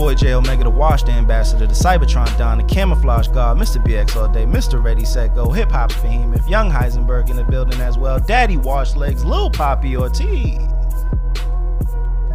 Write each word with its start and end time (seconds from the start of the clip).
boy 0.00 0.14
J 0.14 0.32
Omega, 0.32 0.64
the 0.64 0.70
Washed 0.70 1.10
Ambassador, 1.10 1.66
the 1.66 1.74
Cybertron 1.74 2.38
Don, 2.38 2.56
the 2.56 2.64
Camouflage 2.64 3.28
God, 3.28 3.58
Mr. 3.58 3.84
BX 3.84 4.16
all 4.16 4.28
day, 4.28 4.46
Mr. 4.46 4.82
Ready 4.82 5.04
Set 5.04 5.34
Go, 5.34 5.50
Hip 5.50 5.70
Hop's 5.70 5.94
Behemoth, 5.96 6.48
Young 6.48 6.70
Heisenberg 6.70 7.28
in 7.28 7.36
the 7.36 7.44
building 7.44 7.78
as 7.82 7.98
well, 7.98 8.18
Daddy 8.18 8.56
Wash 8.56 8.96
Legs, 8.96 9.26
Lil 9.26 9.50
Poppy 9.50 9.98
Ortiz. 9.98 10.56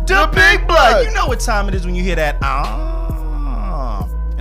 The 0.05 0.29
Big 0.31 0.67
Blood. 0.67 1.07
You 1.07 1.13
know 1.15 1.25
what 1.25 1.39
time 1.39 1.67
it 1.67 1.73
is 1.73 1.87
when 1.87 1.95
you 1.95 2.03
hear 2.03 2.15
that. 2.17 2.37
Ah. 2.43 3.14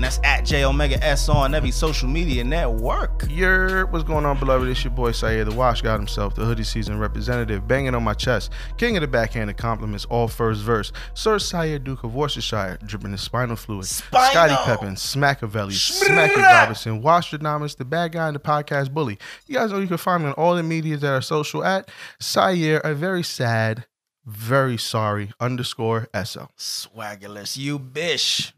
And 0.05 0.13
that's 0.13 0.21
at 0.23 0.45
J 0.45 0.67
Omega 0.67 1.03
S 1.03 1.31
on 1.31 1.55
every 1.55 1.71
social 1.71 2.11
media 2.11 2.45
network. 2.45 3.25
Yer, 3.31 3.87
what's 3.87 4.05
going 4.05 4.27
on, 4.27 4.39
beloved? 4.39 4.69
It's 4.69 4.85
your 4.85 4.91
boy 4.91 5.12
Syer, 5.12 5.47
the 5.47 5.55
Wash 5.55 5.81
God 5.81 5.97
himself, 5.97 6.35
the 6.35 6.45
hoodie 6.45 6.62
season 6.62 6.99
representative, 6.99 7.67
banging 7.67 7.95
on 7.95 8.05
my 8.05 8.12
chest, 8.12 8.53
king 8.77 8.98
of 8.98 9.01
the 9.01 9.07
backhanded 9.07 9.57
compliments, 9.57 10.05
all 10.11 10.29
first 10.29 10.61
verse. 10.61 10.93
Sir 11.15 11.39
Sire 11.39 11.79
Duke 11.79 12.05
of 12.05 12.15
Worcestershire, 12.15 12.77
dripping 12.85 13.12
his 13.12 13.23
spinal 13.23 13.57
fluid. 13.57 13.87
Spinal. 13.87 14.31
Scotty 14.31 14.55
Peppin, 14.67 14.95
Smackavelli, 14.95 15.73
Smacky 15.73 16.37
Robinson, 16.37 17.03
Wastronomics, 17.03 17.31
the 17.31 17.39
Domus, 17.39 17.75
the 17.77 17.84
bad 17.87 18.12
guy 18.12 18.29
in 18.29 18.34
the 18.34 18.41
podcast 18.41 18.93
bully. 18.93 19.19
You 19.47 19.55
guys 19.55 19.73
know 19.73 19.79
you 19.79 19.89
can 19.89 19.97
find 19.97 20.23
me 20.23 20.29
on 20.29 20.34
all 20.34 20.55
the 20.55 20.62
medias 20.62 21.01
that 21.01 21.15
are 21.15 21.23
social 21.23 21.65
at 21.65 21.91
Sire, 22.21 22.77
a 22.84 22.93
very 22.93 23.23
sad, 23.23 23.87
very 24.27 24.77
sorry 24.77 25.33
underscore 25.41 26.09
SO. 26.25 26.51
Swaggerless, 26.59 27.57
you 27.57 27.79
bish. 27.79 28.53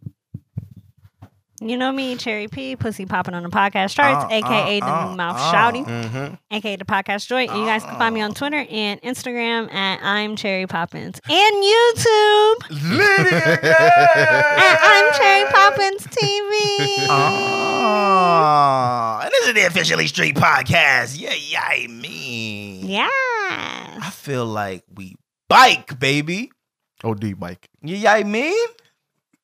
You 1.58 1.78
know 1.78 1.90
me, 1.90 2.16
Cherry 2.16 2.48
P, 2.48 2.76
pussy 2.76 3.06
popping 3.06 3.32
on 3.32 3.42
the 3.42 3.48
podcast 3.48 3.94
charts, 3.94 4.24
Uh, 4.24 4.28
aka 4.30 4.78
uh, 4.78 4.84
the 4.84 4.92
uh, 4.92 5.16
mouth 5.16 5.36
uh. 5.38 5.52
shouty, 5.52 5.86
Mm-hmm. 5.86 6.34
aka 6.50 6.76
the 6.76 6.84
podcast 6.84 7.26
joint. 7.26 7.50
And 7.50 7.60
you 7.60 7.64
guys 7.66 7.82
can 7.82 7.96
find 7.96 8.14
me 8.14 8.20
on 8.20 8.34
Twitter 8.34 8.66
and 8.68 9.00
Instagram 9.00 9.72
at 9.72 10.00
I'm 10.02 10.36
Cherry 10.36 10.66
Poppins 10.66 11.18
and 11.26 11.64
YouTube 11.64 12.90
Lydia 12.90 13.58
at 13.62 14.78
I'm 14.82 15.14
Cherry 15.14 15.50
Poppins 15.50 16.06
TV. 16.08 17.06
Ah, 17.08 19.20
and 19.22 19.30
this 19.32 19.48
is 19.48 19.54
the 19.54 19.64
Officially 19.66 20.08
Street 20.08 20.36
Podcast. 20.36 21.18
Yeah, 21.18 21.32
yeah, 21.34 21.62
I 21.66 21.86
mean. 21.86 22.86
Yes. 22.86 23.10
I 23.10 24.10
feel 24.12 24.44
like 24.44 24.84
we 24.94 25.14
bike, 25.48 25.98
baby. 25.98 26.50
Oh, 27.02 27.12
OD 27.12 27.38
bike. 27.40 27.70
Yeah, 27.82 27.96
yeah, 27.96 28.12
I 28.12 28.24
mean. 28.24 28.52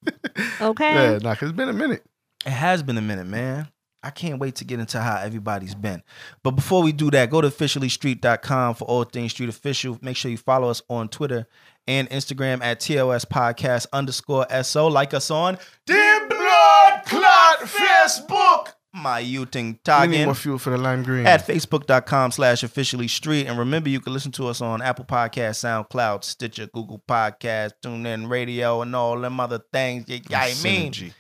Okay. 0.61 1.13
Yeah, 1.13 1.19
nah, 1.19 1.35
cause 1.35 1.51
it's 1.51 1.57
been 1.57 1.69
a 1.69 1.73
minute. 1.73 2.05
It 2.47 2.51
has 2.51 2.83
been 2.83 2.97
a 2.97 3.03
minute, 3.03 3.27
man. 3.27 3.69
I 4.03 4.11
can't 4.11 4.41
wait 4.41 4.57
to 4.57 4.65
get 4.65 4.81
into 4.81 5.01
how 5.01 5.17
everybody's 5.17 5.75
been. 5.75 6.03
But 6.43 6.53
before 6.53 6.83
we 6.83 6.91
do 6.93 7.11
that, 7.13 7.31
go 7.31 7.41
to 7.41 7.49
officiallystreet.com 7.49 8.75
for 8.75 8.85
all 8.85 9.05
things 9.05 9.31
street 9.33 9.49
official. 9.49 9.99
Make 10.03 10.17
sure 10.17 10.31
you 10.31 10.37
follow 10.39 10.69
us 10.69 10.83
on 10.89 11.09
Twitter 11.09 11.47
and 11.87 12.09
Instagram 12.11 12.63
at 12.63 12.81
TOS 12.81 13.25
podcast 13.25 13.87
underscore 13.93 14.47
SO. 14.63 14.89
Like 14.89 15.15
us 15.15 15.31
on 15.31 15.57
the 15.87 16.27
Blood 16.29 17.05
Clot 17.05 17.59
Facebook. 17.61 18.73
My 18.95 19.23
Yuting 19.23 19.55
We 19.65 19.71
need 19.73 19.85
Tagging 19.85 20.25
more 20.27 20.35
fuel 20.35 20.59
for 20.59 20.71
the 20.71 20.77
lime 20.77 21.03
green. 21.03 21.27
at 21.27 21.47
facebook.com 21.47 22.31
slash 22.33 22.63
officially 22.63 23.09
street. 23.09 23.47
And 23.47 23.59
remember, 23.59 23.89
you 23.89 24.01
can 24.01 24.13
listen 24.13 24.33
to 24.33 24.49
us 24.49 24.61
on 24.61 24.83
Apple 24.83 25.07
Podcast, 25.07 25.57
SoundCloud, 25.89 26.25
Stitcher, 26.25 26.67
Google 26.67 27.03
Podcast, 27.09 27.73
TuneIn 27.83 28.29
Radio, 28.29 28.83
and 28.83 28.95
all 28.95 29.19
them 29.19 29.41
other 29.41 29.61
things. 29.73 30.05
Yeah, 30.09 30.19
yeah, 30.29 30.41
I 30.41 30.55
mean. 30.63 30.93
Synergy. 30.93 31.13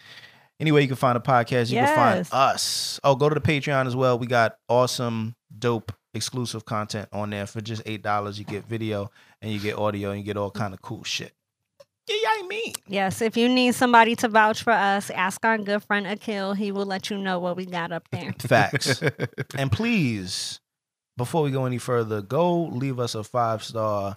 Anyway, 0.60 0.82
you 0.82 0.86
can 0.88 0.96
find 0.96 1.16
a 1.16 1.20
podcast. 1.20 1.70
You 1.70 1.78
can 1.78 1.94
find 1.96 2.28
us. 2.30 3.00
Oh, 3.02 3.16
go 3.16 3.28
to 3.28 3.34
the 3.34 3.40
Patreon 3.40 3.86
as 3.86 3.96
well. 3.96 4.18
We 4.18 4.26
got 4.26 4.56
awesome, 4.68 5.34
dope, 5.58 5.92
exclusive 6.14 6.64
content 6.64 7.08
on 7.12 7.30
there 7.30 7.46
for 7.46 7.60
just 7.60 7.82
eight 7.86 8.02
dollars. 8.02 8.38
You 8.38 8.44
get 8.44 8.66
video 8.66 9.10
and 9.40 9.50
you 9.50 9.58
get 9.58 9.76
audio 9.78 10.10
and 10.10 10.18
you 10.20 10.24
get 10.24 10.36
all 10.36 10.50
kind 10.50 10.72
of 10.74 10.82
cool 10.82 11.02
shit. 11.04 11.32
Yeah, 12.08 12.16
yeah, 12.22 12.28
I 12.44 12.46
mean. 12.48 12.72
Yes, 12.88 13.22
if 13.22 13.36
you 13.36 13.48
need 13.48 13.74
somebody 13.74 14.16
to 14.16 14.28
vouch 14.28 14.62
for 14.62 14.72
us, 14.72 15.08
ask 15.10 15.44
our 15.44 15.56
good 15.58 15.84
friend 15.84 16.06
Akil. 16.06 16.52
He 16.54 16.72
will 16.72 16.86
let 16.86 17.10
you 17.10 17.18
know 17.18 17.38
what 17.38 17.56
we 17.56 17.64
got 17.64 17.92
up 17.92 18.08
there. 18.10 18.32
Facts. 18.38 19.02
and 19.56 19.70
please, 19.70 20.60
before 21.16 21.42
we 21.42 21.50
go 21.50 21.64
any 21.64 21.78
further, 21.78 22.20
go 22.20 22.64
leave 22.64 22.98
us 22.98 23.14
a 23.14 23.22
five 23.22 23.62
star 23.62 24.16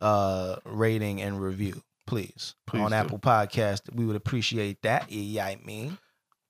uh 0.00 0.56
rating 0.64 1.20
and 1.22 1.40
review, 1.40 1.82
please, 2.06 2.54
Please 2.66 2.80
on 2.80 2.90
do. 2.90 2.96
Apple 2.96 3.18
Podcast. 3.18 3.94
We 3.94 4.06
would 4.06 4.16
appreciate 4.16 4.82
that. 4.82 5.10
Yeah, 5.10 5.20
yeah, 5.20 5.46
I 5.46 5.56
mean. 5.64 5.98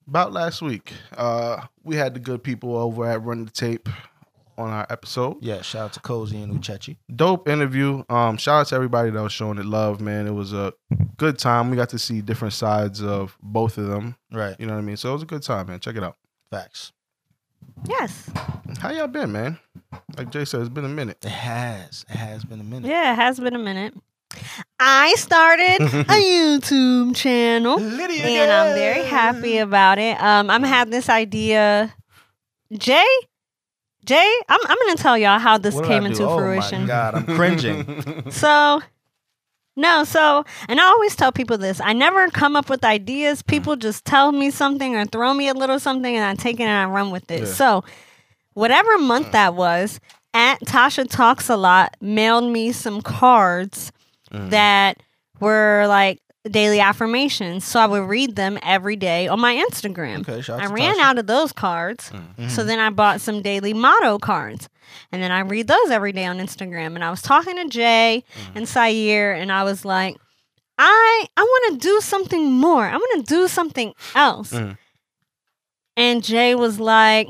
About 0.08 0.32
last 0.32 0.62
week, 0.62 0.92
uh, 1.16 1.66
we 1.82 1.96
had 1.96 2.14
the 2.14 2.20
good 2.20 2.44
people 2.44 2.76
over 2.76 3.04
at 3.06 3.24
Run 3.24 3.44
the 3.44 3.50
Tape 3.50 3.88
on 4.58 4.70
our 4.70 4.86
episode. 4.90 5.36
Yeah, 5.42 5.62
shout 5.62 5.82
out 5.84 5.92
to 5.94 6.00
Cozy 6.00 6.40
and 6.42 6.52
Uchechi. 6.60 6.96
Dope 7.14 7.48
interview. 7.48 8.02
Um, 8.08 8.36
shout 8.36 8.60
out 8.60 8.66
to 8.68 8.74
everybody 8.74 9.10
that 9.10 9.22
was 9.22 9.32
showing 9.32 9.58
it 9.58 9.64
love, 9.66 10.00
man. 10.00 10.26
It 10.26 10.32
was 10.32 10.52
a 10.52 10.72
good 11.16 11.38
time. 11.38 11.70
We 11.70 11.76
got 11.76 11.88
to 11.90 11.98
see 11.98 12.20
different 12.20 12.54
sides 12.54 13.02
of 13.02 13.36
both 13.42 13.78
of 13.78 13.86
them. 13.86 14.16
Right. 14.32 14.56
You 14.58 14.66
know 14.66 14.74
what 14.74 14.80
I 14.80 14.82
mean? 14.82 14.96
So 14.96 15.10
it 15.10 15.12
was 15.14 15.22
a 15.22 15.26
good 15.26 15.42
time, 15.42 15.66
man. 15.68 15.80
Check 15.80 15.96
it 15.96 16.02
out. 16.04 16.16
Facts. 16.50 16.92
Yes. 17.88 18.30
How 18.78 18.90
y'all 18.90 19.06
been, 19.06 19.32
man? 19.32 19.58
Like 20.16 20.30
Jay 20.30 20.44
said, 20.44 20.60
it's 20.60 20.68
been 20.70 20.84
a 20.84 20.88
minute. 20.88 21.18
It 21.24 21.30
has. 21.30 22.04
It 22.08 22.16
has 22.16 22.44
been 22.44 22.60
a 22.60 22.64
minute. 22.64 22.88
Yeah, 22.88 23.12
it 23.12 23.16
has 23.16 23.38
been 23.38 23.54
a 23.54 23.58
minute. 23.58 23.94
I 24.80 25.14
started 25.16 25.80
a 25.82 26.04
YouTube 26.04 27.14
channel. 27.16 27.78
Lydia. 27.78 28.24
and 28.24 28.52
I'm 28.52 28.74
very 28.74 29.04
happy 29.04 29.58
about 29.58 29.98
it. 29.98 30.20
Um, 30.20 30.50
I'm 30.50 30.62
had 30.62 30.90
this 30.90 31.08
idea. 31.08 31.94
Jay, 32.72 33.04
Jay, 34.06 34.32
I'm 34.48 34.60
I'm 34.68 34.76
gonna 34.86 34.96
tell 34.96 35.18
y'all 35.18 35.38
how 35.38 35.58
this 35.58 35.78
came 35.82 36.06
into 36.06 36.24
Oh 36.24 36.36
my 36.36 36.42
fruition. 36.42 36.86
God, 36.86 37.14
I'm 37.16 37.26
cringing. 37.26 38.24
So, 38.30 38.80
no, 39.76 40.04
so, 40.04 40.44
and 40.68 40.80
I 40.80 40.84
always 40.84 41.14
tell 41.16 41.32
people 41.32 41.58
this. 41.58 41.80
I 41.80 41.92
never 41.92 42.28
come 42.28 42.56
up 42.56 42.70
with 42.70 42.84
ideas. 42.84 43.42
People 43.42 43.76
just 43.76 44.04
tell 44.06 44.32
me 44.32 44.50
something 44.50 44.94
or 44.96 45.04
throw 45.04 45.34
me 45.34 45.48
a 45.48 45.54
little 45.54 45.78
something, 45.78 46.14
and 46.16 46.24
I 46.24 46.34
take 46.34 46.60
it 46.60 46.64
and 46.64 46.70
I 46.70 46.90
run 46.90 47.10
with 47.10 47.30
it. 47.30 47.40
Yeah. 47.40 47.46
So, 47.46 47.84
whatever 48.54 48.96
month 48.98 49.32
that 49.32 49.54
was, 49.54 50.00
Aunt 50.32 50.60
Tasha 50.60 51.06
Talks 51.10 51.48
a 51.50 51.56
Lot 51.56 51.96
mailed 52.00 52.50
me 52.52 52.72
some 52.72 53.02
cards 53.02 53.92
Mm. 54.32 54.50
that 54.50 55.00
were 55.38 55.84
like 55.86 56.20
daily 56.50 56.80
affirmations. 56.80 57.64
So 57.64 57.80
I 57.80 57.86
would 57.86 58.08
read 58.08 58.36
them 58.36 58.58
every 58.62 58.96
day 58.96 59.28
on 59.28 59.40
my 59.40 59.54
Instagram. 59.70 60.20
Okay, 60.20 60.40
shout 60.40 60.60
out 60.60 60.64
I 60.64 60.68
to 60.68 60.74
ran 60.74 60.96
Tasha. 60.96 61.00
out 61.02 61.18
of 61.18 61.26
those 61.26 61.52
cards. 61.52 62.10
Mhm. 62.38 62.50
So 62.50 62.64
then 62.64 62.78
I 62.78 62.90
bought 62.90 63.20
some 63.20 63.42
daily 63.42 63.72
motto 63.74 64.18
cards. 64.18 64.68
And 65.12 65.22
then 65.22 65.32
I 65.32 65.40
read 65.40 65.66
those 65.68 65.90
every 65.90 66.12
day 66.12 66.24
on 66.26 66.38
Instagram. 66.38 66.94
And 66.94 67.02
I 67.04 67.10
was 67.10 67.20
talking 67.22 67.56
to 67.56 67.68
Jay 67.68 68.24
Mm-hmm. 68.38 68.58
and 68.58 68.66
Syer, 68.66 69.34
and 69.40 69.50
I 69.50 69.64
was 69.64 69.84
like, 69.84 70.16
I 70.78 71.26
I 71.36 71.42
want 71.42 71.72
to 71.80 71.88
do 71.88 72.00
something 72.00 72.52
more. 72.52 72.84
I 72.84 72.96
want 72.96 73.26
to 73.26 73.34
do 73.34 73.48
something 73.48 73.94
else. 74.14 74.52
Mhm. 74.52 74.76
And 75.96 76.22
Jay 76.22 76.54
was 76.54 76.78
like, 76.78 77.28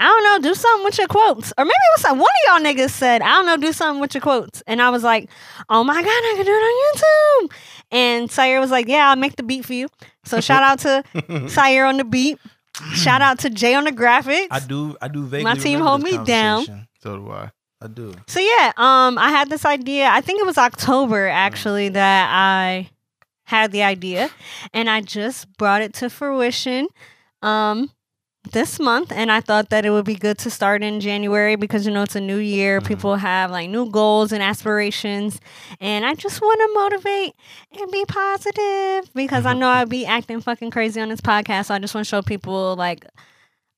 I 0.00 0.04
don't 0.06 0.24
know, 0.42 0.48
do 0.48 0.54
something 0.54 0.84
with 0.84 0.98
your 0.98 1.06
quotes. 1.06 1.52
Or 1.56 1.64
maybe 1.64 1.70
it 1.72 1.98
was 1.98 2.04
like 2.04 2.12
one 2.12 2.20
of 2.22 2.62
y'all 2.62 2.72
niggas 2.74 2.90
said, 2.90 3.22
I 3.22 3.28
don't 3.28 3.46
know, 3.46 3.56
do 3.56 3.72
something 3.72 4.00
with 4.00 4.12
your 4.14 4.20
quotes. 4.20 4.62
And 4.66 4.82
I 4.82 4.90
was 4.90 5.04
like, 5.04 5.28
oh 5.68 5.84
my 5.84 5.94
God, 5.94 6.06
I 6.08 6.32
can 6.36 6.44
do 6.44 6.52
it 6.52 6.54
on 6.54 7.48
YouTube. 7.48 7.56
And 7.92 8.28
Syer 8.28 8.60
was 8.60 8.70
like, 8.70 8.88
yeah, 8.88 9.10
I'll 9.10 9.16
make 9.16 9.36
the 9.36 9.42
beat 9.44 9.64
for 9.64 9.72
you. 9.74 9.88
So 10.24 10.40
shout 10.40 10.62
out 10.62 10.80
to 10.80 11.04
Syer 11.48 11.88
on 11.88 11.96
the 11.98 12.04
beat. 12.04 12.38
Shout 12.94 13.22
out 13.22 13.38
to 13.40 13.50
Jay 13.50 13.74
on 13.74 13.84
the 13.84 13.92
graphics. 13.92 14.48
I 14.50 14.58
do. 14.58 14.96
I 15.00 15.06
do 15.06 15.24
vaguely. 15.24 15.44
My 15.44 15.54
team 15.54 15.78
hold 15.80 16.02
me 16.02 16.18
down. 16.24 16.64
so 17.00 17.16
do 17.18 17.30
I. 17.30 17.50
I 17.80 17.86
do. 17.86 18.14
So 18.26 18.40
yeah, 18.40 18.72
um, 18.76 19.16
I 19.18 19.28
had 19.28 19.48
this 19.48 19.64
idea. 19.64 20.08
I 20.10 20.20
think 20.22 20.40
it 20.40 20.46
was 20.46 20.58
October 20.58 21.28
actually 21.28 21.90
that 21.90 22.28
I 22.32 22.90
had 23.44 23.70
the 23.72 23.82
idea, 23.84 24.30
and 24.72 24.88
I 24.90 25.02
just 25.02 25.54
brought 25.56 25.82
it 25.82 25.92
to 25.94 26.08
fruition, 26.10 26.88
um, 27.42 27.90
this 28.52 28.78
month. 28.78 29.10
And 29.12 29.32
I 29.32 29.40
thought 29.40 29.70
that 29.70 29.84
it 29.86 29.90
would 29.90 30.04
be 30.04 30.14
good 30.14 30.38
to 30.38 30.50
start 30.50 30.82
in 30.82 31.00
January 31.00 31.56
because 31.56 31.86
you 31.86 31.92
know 31.92 32.02
it's 32.02 32.16
a 32.16 32.20
new 32.20 32.36
year. 32.38 32.80
Mhm. 32.80 32.86
People 32.86 33.16
have 33.16 33.50
like 33.50 33.70
new 33.70 33.90
goals 33.90 34.32
and 34.32 34.42
aspirations, 34.42 35.40
and 35.80 36.04
I 36.04 36.14
just 36.14 36.40
want 36.40 36.60
to 36.60 36.80
motivate 36.80 37.34
and 37.80 37.90
be 37.90 38.04
positive 38.06 39.12
because 39.14 39.46
I 39.46 39.54
know 39.54 39.68
I'd 39.68 39.88
be 39.88 40.06
acting 40.06 40.40
fucking 40.40 40.70
crazy 40.70 41.00
on 41.00 41.08
this 41.08 41.20
podcast. 41.20 41.66
So 41.66 41.74
I 41.74 41.78
just 41.78 41.94
want 41.94 42.06
to 42.06 42.08
show 42.08 42.22
people 42.22 42.76
like 42.76 43.04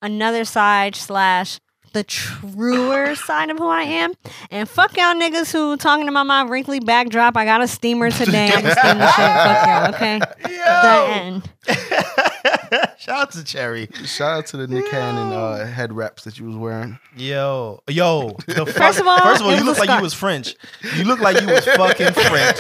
another 0.03 0.45
side 0.45 0.95
slash 0.97 1.61
the 1.93 2.03
truer 2.05 3.15
side 3.27 3.49
of 3.51 3.59
who 3.59 3.69
I 3.69 3.83
am. 3.83 4.13
And 4.51 4.69
fuck 4.69 4.97
y'all 4.97 5.15
niggas 5.15 5.51
who 5.53 5.77
talking 5.79 6.09
about 6.09 6.27
my 6.27 6.43
wrinkly 6.43 6.81
backdrop. 6.81 7.37
I 7.37 7.45
got 7.45 7.63
a 7.63 7.69
steamer 7.69 8.11
today. 8.23 8.51
I'm 8.53 8.63
gonna 8.63 8.75
steam 8.75 8.99
the 8.99 9.13
shit. 9.13 9.27
Fuck 9.27 9.67
y'all, 9.67 9.95
okay? 9.95 10.21
The 10.43 11.07
end. 11.09 11.51
Shout 12.99 13.21
out 13.21 13.31
to 13.33 13.45
Cherry. 13.45 13.89
Shout 14.05 14.39
out 14.39 14.47
to 14.47 14.57
the 14.57 14.67
Nick 14.67 14.91
Cannon 14.91 15.33
uh, 15.33 15.67
head 15.67 15.93
wraps 15.93 16.25
that 16.25 16.39
you 16.39 16.47
was 16.47 16.57
wearing. 16.57 16.99
Yo, 17.17 17.81
yo. 17.89 18.37
The 18.47 18.67
First 18.77 19.01
of 19.01 19.07
all, 19.07 19.19
first 19.21 19.41
of 19.41 19.47
all, 19.47 19.55
you 19.57 19.65
look 19.65 19.79
like 19.79 19.91
you 19.91 20.01
was 20.03 20.15
French. 20.15 20.55
You 20.97 21.05
look 21.05 21.21
like 21.21 21.41
you 21.41 21.47
was 21.47 21.65
fucking 21.65 22.13
French. 22.13 22.59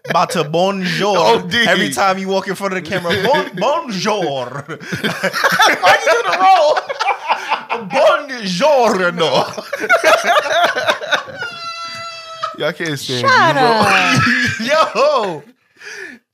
About 0.10 0.30
to 0.30 0.44
bonjour 0.44 1.16
OD. 1.18 1.54
every 1.54 1.90
time 1.90 2.18
you 2.18 2.28
walk 2.28 2.48
in 2.48 2.54
front 2.54 2.74
of 2.76 2.82
the 2.82 2.88
camera. 2.88 3.12
Bon, 3.24 3.50
bonjour. 3.56 4.46
Why 4.66 5.98
you 6.04 6.12
do 6.12 6.22
the 6.24 6.38
roll? 6.40 7.88
bonjour, 7.88 9.12
no. 9.12 9.44
Y'all 12.58 12.72
can't 12.72 12.98
stand 12.98 13.20
Shut 13.20 13.54
you, 14.60 14.66
bro. 14.66 14.74
up. 14.74 14.94
Yo. 14.96 15.42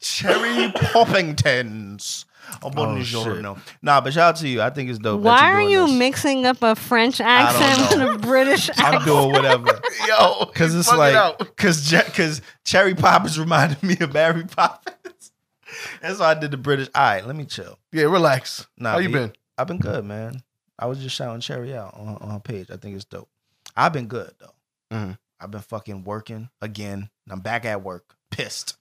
Cherry 0.00 0.70
Poppingtons. 0.72 2.24
Oh, 2.62 2.66
Oh, 2.66 2.70
buongiorno. 2.70 3.58
Nah, 3.82 4.00
but 4.00 4.12
shout 4.12 4.30
out 4.30 4.36
to 4.36 4.48
you. 4.48 4.62
I 4.62 4.70
think 4.70 4.90
it's 4.90 4.98
dope. 4.98 5.22
that 5.22 5.26
Why 5.28 5.48
you're 5.50 5.58
are 5.58 5.62
you 5.70 5.86
this. 5.88 5.98
mixing 5.98 6.46
up 6.46 6.62
a 6.62 6.74
French 6.74 7.20
accent 7.20 7.98
know. 7.98 8.06
with 8.12 8.16
a 8.16 8.18
British 8.26 8.68
accent? 8.70 8.94
I'm 8.94 9.04
doing 9.04 9.32
whatever. 9.32 9.80
Yo, 10.08 10.46
Cause 10.54 10.74
it's 10.74 10.90
like, 10.92 11.14
out. 11.14 11.56
cause, 11.56 11.88
Je- 11.88 12.02
cause 12.14 12.40
Cherry 12.64 12.94
Poppins 12.94 13.38
reminded 13.38 13.82
me 13.82 13.96
of 14.00 14.12
Mary 14.14 14.44
Poppins. 14.44 15.32
That's 16.02 16.18
why 16.20 16.30
I 16.30 16.34
did 16.34 16.50
the 16.52 16.56
British. 16.56 16.88
All 16.94 17.02
right, 17.02 17.26
let 17.26 17.34
me 17.36 17.44
chill. 17.44 17.78
yeah, 17.92 18.04
relax. 18.04 18.66
Nah, 18.78 18.92
How 18.92 18.98
you 18.98 19.08
he- 19.08 19.14
been? 19.14 19.32
I've 19.58 19.66
been 19.66 19.78
good, 19.78 20.04
man. 20.04 20.42
I 20.78 20.86
was 20.86 20.98
just 20.98 21.14
shouting 21.16 21.40
Cherry 21.40 21.74
out 21.76 21.94
on, 21.94 22.16
on 22.16 22.30
her 22.30 22.40
page. 22.40 22.70
I 22.70 22.76
think 22.76 22.96
it's 22.96 23.04
dope. 23.04 23.28
I've 23.76 23.92
been 23.92 24.06
good 24.06 24.32
though. 24.40 24.96
Mhm. 24.96 25.18
I've 25.40 25.50
been 25.50 25.60
fucking 25.60 26.04
working 26.04 26.48
again. 26.62 27.10
I'm 27.30 27.40
back 27.40 27.64
at 27.64 27.82
work. 27.82 28.16
Pissed. 28.30 28.76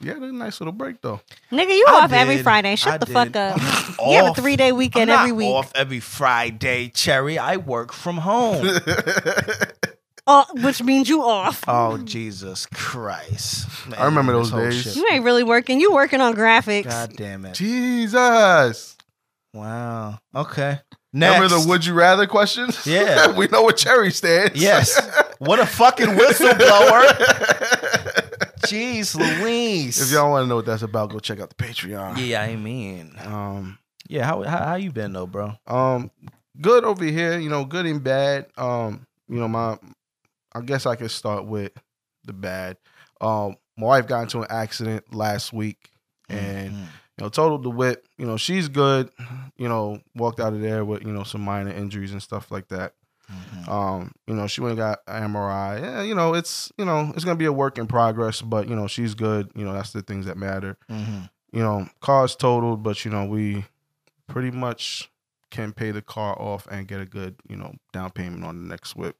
Yeah, 0.00 0.14
that's 0.14 0.24
a 0.24 0.34
nice 0.34 0.60
little 0.60 0.72
break 0.72 1.00
though. 1.02 1.20
Nigga, 1.52 1.76
you 1.76 1.84
I 1.88 1.92
off 2.04 2.12
every. 2.12 2.42
Friday. 2.42 2.74
Shut 2.76 2.94
I 2.94 2.98
the 2.98 3.06
did. 3.06 3.12
fuck 3.12 3.36
up. 3.36 3.60
You 4.06 4.16
have 4.16 4.38
a 4.38 4.40
three 4.40 4.56
day 4.56 4.68
I'm 4.68 4.76
weekend 4.76 5.08
not 5.08 5.20
every 5.20 5.32
week. 5.32 5.48
off 5.48 5.72
every 5.74 6.00
Friday, 6.00 6.88
Cherry. 6.88 7.38
I 7.38 7.56
work 7.58 7.92
from 7.92 8.18
home. 8.18 8.66
Oh, 10.32 10.44
which 10.62 10.80
means 10.82 11.08
you 11.08 11.24
off. 11.24 11.64
oh 11.66 11.96
Jesus 11.98 12.66
Christ! 12.66 13.66
I 13.98 14.04
remember 14.04 14.32
those 14.32 14.50
whole 14.50 14.60
days. 14.60 14.82
shit. 14.82 14.94
You 14.94 15.08
ain't 15.10 15.24
really 15.24 15.42
working. 15.42 15.80
You 15.80 15.92
working 15.92 16.20
on 16.20 16.34
graphics. 16.34 16.84
God 16.84 17.16
damn 17.16 17.44
it! 17.46 17.54
Jesus. 17.54 18.96
Wow. 19.52 20.20
Okay. 20.32 20.78
Next. 21.12 21.34
Remember 21.34 21.48
the 21.60 21.68
would 21.68 21.84
you 21.84 21.94
rather 21.94 22.28
questions? 22.28 22.86
Yeah. 22.86 23.32
we 23.36 23.48
know 23.48 23.62
what 23.62 23.76
cherry 23.76 24.12
stands. 24.12 24.54
Yes. 24.60 25.00
What 25.38 25.58
a 25.58 25.66
fucking 25.66 26.06
whistleblower. 26.16 27.02
Jeez 28.70 29.14
Louise. 29.16 30.00
if 30.00 30.12
y'all 30.12 30.30
want 30.30 30.44
to 30.44 30.48
know 30.48 30.56
what 30.56 30.66
that's 30.66 30.82
about, 30.82 31.10
go 31.10 31.18
check 31.18 31.40
out 31.40 31.48
the 31.50 31.54
Patreon. 31.56 32.16
Yeah, 32.26 32.42
I 32.42 32.56
mean. 32.56 33.14
Um, 33.24 33.78
Yeah, 34.08 34.24
how, 34.26 34.42
how 34.42 34.64
how 34.64 34.74
you 34.76 34.90
been 34.92 35.12
though, 35.12 35.26
bro? 35.26 35.52
um, 35.66 36.10
good 36.60 36.84
over 36.84 37.04
here. 37.04 37.38
You 37.38 37.48
know, 37.48 37.64
good 37.64 37.86
and 37.86 38.02
bad. 38.02 38.46
Um, 38.56 39.06
you 39.28 39.36
know, 39.38 39.48
my, 39.48 39.78
I 40.52 40.60
guess 40.62 40.86
I 40.86 40.96
could 40.96 41.10
start 41.10 41.46
with 41.46 41.72
the 42.24 42.32
bad. 42.32 42.76
Um, 43.20 43.56
my 43.76 43.86
wife 43.86 44.06
got 44.06 44.22
into 44.22 44.40
an 44.40 44.46
accident 44.50 45.14
last 45.14 45.52
week, 45.52 45.90
and 46.28 46.72
Mhm. 46.72 46.80
you 47.18 47.24
know, 47.24 47.28
totaled 47.28 47.62
the 47.62 47.70
whip. 47.70 48.06
You 48.18 48.26
know, 48.26 48.36
she's 48.36 48.68
good. 48.68 49.10
You 49.56 49.68
know, 49.68 50.00
walked 50.14 50.40
out 50.40 50.52
of 50.54 50.60
there 50.60 50.84
with 50.84 51.02
you 51.04 51.12
know 51.12 51.22
some 51.24 51.40
minor 51.42 51.70
injuries 51.70 52.12
and 52.12 52.22
stuff 52.22 52.50
like 52.50 52.68
that. 52.68 52.94
Mhm. 53.30 53.68
Um, 53.68 54.12
you 54.26 54.34
know, 54.34 54.46
she 54.46 54.60
went 54.60 54.72
and 54.72 54.78
got 54.78 54.98
an 55.06 55.22
MRI. 55.32 55.80
Yeah, 55.80 56.02
you 56.02 56.14
know, 56.14 56.34
it's 56.34 56.72
you 56.76 56.84
know, 56.84 57.12
it's 57.14 57.24
gonna 57.24 57.36
be 57.36 57.44
a 57.46 57.52
work 57.52 57.78
in 57.78 57.86
progress, 57.86 58.42
but 58.42 58.68
you 58.68 58.74
know, 58.76 58.86
she's 58.86 59.14
good. 59.14 59.50
You 59.54 59.64
know, 59.64 59.72
that's 59.72 59.92
the 59.92 60.02
things 60.02 60.26
that 60.26 60.36
matter. 60.36 60.76
Mhm. 60.90 61.30
You 61.52 61.62
know, 61.62 61.88
car's 62.00 62.36
totaled, 62.36 62.82
but 62.82 63.04
you 63.04 63.10
know, 63.10 63.24
we 63.24 63.64
pretty 64.28 64.50
much 64.50 65.10
can 65.50 65.72
pay 65.72 65.90
the 65.90 66.02
car 66.02 66.40
off 66.40 66.66
and 66.70 66.86
get 66.86 67.00
a 67.00 67.06
good, 67.06 67.36
you 67.48 67.56
know, 67.56 67.74
down 67.92 68.10
payment 68.10 68.44
on 68.44 68.62
the 68.62 68.68
next 68.68 68.94
whip. 68.96 69.16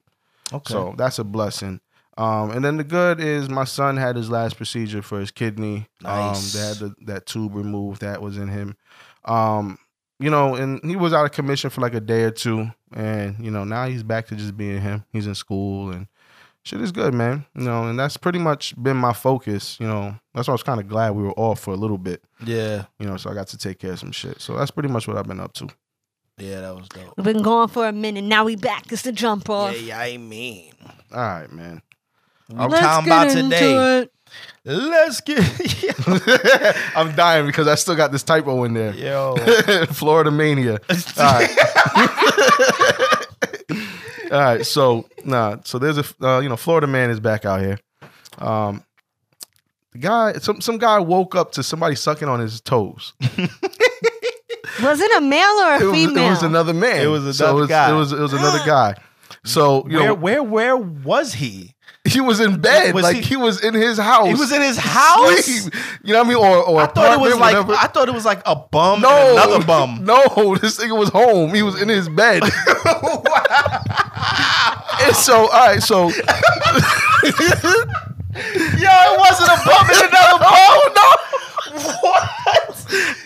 Okay. 0.53 0.73
So 0.73 0.95
that's 0.97 1.19
a 1.19 1.25
blessing. 1.25 1.81
Um, 2.19 2.51
and 2.51 2.65
then 2.65 2.77
the 2.77 2.85
good 2.85 3.19
is 3.21 3.49
my 3.49 3.65
son 3.65 3.97
had 3.97 4.15
his 4.15 4.31
last 4.31 4.57
procedure 4.57 5.01
for 5.03 5.19
his 5.21 5.31
kidney. 5.31 5.89
Nice. 6.03 6.55
Um, 6.55 6.61
they 6.61 6.67
had 6.69 6.77
the, 6.77 6.95
that 7.07 7.27
tube 7.27 7.55
removed 7.55 8.03
that 8.03 8.21
was 8.21 8.37
in 8.37 8.49
him. 8.49 8.77
Um, 9.25 9.79
you 10.20 10.31
know, 10.31 10.55
and 10.55 10.81
he 10.84 10.94
was 10.96 11.12
out 11.12 11.25
of 11.25 11.32
commission 11.32 11.70
for 11.70 11.81
like 11.81 11.94
a 11.94 12.00
day 12.00 12.22
or 12.22 12.31
two, 12.31 12.70
and 12.93 13.37
you 13.44 13.50
know 13.50 13.64
now 13.64 13.87
he's 13.87 14.02
back 14.02 14.26
to 14.28 14.37
just 14.37 14.56
being 14.56 14.81
him. 14.81 15.05
He's 15.12 15.26
in 15.26 15.34
school 15.34 15.90
and 15.90 16.06
shit 16.62 16.81
is 16.81 16.93
good, 16.93 17.14
man. 17.14 17.46
You 17.55 17.62
know, 17.64 17.84
and 17.88 17.99
that's 17.99 18.17
pretty 18.17 18.38
much 18.38 18.81
been 18.81 18.96
my 18.96 19.12
focus. 19.12 19.78
You 19.81 19.87
know, 19.87 20.14
that's 20.34 20.46
why 20.46 20.52
I 20.52 20.55
was 20.55 20.62
kind 20.62 20.78
of 20.81 20.88
glad 20.88 21.11
we 21.12 21.22
were 21.22 21.32
off 21.32 21.61
for 21.61 21.72
a 21.72 21.76
little 21.76 21.99
bit. 21.99 22.22
yeah, 22.44 22.84
You 22.99 23.06
know, 23.06 23.17
so 23.17 23.31
I 23.31 23.34
got 23.34 23.49
to 23.49 23.58
take 23.58 23.78
care 23.78 23.93
of 23.93 23.99
some 23.99 24.12
shit. 24.12 24.40
So 24.40 24.56
that's 24.56 24.70
pretty 24.70 24.88
much 24.90 25.08
what 25.08 25.17
I've 25.17 25.26
been 25.26 25.40
up 25.40 25.55
to. 25.55 25.69
yeah, 26.38 26.61
that 26.61 26.75
was 26.76 26.88
dope. 26.88 27.14
We've 27.16 27.25
been 27.25 27.43
gone 27.43 27.69
for 27.69 27.88
a 27.88 27.93
minute. 27.93 28.25
Now 28.25 28.44
we 28.44 28.56
back. 28.56 28.93
It's 28.93 29.02
the 29.02 29.12
jump 29.12 29.49
off. 29.49 29.75
Yeah, 29.75 29.81
yeah, 29.81 29.99
I 30.00 30.16
mean. 30.19 30.73
All 31.12 31.19
right, 31.20 31.50
man. 31.50 31.82
We 32.49 32.56
Let's 32.56 32.81
talking 32.81 33.05
get 33.06 33.12
about 33.12 33.37
into 33.37 33.43
today. 33.44 34.08
It. 34.65 34.73
Let's 34.73 35.21
get 35.21 35.38
I'm 36.97 37.15
dying 37.17 37.47
because 37.47 37.67
I 37.69 37.75
still 37.77 37.97
got 37.97 38.12
this 38.12 38.23
typo 38.23 38.65
in 38.65 38.75
there. 38.75 38.94
yo. 38.94 39.37
Florida 39.93 40.31
mania. 40.31 40.79
All 41.19 41.32
right. 41.32 41.50
All 44.32 44.38
right. 44.41 44.67
So 44.67 45.06
nah. 45.25 45.56
So 45.65 45.79
there's 45.79 45.99
a 45.99 46.05
uh, 46.23 46.41
you 46.41 46.49
know 46.49 46.56
Florida 46.56 46.87
man 46.87 47.11
is 47.11 47.21
back 47.21 47.44
out 47.44 47.61
here. 47.61 47.79
Um, 48.38 48.85
the 49.93 49.99
guy, 49.99 50.33
some 50.35 50.61
some 50.61 50.79
guy 50.79 50.99
woke 51.00 51.35
up 51.35 51.53
to 51.53 51.62
somebody 51.62 51.94
sucking 51.97 52.29
on 52.29 52.41
his 52.41 52.61
toes. 52.61 53.12
Was 54.83 55.00
it 55.00 55.17
a 55.19 55.21
male 55.21 55.47
or 55.47 55.75
a 55.75 55.81
It 55.81 55.85
was, 55.85 55.94
female? 55.94 56.26
it 56.26 56.31
was 56.31 56.43
another 56.43 56.73
man. 56.73 57.00
It 57.03 57.06
was 57.06 57.37
So 57.37 57.44
another 57.47 57.59
it 57.59 57.61
was, 57.62 57.69
guy. 57.69 57.91
It 57.91 57.94
was 57.94 58.12
it 58.12 58.19
was 58.21 58.33
another 58.33 58.61
guy. 58.67 58.94
So 59.44 59.87
you 59.88 59.97
where, 59.99 60.06
know 60.09 60.15
where, 60.15 60.43
where 60.43 60.76
was 60.76 61.35
he? 61.35 61.75
He 62.12 62.21
was 62.21 62.41
in 62.41 62.61
bed, 62.61 62.95
Was 62.95 63.03
like 63.03 63.17
he- 63.17 63.23
he, 63.23 63.37
was 63.37 63.62
in 63.65 63.75
his 63.75 63.99
house. 63.99 64.27
He 64.29 64.35
was 64.35 64.53
in 64.53 64.61
his 64.62 64.77
house. 64.77 65.45
Sleep. 65.45 65.75
You 66.03 66.12
know 66.12 66.21
what 66.21 66.27
I 66.27 66.29
mean? 66.29 66.39
Or 66.39 66.57
or 66.65 66.81
I 66.83 66.87
thought 66.87 67.12
it 67.15 67.21
was 67.21 67.35
like 67.37 67.55
whatever. 67.55 67.73
I 67.75 67.87
thought 67.87 68.09
it 68.09 68.15
was 68.15 68.25
like 68.25 68.43
a 68.47 68.55
bum 68.57 69.01
no, 69.01 69.11
and 69.11 69.39
another 69.39 69.65
bum. 69.65 70.05
No, 70.11 70.57
this 70.57 70.79
nigga 70.79 70.99
was 70.99 71.09
home. 71.11 71.55
He 71.55 71.62
was 71.62 71.81
in 71.81 71.89
his 71.89 72.09
bed. 72.09 72.43
and 72.45 72.53
so, 75.17 75.37
all 75.49 75.67
right, 75.67 75.83
so 75.83 76.09
Yo, 76.09 76.12
it 78.33 79.19
wasn't 79.19 79.51
a 79.51 79.57
bum 79.65 79.87
and 79.89 80.03
another 80.09 80.39
bum. 80.39 80.81
no. 80.95 81.09
What? 82.01 82.69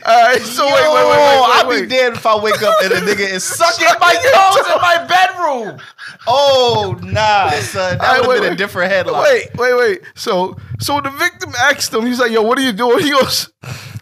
All 0.06 0.22
right, 0.28 0.40
so 0.40 0.66
Yo, 0.66 0.75
wait, 0.75 0.82
wait, 0.82 0.94
wait, 0.94 1.16
wait, 1.16 1.55
I'd 1.56 1.64
wait, 1.69 1.81
be 1.82 1.87
dead 1.88 2.12
if 2.14 2.26
I 2.26 2.37
wake 2.38 2.62
up 2.62 2.75
and 2.82 2.93
a 2.93 3.00
nigga 3.00 3.20
is 3.28 3.44
sucking 3.44 3.87
my 4.00 4.14
toes 4.14 4.66
in 4.75 4.81
my 4.81 5.06
bedroom. 5.08 5.81
Oh 6.26 6.99
nah, 7.02 7.50
son, 7.50 7.99
that 7.99 8.00
All 8.00 8.06
right, 8.19 8.20
would 8.20 8.28
wait, 8.28 8.34
have 8.37 8.43
been 8.43 8.46
a 8.46 8.50
wait. 8.50 8.58
different 8.58 8.93
headline. 8.93 9.22
Wait, 9.22 9.49
wait, 9.56 9.76
wait. 9.76 10.00
So, 10.14 10.56
so 10.81 11.00
the 11.00 11.11
victim 11.11 11.52
asked 11.58 11.93
him. 11.93 12.06
He's 12.06 12.20
like, 12.20 12.31
"Yo, 12.32 12.43
what 12.43 12.58
are 12.58 12.62
you 12.62 12.72
doing?" 12.72 13.00
He 13.04 13.11
goes, 13.11 13.50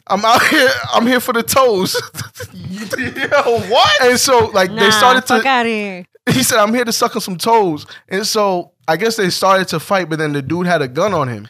"I'm 0.07 0.25
out 0.25 0.42
here. 0.47 0.69
I'm 0.92 1.07
here 1.07 1.21
for 1.21 1.33
the 1.33 1.42
toes." 1.42 1.95
Yo, 2.99 3.61
what? 3.71 4.02
and 4.02 4.19
so, 4.19 4.47
like, 4.52 4.71
Nah, 4.71 4.81
they 4.81 4.90
started 4.90 5.23
fuck 5.26 5.42
to. 5.42 5.49
out 5.49 5.66
of 5.66 5.73
here. 5.73 6.07
He 6.31 6.42
said, 6.42 6.59
"I'm 6.59 6.73
here 6.75 6.85
to 6.85 6.92
suck 6.92 7.14
on 7.16 7.23
some 7.23 7.37
toes." 7.37 7.87
And 8.09 8.26
so, 8.26 8.73
I 8.88 8.97
guess 8.97 9.16
they 9.16 9.31
started 9.31 9.69
to 9.69 9.81
fight, 9.81 10.09
but 10.09 10.19
then 10.19 10.33
the 10.33 10.42
dude 10.42 10.66
had 10.66 10.83
a 10.83 10.88
gun 10.88 11.12
on 11.14 11.28
him, 11.28 11.49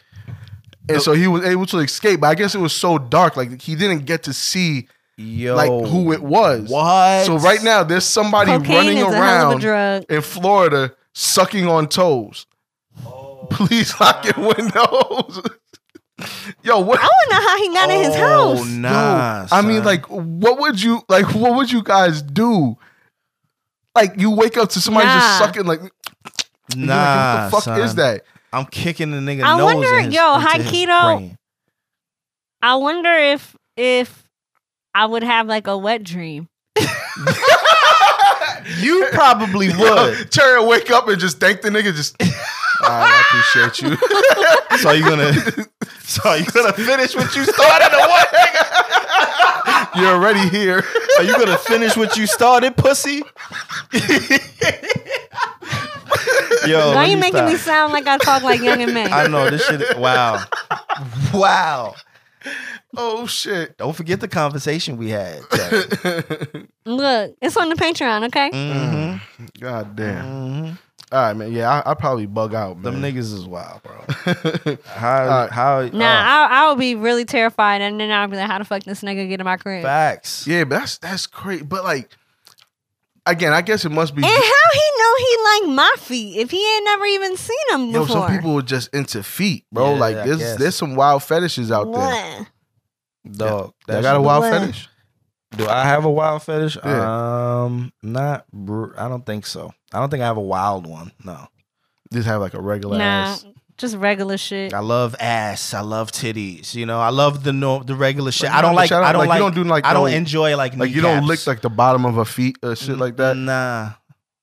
and 0.89 1.01
so 1.01 1.13
he 1.13 1.27
was 1.27 1.43
able 1.45 1.65
to 1.67 1.79
escape. 1.79 2.19
But 2.21 2.27
I 2.27 2.35
guess 2.35 2.55
it 2.55 2.59
was 2.59 2.73
so 2.73 2.97
dark, 2.97 3.37
like 3.37 3.61
he 3.61 3.75
didn't 3.75 4.05
get 4.05 4.23
to 4.23 4.33
see 4.33 4.87
Yo, 5.17 5.55
like 5.55 5.69
who 5.69 6.11
it 6.11 6.21
was. 6.21 6.69
What? 6.69 7.25
So 7.25 7.37
right 7.37 7.63
now, 7.63 7.83
there's 7.83 8.05
somebody 8.05 8.51
Cocaine 8.51 8.75
running 8.75 8.97
is 8.97 9.03
a 9.03 9.15
hell 9.15 9.51
of 9.51 9.63
a 9.63 9.67
around 9.67 10.05
in 10.09 10.21
Florida 10.21 10.93
sucking 11.13 11.67
on 11.67 11.87
toes. 11.87 12.45
Oh. 13.05 13.47
Please 13.51 13.93
lock 13.99 14.25
your 14.25 14.47
windows. 14.55 15.41
Yo, 16.63 16.79
what? 16.79 16.99
I 16.99 17.07
don't 17.07 17.29
know 17.41 17.47
how 17.47 17.57
he 17.57 17.67
got 17.69 17.89
in 17.89 17.99
his 18.05 18.15
Oh, 18.15 18.55
house. 18.57 18.67
nah. 18.69 19.41
Yo, 19.41 19.47
I 19.51 19.61
mean, 19.61 19.83
like, 19.83 20.05
what 20.09 20.59
would 20.59 20.81
you 20.81 21.01
like? 21.09 21.33
What 21.35 21.55
would 21.55 21.71
you 21.71 21.83
guys 21.83 22.21
do? 22.21 22.77
Like, 23.95 24.19
you 24.19 24.31
wake 24.31 24.57
up 24.57 24.69
to 24.69 24.79
somebody 24.81 25.07
Nah. 25.07 25.13
just 25.19 25.37
sucking. 25.39 25.65
Like, 25.65 25.81
you're 26.75 26.85
nah. 26.87 26.95
like, 26.95 27.05
what 27.15 27.45
the 27.45 27.51
fuck 27.51 27.63
son. 27.63 27.81
is 27.81 27.95
that? 27.95 28.23
I'm 28.53 28.65
kicking 28.65 29.11
the 29.11 29.17
nigga 29.17 29.43
I 29.43 29.57
nose 29.57 29.73
wonder- 29.73 29.97
in 29.99 30.05
his, 30.05 30.13
yo, 30.13 30.35
into 30.35 30.47
high 30.47 30.57
his 30.61 30.71
keto- 30.71 31.15
brain. 31.17 31.37
I 32.61 32.75
wonder 32.75 33.11
if 33.13 33.55
if 33.75 34.23
I 34.95 35.05
would 35.05 35.23
have 35.23 35.47
like 35.47 35.67
a 35.67 35.77
wet 35.77 36.03
dream. 36.03 36.47
You 38.79 39.07
probably 39.11 39.67
would. 39.75 40.31
Cherry 40.31 40.57
will 40.59 40.69
wake 40.69 40.89
up 40.89 41.07
and 41.09 41.19
just 41.19 41.37
thank 41.41 41.61
the 41.61 41.69
nigga. 41.69 41.93
Just, 41.93 42.15
all 42.23 42.29
right, 42.87 43.11
I 43.11 43.19
appreciate 43.59 43.81
you. 43.81 44.77
so 44.77 44.91
you 44.91 45.03
gonna, 45.03 45.33
so 46.03 46.33
you 46.33 46.45
gonna 46.45 46.71
finish 46.71 47.13
what 47.13 47.35
you 47.35 47.43
started, 47.43 47.93
or 47.93 48.07
what? 48.07 48.27
nigga? 48.29 49.95
You're 50.01 50.13
already 50.13 50.47
here. 50.47 50.81
Are 51.17 51.23
you 51.23 51.37
gonna 51.37 51.57
finish 51.57 51.97
what 51.97 52.15
you 52.15 52.25
started, 52.25 52.77
pussy? 52.77 53.21
Yo, 56.67 56.89
Why 56.89 56.95
let 56.95 57.09
you 57.09 57.15
me 57.17 57.21
making 57.21 57.45
me 57.45 57.55
sound 57.57 57.93
like 57.93 58.07
I 58.07 58.17
talk 58.17 58.43
like 58.43 58.61
young 58.61 58.81
and 58.81 58.93
May? 58.95 59.05
I 59.11 59.27
know 59.27 59.49
this 59.49 59.65
shit. 59.65 59.97
Wow, 59.97 60.43
wow. 61.33 61.95
Oh 62.95 63.25
shit. 63.25 63.77
Don't 63.77 63.95
forget 63.95 64.19
the 64.19 64.27
conversation 64.27 64.97
we 64.97 65.09
had. 65.09 65.41
Look, 66.85 67.35
it's 67.41 67.57
on 67.57 67.69
the 67.69 67.75
Patreon, 67.75 68.27
okay? 68.27 68.51
Mm-hmm. 68.51 69.45
God 69.59 69.95
damn. 69.95 70.25
Mm-hmm. 70.25 70.73
All 71.11 71.19
right, 71.21 71.33
man. 71.33 71.51
Yeah, 71.51 71.81
I, 71.85 71.91
I 71.91 71.93
probably 71.93 72.25
bug 72.25 72.55
out, 72.55 72.81
Them 72.81 73.01
niggas 73.01 73.33
is 73.33 73.45
wild, 73.45 73.81
bro. 73.83 74.75
How? 74.85 75.21
Alright. 75.23 75.51
How? 75.51 75.81
Nah, 75.93 76.05
uh, 76.05 76.47
I, 76.47 76.47
I 76.51 76.69
would 76.69 76.79
be 76.79 76.95
really 76.95 77.23
terrified, 77.23 77.81
and 77.81 77.99
then 77.99 78.09
I'd 78.09 78.31
be 78.31 78.37
like, 78.37 78.49
"How 78.49 78.57
the 78.57 78.65
fuck 78.65 78.83
this 78.83 79.01
nigga 79.01 79.27
get 79.29 79.39
in 79.39 79.45
my 79.45 79.57
crib?" 79.57 79.83
facts. 79.83 80.47
yeah, 80.47 80.63
but 80.63 80.79
that's 80.79 80.97
that's 80.97 81.27
crazy. 81.27 81.63
But 81.63 81.83
like, 81.83 82.09
again, 83.25 83.53
I 83.53 83.61
guess 83.61 83.85
it 83.85 83.89
must 83.89 84.15
be. 84.15 84.23
And 84.23 84.31
how 84.31 84.69
he 84.73 84.91
know 84.99 85.15
he 85.17 85.37
like 85.67 85.75
my 85.75 85.91
feet 85.99 86.37
if 86.37 86.51
he 86.51 86.75
ain't 86.75 86.85
never 86.85 87.05
even 87.05 87.37
seen 87.37 87.55
them 87.71 87.91
before? 87.91 88.07
Yo, 88.07 88.13
some 88.13 88.31
people 88.35 88.57
are 88.59 88.61
just 88.63 88.93
into 88.93 89.23
feet, 89.23 89.65
bro. 89.71 89.93
Yeah, 89.93 89.99
like 89.99 90.15
I 90.17 90.25
there's 90.25 90.39
guess. 90.39 90.57
there's 90.57 90.75
some 90.75 90.95
wild 90.95 91.23
fetishes 91.23 91.71
out 91.71 91.91
there. 91.91 92.45
What? 93.25 93.31
Dog. 93.31 93.73
I 93.87 94.01
got 94.01 94.17
a 94.17 94.21
wild 94.21 94.43
What? 94.43 94.51
fetish. 94.61 94.89
Do 95.55 95.67
I 95.67 95.83
have 95.85 96.03
a 96.05 96.09
wild 96.11 96.41
fetish? 96.43 96.77
Yeah. 96.83 97.63
Um, 97.65 97.93
not. 98.01 98.45
br- 98.51 98.97
I 98.97 99.07
don't 99.07 99.25
think 99.25 99.45
so. 99.45 99.71
I 99.93 99.99
don't 99.99 100.09
think 100.09 100.23
I 100.23 100.25
have 100.25 100.37
a 100.37 100.41
wild 100.41 100.87
one. 100.87 101.11
No. 101.23 101.47
Just 102.11 102.27
have 102.27 102.41
like 102.41 102.55
a 102.55 102.61
regular 102.61 102.97
Nah, 102.97 103.03
ass. 103.03 103.45
Just 103.77 103.95
regular 103.97 104.37
shit. 104.37 104.73
I 104.73 104.79
love 104.79 105.15
ass. 105.19 105.73
I 105.73 105.81
love 105.81 106.11
titties. 106.11 106.75
You 106.75 106.85
know, 106.85 106.99
I 106.99 107.09
love 107.09 107.43
the 107.43 107.53
no, 107.53 107.83
the 107.83 107.95
regular 107.95 108.31
shit. 108.31 108.49
But 108.49 108.55
I 108.55 108.61
don't 108.61 108.71
no, 108.71 108.75
like. 108.75 108.89
but 108.89 109.03
I 109.03 109.11
don't 109.11 109.19
like, 109.19 109.29
like. 109.29 109.37
you 109.37 109.43
don't 109.43 109.55
do 109.55 109.63
like 109.63 109.85
I 109.85 109.93
don't 109.93 110.11
no- 110.11 110.17
enjoy 110.17 110.55
like 110.55 110.75
Like 110.75 110.91
you 110.91 111.01
don't 111.01 111.25
lick 111.25 111.45
like 111.47 111.61
the 111.61 111.69
bottom 111.69 112.05
of 112.05 112.15
her 112.15 112.25
feet 112.25 112.57
or 112.63 112.75
shit 112.75 112.97
like 112.97 113.17
that. 113.17 113.35
Nah. 113.35 113.91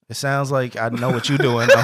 It 0.08 0.14
sounds 0.14 0.50
like 0.50 0.76
I 0.76 0.88
know 0.88 1.10
what 1.10 1.28
you're 1.28 1.38
doing. 1.38 1.68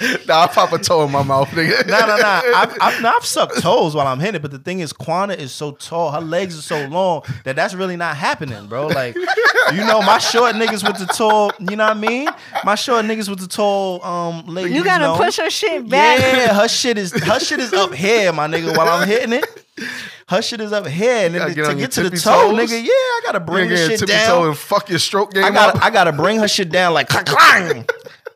though. 0.00 0.16
nah, 0.28 0.42
I 0.42 0.46
pop 0.48 0.72
a 0.72 0.78
toe 0.78 1.04
in 1.04 1.10
my 1.10 1.22
mouth, 1.22 1.48
nigga. 1.50 1.86
no, 1.86 2.00
no, 2.00 2.16
no. 2.16 2.22
I've, 2.54 2.76
I've, 2.80 3.02
no, 3.02 3.12
I've 3.16 3.24
sucked 3.24 3.60
toes 3.60 3.94
while 3.94 4.06
I'm 4.06 4.20
hitting 4.20 4.36
it, 4.36 4.42
but 4.42 4.50
the 4.50 4.58
thing 4.58 4.80
is, 4.80 4.92
Quana 4.92 5.34
is 5.34 5.52
so 5.52 5.72
tall. 5.72 6.10
Her 6.12 6.20
legs 6.20 6.58
are 6.58 6.62
so 6.62 6.86
long 6.88 7.22
that 7.44 7.56
that's 7.56 7.74
really 7.74 7.96
not 7.96 8.16
happening, 8.16 8.66
bro. 8.66 8.88
Like, 8.88 9.14
you 9.14 9.84
know, 9.84 10.02
my 10.02 10.18
short 10.18 10.54
niggas 10.54 10.86
with 10.86 10.98
the 10.98 11.06
tall, 11.12 11.52
you 11.58 11.76
know 11.76 11.84
what 11.84 11.96
I 11.96 12.00
mean? 12.00 12.28
My 12.64 12.74
short 12.74 13.04
niggas 13.04 13.28
with 13.28 13.40
the 13.40 13.48
tall 13.48 14.04
um 14.04 14.46
ladies. 14.46 14.72
you 14.74 14.84
gotta 14.84 15.04
know? 15.04 15.16
push 15.16 15.38
her 15.38 15.50
shit 15.50 15.88
back. 15.88 16.18
Yeah, 16.20 16.54
her 16.54 16.68
shit 16.68 16.98
is 16.98 17.12
her 17.12 17.40
shit 17.40 17.60
is 17.60 17.72
up 17.72 17.94
here, 17.94 18.32
my 18.32 18.46
nigga. 18.46 18.76
While 18.76 18.88
I'm 18.88 19.06
hitting 19.06 19.32
it, 19.32 19.44
her 20.28 20.42
shit 20.42 20.60
is 20.60 20.72
up 20.72 20.86
here, 20.86 21.26
and 21.26 21.34
then 21.34 21.42
gotta 21.42 21.54
get 21.54 21.66
on 21.66 21.78
your 21.78 21.88
get 21.88 21.92
to 21.92 22.10
the 22.10 22.16
toe, 22.16 22.50
toes? 22.50 22.58
nigga. 22.70 22.82
Yeah, 22.82 22.90
I 22.90 23.20
gotta 23.24 23.40
bring 23.40 23.68
Bring 23.68 23.70
her 23.70 23.88
shit 23.88 24.00
tippy 24.00 24.12
down. 24.12 24.26
toe 24.28 24.48
and 24.48 24.56
fuck 24.58 24.88
your 24.88 24.98
stroke 24.98 25.32
game 25.32 25.44
I 25.44 25.50
got 25.50 25.76
up. 25.76 25.84
I 25.84 25.90
gotta 25.90 26.12
bring 26.12 26.38
her 26.38 26.48
shit 26.48 26.70
down 26.70 26.94
like 26.94 27.08
clang, 27.08 27.24
clang. 27.24 27.86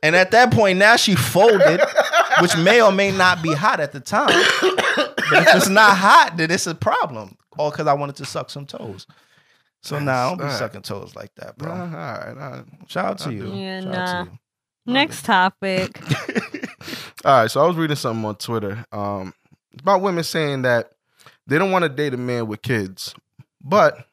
And 0.03 0.15
at 0.17 0.31
that 0.33 0.53
point, 0.53 0.79
now 0.79 0.97
she 0.97 1.15
folded, 1.15 1.81
which 2.41 2.57
may 2.59 2.81
or 2.83 2.93
may 2.93 3.11
not 3.11 3.43
be 3.43 3.53
hot 3.53 3.81
at 3.81 3.93
the 3.93 4.00
time. 4.00 4.29
But 5.31 5.43
if 5.49 5.57
it's 5.57 5.69
not 5.69 5.97
hot, 5.97 6.35
then 6.37 6.50
it's 6.50 6.67
a 6.67 6.75
problem. 6.75 7.37
All 7.59 7.71
because 7.71 7.87
I 7.87 7.95
wanted 7.95 8.17
to 8.17 8.25
suck 8.25 8.50
some 8.50 8.67
toes. 8.67 9.07
So 9.83 9.99
now 9.99 10.26
I 10.26 10.29
don't 10.31 10.38
be 10.38 10.45
Alright. 10.45 10.59
sucking 10.59 10.83
toes 10.83 11.15
like 11.17 11.35
that, 11.37 11.57
bro. 11.57 11.75
Nah, 11.75 11.83
all 11.85 11.91
right, 11.91 12.29
all 12.29 12.50
right. 12.50 12.65
Shout 12.88 13.05
out 13.05 13.19
to 13.19 13.33
you. 13.33 13.53
Yeah, 13.55 13.81
Shout 13.81 13.93
nah. 13.93 14.00
out 14.00 14.25
to 14.25 14.31
you. 14.31 14.38
Next 14.93 15.25
topic. 15.25 15.99
All 17.25 17.41
right, 17.41 17.50
so 17.50 17.61
I 17.61 17.67
was 17.67 17.75
reading 17.76 17.97
something 17.97 18.25
on 18.25 18.37
Twitter 18.37 18.85
um, 18.93 19.35
about 19.81 20.00
women 20.00 20.23
saying 20.23 20.62
that 20.62 20.93
they 21.49 21.59
don't 21.59 21.73
want 21.73 21.83
to 21.83 21.88
date 21.88 22.15
a 22.15 22.17
man 22.17 22.47
with 22.47 22.62
kids, 22.62 23.12
but 23.61 24.07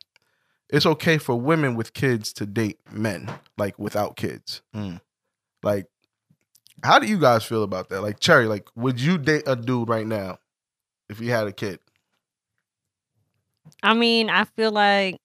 it's 0.70 0.88
okay 0.88 1.20
for 1.20 1.40
women 1.40 1.76
with 1.76 1.94
kids 1.94 2.34
to 2.34 2.48
date 2.48 2.80
men 2.92 3.30
like 3.56 3.78
without 3.78 4.16
kids. 4.16 4.64
Mm. 4.76 5.00
Like, 5.64 5.88
how 6.84 7.00
do 7.00 7.08
you 7.08 7.18
guys 7.18 7.44
feel 7.44 7.64
about 7.64 7.90
that? 7.90 8.02
Like, 8.02 8.20
Cherry, 8.20 8.46
like, 8.48 8.68
would 8.76 9.00
you 9.00 9.18
date 9.18 9.44
a 9.48 9.56
dude 9.56 9.90
right 9.90 10.06
now 10.06 10.38
if 11.10 11.20
he 11.20 11.28
had 11.28 11.48
a 11.48 11.52
kid? 11.54 11.80
I 13.82 13.94
mean, 13.94 14.30
I 14.30 14.44
feel 14.46 14.72
like 14.72 15.18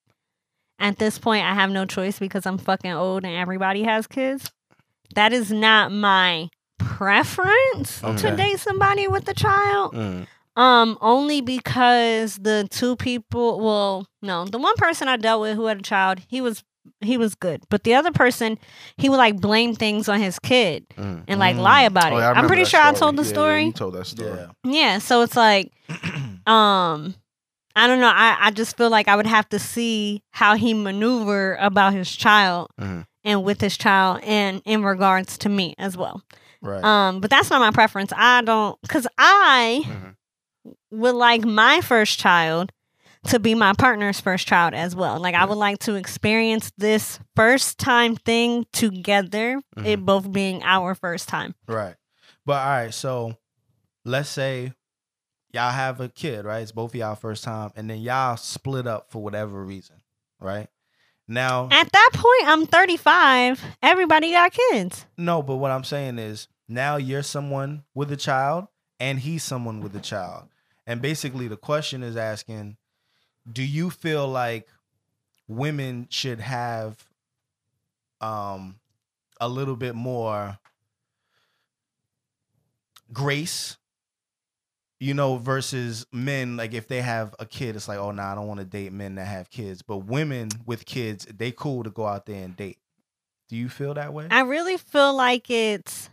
at 0.79 0.99
this 0.99 1.19
point 1.19 1.45
I 1.45 1.55
have 1.55 1.71
no 1.71 1.85
choice 1.85 2.19
because 2.19 2.47
I'm 2.47 2.59
fucking 2.59 2.93
old 2.93 3.25
and 3.25 3.35
everybody 3.35 3.83
has 3.83 4.07
kids. 4.07 4.51
That 5.15 5.33
is 5.33 5.51
not 5.51 5.91
my 5.91 6.49
preference 6.79 8.03
Okay. 8.03 8.17
to 8.31 8.37
date 8.37 8.61
somebody 8.61 9.09
with 9.09 9.29
a 9.29 9.35
child. 9.35 9.95
Mm. 9.95 10.27
Um, 10.57 10.99
only 11.01 11.41
because 11.41 12.37
the 12.37 12.67
two 12.71 12.97
people, 12.97 13.61
well, 13.61 14.09
no, 14.23 14.45
the 14.45 14.59
one 14.59 14.75
person 14.77 15.07
I 15.09 15.17
dealt 15.17 15.41
with 15.41 15.57
who 15.57 15.67
had 15.67 15.79
a 15.79 15.83
child, 15.83 16.21
he 16.29 16.41
was 16.41 16.65
he 17.01 17.17
was 17.17 17.35
good, 17.35 17.63
but 17.71 17.85
the 17.85 17.95
other 17.95 18.11
person, 18.13 18.59
he 18.97 19.09
would 19.09 19.17
like 19.17 19.41
blame 19.41 19.75
things 19.75 20.09
on 20.09 20.21
his 20.21 20.39
kid 20.39 20.87
Mm. 20.97 21.25
and 21.29 21.39
like 21.41 21.57
Mm. 21.57 21.61
lie 21.61 21.83
about 21.83 22.13
Oh, 22.13 22.17
it. 22.17 22.21
yeah, 22.21 22.29
I 22.31 22.33
I'm 22.33 22.47
pretty 22.47 22.63
that 22.65 22.69
sure 22.71 22.81
I 22.81 22.93
told 22.93 23.17
the 23.17 23.23
Yeah, 23.23 23.29
yeah, 23.29 23.33
story. 23.35 23.65
you 23.67 23.73
told 23.73 23.95
that 23.95 24.07
story. 24.07 24.39
Yeah. 24.39 24.47
Yeah, 24.65 24.99
so 24.99 25.23
it's 25.23 25.37
like, 25.37 25.73
um, 26.47 27.15
I 27.77 27.87
don't 27.87 28.01
know. 28.01 28.09
I, 28.13 28.37
I 28.41 28.51
just 28.51 28.77
feel 28.77 28.91
like 28.91 29.09
I 29.09 29.17
would 29.17 29.27
have 29.27 29.49
to 29.51 29.59
see 29.59 30.23
how 30.33 30.57
he 30.57 30.75
maneuver 30.75 31.57
about 31.61 31.93
his 31.93 32.11
child 32.15 32.69
Mhm. 32.81 33.05
and 33.25 33.45
with 33.45 33.61
his 33.61 33.77
child 33.77 34.21
and 34.25 34.63
in 34.65 34.83
regards 34.83 35.39
to 35.39 35.49
me 35.49 35.75
as 35.79 35.97
well. 35.97 36.23
Right. 36.61 36.83
Um, 36.83 37.21
but 37.21 37.31
that's 37.31 37.51
not 37.51 37.61
my 37.61 37.71
preference. 37.71 38.13
I 38.17 38.43
don't 38.43 38.81
because 38.83 39.07
I 39.17 39.83
Mhm. 39.85 40.15
would 40.91 41.15
like 41.15 41.45
my 41.45 41.81
first 41.81 42.19
child 42.19 42.73
to 43.27 43.39
be 43.39 43.55
my 43.55 43.73
partner's 43.73 44.21
first 44.21 44.47
child 44.47 44.75
as 44.75 44.95
well. 44.95 45.19
Like 45.21 45.35
I 45.35 45.45
would 45.45 45.59
like 45.59 45.79
to 45.81 45.95
experience 45.95 46.73
this 46.79 47.19
first 47.37 47.79
time 47.79 48.17
thing 48.17 48.67
together, 48.73 49.61
it 49.77 49.83
mm-hmm. 49.83 50.05
both 50.05 50.33
being 50.33 50.63
our 50.63 50.95
first 50.95 51.29
time. 51.29 51.55
Right. 51.67 51.95
But 52.47 52.63
all 52.63 52.69
right, 52.69 52.95
so 52.95 53.37
let's 54.05 54.31
say 54.31 54.73
y'all 55.53 55.71
have 55.71 56.01
a 56.01 56.09
kid, 56.09 56.45
right? 56.45 56.61
It's 56.61 56.73
both 56.73 56.93
of 56.93 56.95
y'all 56.95 57.15
first 57.15 57.45
time, 57.45 57.71
and 57.77 57.89
then 57.91 57.99
y'all 57.99 58.37
split 58.37 58.87
up 58.87 59.11
for 59.11 59.23
whatever 59.23 59.63
reason, 59.63 59.97
right? 60.41 60.69
Now, 61.27 61.69
At 61.71 61.93
that 61.93 62.11
point, 62.15 62.47
I'm 62.47 62.67
35. 62.67 63.63
Everybody 63.83 64.33
got 64.33 64.53
kids. 64.53 65.05
no, 65.19 65.43
but 65.43 65.57
what 65.57 65.71
I'm 65.71 65.85
saying 65.85 66.19
is 66.19 66.49
now 66.69 66.97
you're 66.97 67.23
someone 67.23 67.85
with 67.95 68.11
a 68.13 68.17
child, 68.17 68.69
and 68.99 69.21
he's 69.21 69.43
someone 69.43 69.81
with 69.81 69.95
a 69.95 70.01
child. 70.01 70.49
And 70.87 71.03
basically, 71.03 71.49
the 71.49 71.57
question 71.59 72.03
is 72.03 72.17
asking 72.17 72.79
Do 73.51 73.63
you 73.63 73.91
feel 73.91 74.29
like 74.29 74.69
women 75.47 76.07
should 76.11 76.41
have 76.41 77.09
um, 78.21 78.77
a 79.41 79.49
little 79.49 79.77
bit 79.77 79.95
more 79.95 80.59
grace 83.13 83.77
you 85.01 85.15
know, 85.15 85.37
versus 85.37 86.07
men, 86.13 86.57
like 86.57 86.75
if 86.75 86.89
they 86.89 87.01
have 87.01 87.35
a 87.39 87.47
kid, 87.47 87.77
it's 87.77 87.87
like, 87.87 87.99
oh, 87.99 88.11
nah, 88.11 88.33
I 88.33 88.35
don't 88.35 88.49
want 88.49 88.61
to 88.61 88.67
date 88.67 88.93
men 88.93 89.15
that 89.15 89.27
have 89.27 89.49
kids. 89.51 89.83
But 89.83 89.99
women 89.99 90.49
with 90.67 90.85
kids, 90.87 91.25
they 91.27 91.53
cool 91.53 91.85
to 91.85 91.91
go 91.91 92.07
out 92.07 92.27
there 92.27 92.43
and 92.45 92.57
date. 92.57 92.79
Do 93.49 93.57
you 93.57 93.69
feel 93.69 93.95
that 93.95 94.13
way? 94.13 94.27
I 94.31 94.41
really 94.41 94.77
feel 94.77 95.15
like 95.15 95.49
it's 95.51 96.11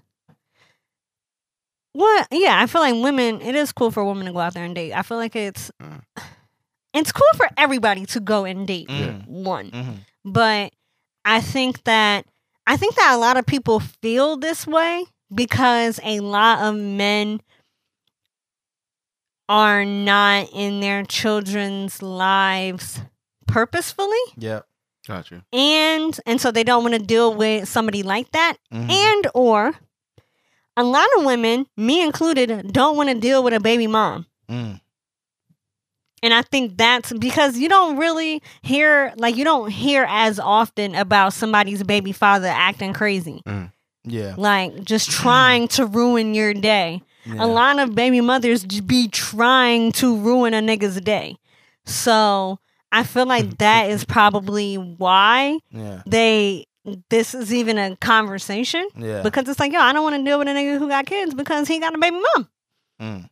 what 1.94 2.28
yeah, 2.32 2.62
I 2.62 2.68
feel 2.68 2.82
like 2.82 2.94
women 2.94 3.42
it 3.42 3.56
is 3.56 3.72
cool 3.72 3.90
for 3.92 4.04
women 4.06 4.26
to 4.28 4.34
go 4.34 4.40
out 4.40 4.54
there 4.54 4.64
and 4.66 4.76
date. 4.76 4.94
I 4.94 5.02
feel 5.02 5.18
like 5.18 5.36
it's 5.36 5.72
Mm. 5.82 6.02
It's 6.96 7.12
cool 7.12 7.28
for 7.36 7.48
everybody 7.58 8.06
to 8.08 8.20
go 8.20 8.46
and 8.46 8.66
date 8.68 8.88
Mm. 8.90 9.28
one. 9.28 9.72
Mhm. 9.72 9.98
But 10.24 10.74
I 11.24 11.42
think 11.42 11.84
that 11.84 12.26
I 12.68 12.78
think 12.78 12.96
that 12.96 13.14
a 13.14 13.18
lot 13.18 13.38
of 13.38 13.46
people 13.46 13.80
feel 13.80 14.38
this 14.38 14.66
way 14.66 15.06
because 15.34 16.00
a 16.04 16.20
lot 16.22 16.60
of 16.64 16.76
men 16.76 17.42
are 19.48 19.86
not 19.86 20.50
in 20.54 20.80
their 20.80 21.04
children's 21.04 22.02
lives 22.02 23.00
purposefully 23.48 24.18
Yep. 24.38 24.66
Gotcha. 25.08 25.46
and 25.54 26.20
and 26.26 26.42
so 26.42 26.50
they 26.52 26.64
don't 26.64 26.82
want 26.84 26.96
to 26.96 27.00
deal 27.00 27.36
with 27.36 27.70
somebody 27.70 28.02
like 28.02 28.32
that 28.32 28.58
Mhm. 28.74 28.90
and 28.90 29.28
or 29.36 29.76
a 30.76 30.84
lot 30.84 31.08
of 31.18 31.26
women 31.26 31.68
me 31.78 32.02
included 32.02 32.74
don't 32.74 32.98
want 32.98 33.10
to 33.10 33.16
deal 33.16 33.44
with 33.44 33.54
a 33.54 33.60
baby 33.60 33.86
mom 33.86 34.26
Mm. 34.50 34.82
And 36.26 36.34
i 36.34 36.42
think 36.42 36.78
that's 36.78 37.14
because 37.14 37.58
you 37.58 37.70
don't 37.70 37.98
really 37.98 38.42
hear 38.64 39.14
like 39.18 39.36
you 39.38 39.44
don't 39.46 39.70
hear 39.72 40.06
as 40.10 40.40
often 40.40 40.96
about 40.96 41.32
somebody's 41.34 41.84
baby 41.84 42.12
father 42.12 42.48
acting 42.48 42.92
crazy 42.94 43.42
Yeah. 44.04 44.36
like 44.38 44.84
just 44.84 45.10
trying 45.10 45.68
to 45.70 45.86
ruin 45.86 46.34
your 46.34 46.54
day 46.54 47.02
yeah. 47.26 47.44
a 47.44 47.48
lot 47.48 47.80
of 47.80 47.96
baby 47.96 48.22
mothers 48.22 48.66
be 48.66 49.08
trying 49.08 49.92
to 49.94 50.18
ruin 50.18 50.54
a 50.54 50.62
nigga's 50.62 51.00
day 51.02 51.38
so 51.86 52.60
i 52.92 53.04
feel 53.04 53.26
like 53.26 53.58
that 53.66 53.90
is 53.90 54.06
probably 54.06 54.76
why 54.76 55.60
Yeah. 55.72 56.02
they 56.06 56.66
this 57.10 57.34
is 57.34 57.52
even 57.52 57.78
a 57.80 57.96
conversation 57.98 58.88
Yeah. 58.96 59.22
because 59.24 59.50
it's 59.50 59.60
like 59.60 59.72
yo 59.74 59.80
i 59.80 59.92
don't 59.94 60.04
want 60.04 60.16
to 60.18 60.24
deal 60.24 60.38
with 60.40 60.48
a 60.48 60.52
nigga 60.52 60.78
who 60.78 60.88
got 60.88 61.06
kids 61.08 61.34
because 61.34 61.68
he 61.68 61.80
got 61.80 61.96
a 61.96 61.98
baby 61.98 62.18
mom 62.36 62.48
Mm. 63.02 63.30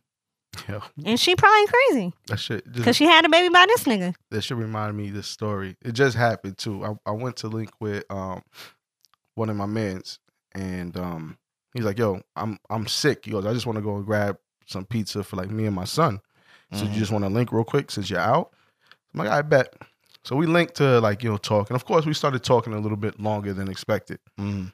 Yeah, 0.68 0.80
and 1.04 1.18
she 1.20 1.34
probably 1.36 1.66
crazy 1.66 2.12
that 2.26 2.38
shit. 2.38 2.70
Because 2.72 2.96
she 2.96 3.04
had 3.06 3.24
a 3.24 3.28
baby 3.28 3.48
by 3.52 3.66
this 3.66 3.84
nigga 3.84 4.14
that 4.30 4.42
should 4.42 4.58
remind 4.58 4.96
me 4.96 5.08
of 5.08 5.14
this 5.14 5.26
story. 5.26 5.76
It 5.82 5.92
just 5.92 6.16
happened 6.16 6.58
too. 6.58 6.84
I, 6.84 6.94
I 7.06 7.10
went 7.12 7.36
to 7.38 7.48
link 7.48 7.70
with 7.80 8.04
um 8.10 8.42
one 9.34 9.50
of 9.50 9.56
my 9.56 9.66
mans, 9.66 10.18
and 10.54 10.96
um 10.96 11.38
he's 11.72 11.84
like, 11.84 11.98
"Yo, 11.98 12.20
I'm 12.36 12.58
I'm 12.70 12.86
sick." 12.86 13.24
He 13.24 13.30
goes, 13.30 13.46
"I 13.46 13.52
just 13.52 13.66
want 13.66 13.76
to 13.76 13.82
go 13.82 13.96
and 13.96 14.06
grab 14.06 14.38
some 14.66 14.84
pizza 14.84 15.22
for 15.24 15.36
like 15.36 15.50
me 15.50 15.66
and 15.66 15.74
my 15.76 15.84
son." 15.84 16.20
So 16.72 16.84
Mhm. 16.84 16.92
you 16.92 16.98
just 16.98 17.12
want 17.12 17.24
to 17.24 17.30
link 17.30 17.52
real 17.52 17.64
quick 17.64 17.90
since 17.90 18.08
you're 18.10 18.18
out? 18.20 18.52
I'm 19.12 19.18
like, 19.20 19.28
I 19.28 19.42
bet. 19.42 19.74
So 20.24 20.34
we 20.36 20.46
linked 20.46 20.74
to 20.76 21.00
like 21.00 21.22
you 21.22 21.30
know 21.30 21.36
talk, 21.36 21.68
and 21.70 21.76
of 21.76 21.84
course 21.84 22.06
we 22.06 22.14
started 22.14 22.42
talking 22.42 22.72
a 22.72 22.78
little 22.80 22.96
bit 22.96 23.20
longer 23.20 23.52
than 23.52 23.68
expected. 23.68 24.18
Mm. 24.40 24.72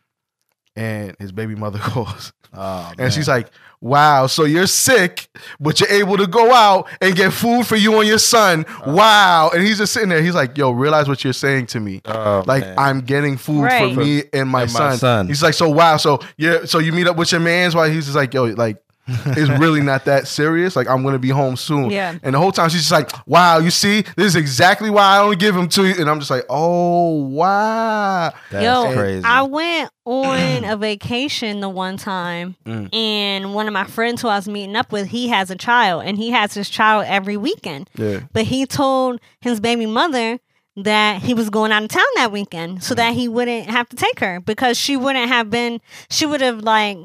And 0.77 1.17
his 1.19 1.33
baby 1.33 1.55
mother 1.55 1.79
calls, 1.83 2.33
Oh, 2.53 2.93
and 2.99 3.13
she's 3.13 3.29
like, 3.29 3.49
"Wow, 3.81 4.27
so 4.27 4.45
you're 4.45 4.67
sick, 4.67 5.29
but 5.61 5.79
you're 5.81 5.89
able 5.91 6.17
to 6.17 6.27
go 6.27 6.53
out 6.53 6.89
and 7.01 7.15
get 7.15 7.33
food 7.33 7.65
for 7.67 7.77
you 7.77 7.97
and 8.01 8.09
your 8.09 8.19
son. 8.19 8.65
Uh. 8.69 8.93
Wow!" 8.93 9.51
And 9.55 9.63
he's 9.63 9.79
just 9.79 9.93
sitting 9.93 10.09
there. 10.09 10.21
He's 10.23 10.35
like, 10.35 10.57
"Yo, 10.59 10.71
realize 10.73 11.09
what 11.09 11.23
you're 11.23 11.33
saying 11.33 11.67
to 11.69 11.81
me. 11.81 12.01
oh, 12.07 12.43
Like 12.47 12.63
man. 12.65 12.75
I'm 12.79 13.01
getting 13.03 13.37
food 13.37 13.63
Right. 13.63 13.95
for 13.95 14.01
me 14.01 14.23
and 14.33 14.49
my, 14.49 14.63
And 14.63 14.73
my 14.73 14.79
son. 14.79 14.99
son. 14.99 15.29
He's 15.29 15.43
like, 15.43 15.55
"So 15.55 15.69
wow, 15.69 15.97
so 15.97 16.21
yeah, 16.39 16.65
so 16.65 16.79
you 16.81 16.93
meet 16.93 17.07
up 17.07 17.17
with 17.17 17.31
your 17.31 17.41
man's 17.41 17.75
while 17.75 17.89
he's 17.91 18.05
just 18.07 18.17
like, 18.17 18.33
yo, 18.35 18.45
like." 18.45 18.83
It's 19.27 19.51
really 19.61 19.81
not 19.81 20.05
that 20.07 20.27
serious. 20.29 20.77
Like 20.77 20.89
I'm 20.89 21.03
gonna 21.03 21.19
be 21.19 21.29
home 21.31 21.57
soon. 21.57 21.91
Yeah. 21.91 22.17
And 22.23 22.35
the 22.35 22.39
whole 22.39 22.53
time 22.53 22.69
she's 22.69 22.81
just 22.89 22.93
like, 22.93 23.11
"Wow, 23.27 23.59
you 23.59 23.71
see, 23.71 24.03
this 24.17 24.27
is 24.27 24.37
exactly 24.37 24.91
why 24.91 25.03
I 25.17 25.19
only 25.21 25.37
give 25.37 25.57
him 25.57 25.69
to 25.71 25.87
you." 25.87 25.95
And 25.99 26.09
I'm 26.09 26.19
just 26.19 26.31
like, 26.31 26.45
"Oh 26.49 27.25
wow." 27.25 28.33
That's 28.51 28.65
Yo, 28.65 28.93
crazy. 28.95 29.25
I 29.25 29.43
went 29.43 29.91
on 30.05 30.65
a 30.65 30.77
vacation 30.77 31.61
the 31.61 31.69
one 31.69 31.97
time, 31.97 32.57
Mm. 32.67 32.93
and 32.95 33.55
one 33.55 33.67
of 33.67 33.73
my 33.73 33.85
friends 33.85 34.23
who 34.23 34.29
I 34.29 34.37
was 34.37 34.49
meeting 34.49 34.77
up 34.77 34.93
with, 34.93 35.09
he 35.09 35.29
has 35.29 35.51
a 35.51 35.57
child, 35.57 36.05
and 36.05 36.17
he 36.19 36.31
has 36.31 36.55
his 36.55 36.69
child 36.69 37.05
every 37.07 37.37
weekend. 37.37 37.89
Yeah. 37.97 38.21
But 38.33 38.45
he 38.45 38.67
told 38.67 39.21
his 39.41 39.61
baby 39.61 39.87
mother 39.87 40.39
that 40.77 41.21
he 41.23 41.35
was 41.35 41.51
going 41.51 41.73
out 41.73 41.83
of 41.83 41.89
town 41.89 42.05
that 42.17 42.33
weekend 42.33 42.83
so 42.83 42.95
that 42.95 43.13
he 43.15 43.29
wouldn't 43.29 43.69
have 43.69 43.89
to 43.91 43.97
take 43.97 44.21
her 44.21 44.41
because 44.41 44.79
she 44.79 44.97
wouldn't 44.97 45.29
have 45.29 45.51
been, 45.51 45.81
she 46.09 46.25
would 46.27 46.41
have 46.41 46.63
like 46.63 46.99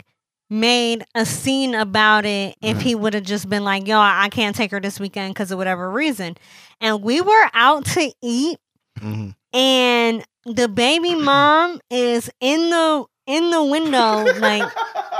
made 0.49 1.03
a 1.15 1.25
scene 1.25 1.73
about 1.75 2.25
it 2.25 2.55
if 2.61 2.81
he 2.81 2.95
would 2.95 3.13
have 3.13 3.23
just 3.23 3.49
been 3.49 3.63
like, 3.63 3.87
yo, 3.87 3.99
I 3.99 4.29
can't 4.29 4.55
take 4.55 4.71
her 4.71 4.79
this 4.79 4.99
weekend 4.99 5.33
because 5.33 5.51
of 5.51 5.57
whatever 5.57 5.89
reason. 5.89 6.35
And 6.79 7.01
we 7.01 7.21
were 7.21 7.49
out 7.53 7.85
to 7.85 8.11
eat 8.21 8.57
Mhm. 8.99 9.35
and 9.53 10.23
the 10.45 10.67
baby 10.69 11.15
mom 11.15 11.81
is 11.89 12.29
in 12.39 12.69
the 12.69 13.05
in 13.27 13.49
the 13.49 13.63
window 13.63 14.23
like 14.39 14.71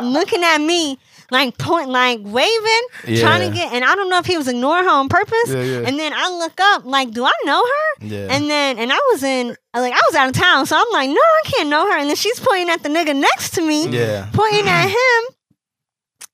looking 0.01 0.43
at 0.43 0.59
me 0.61 0.97
like 1.31 1.57
point 1.57 1.89
like 1.89 2.19
waving 2.23 3.17
trying 3.19 3.49
to 3.49 3.55
get 3.55 3.73
and 3.73 3.83
i 3.83 3.95
don't 3.95 4.09
know 4.09 4.19
if 4.19 4.25
he 4.25 4.37
was 4.37 4.47
ignoring 4.47 4.83
her 4.83 4.89
on 4.91 5.09
purpose 5.09 5.35
Yeah, 5.47 5.61
yeah. 5.61 5.87
and 5.87 5.97
then 5.99 6.13
i 6.13 6.29
look 6.29 6.59
up 6.61 6.85
like 6.85 7.11
do 7.11 7.25
i 7.25 7.31
know 7.45 7.63
her 7.63 8.05
Yeah. 8.05 8.27
and 8.29 8.49
then 8.49 8.77
and 8.77 8.91
i 8.93 8.97
was 9.11 9.23
in 9.23 9.47
like 9.73 9.93
i 9.93 10.01
was 10.07 10.15
out 10.15 10.27
of 10.27 10.33
town 10.33 10.65
so 10.67 10.75
i'm 10.77 10.91
like 10.93 11.09
no 11.09 11.15
i 11.15 11.41
can't 11.45 11.69
know 11.69 11.89
her 11.91 11.97
and 11.97 12.07
then 12.09 12.15
she's 12.15 12.39
pointing 12.39 12.69
at 12.69 12.83
the 12.83 12.89
nigga 12.89 13.15
next 13.19 13.55
to 13.55 13.61
me 13.61 13.87
yeah. 13.89 14.29
pointing 14.33 14.67
at 14.67 14.87
him 14.89 15.35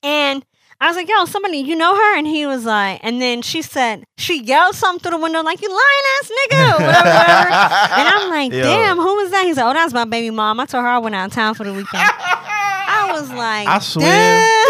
and 0.02 0.44
I 0.80 0.88
was 0.88 0.96
like, 0.96 1.08
yo, 1.08 1.26
somebody, 1.26 1.58
you 1.58 1.76
know 1.76 1.94
her? 1.94 2.18
And 2.18 2.26
he 2.26 2.44
was 2.44 2.64
like, 2.64 2.98
and 3.04 3.22
then 3.22 3.40
she 3.40 3.62
said, 3.62 4.02
she 4.18 4.42
yelled 4.42 4.74
something 4.74 4.98
through 5.00 5.16
the 5.16 5.22
window, 5.22 5.40
like, 5.42 5.62
you 5.62 5.68
lying 5.68 5.80
ass 6.20 6.28
nigga, 6.32 6.72
whatever, 6.72 7.08
whatever. 7.08 7.50
And 8.00 8.08
I'm 8.08 8.28
like, 8.30 8.52
Yo. 8.52 8.62
damn, 8.64 8.96
who 8.96 9.14
was 9.14 9.30
that? 9.30 9.44
He's 9.44 9.58
like, 9.58 9.66
oh, 9.66 9.74
that's 9.74 9.92
my 9.92 10.04
baby 10.06 10.30
mom. 10.30 10.58
I 10.58 10.66
told 10.66 10.82
her 10.82 10.88
I 10.90 10.98
went 10.98 11.14
out 11.14 11.26
of 11.26 11.32
town 11.34 11.54
for 11.54 11.62
the 11.62 11.70
weekend. 11.72 11.86
I 11.94 13.12
was 13.12 13.30
like, 13.30 13.68
I 13.68 13.78
swear. 13.78 14.06
damn. 14.06 14.61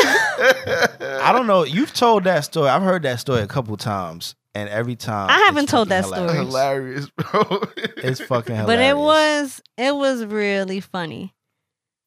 I 0.43 1.33
don't 1.33 1.47
know. 1.47 1.65
You've 1.65 1.93
told 1.93 2.25
that 2.25 2.41
story. 2.45 2.69
I've 2.69 2.83
heard 2.83 3.03
that 3.05 3.21
story 3.21 3.41
a 3.43 3.47
couple 3.47 3.77
times, 3.77 4.35
and 4.55 4.69
every 4.69 4.97
time 4.97 5.31
I 5.31 5.39
haven't 5.47 5.69
told 5.69 5.89
fucking 5.89 6.11
that 6.11 6.17
story. 6.17 6.37
hilarious. 6.37 7.09
Hilarious, 7.19 7.61
bro. 7.61 7.63
It's 8.05 8.21
fucking 8.21 8.57
hilarious. 8.57 8.67
But 8.67 8.79
it 8.81 8.97
was, 8.97 9.63
it 9.79 9.95
was 9.95 10.25
really 10.25 10.81
funny. 10.81 11.35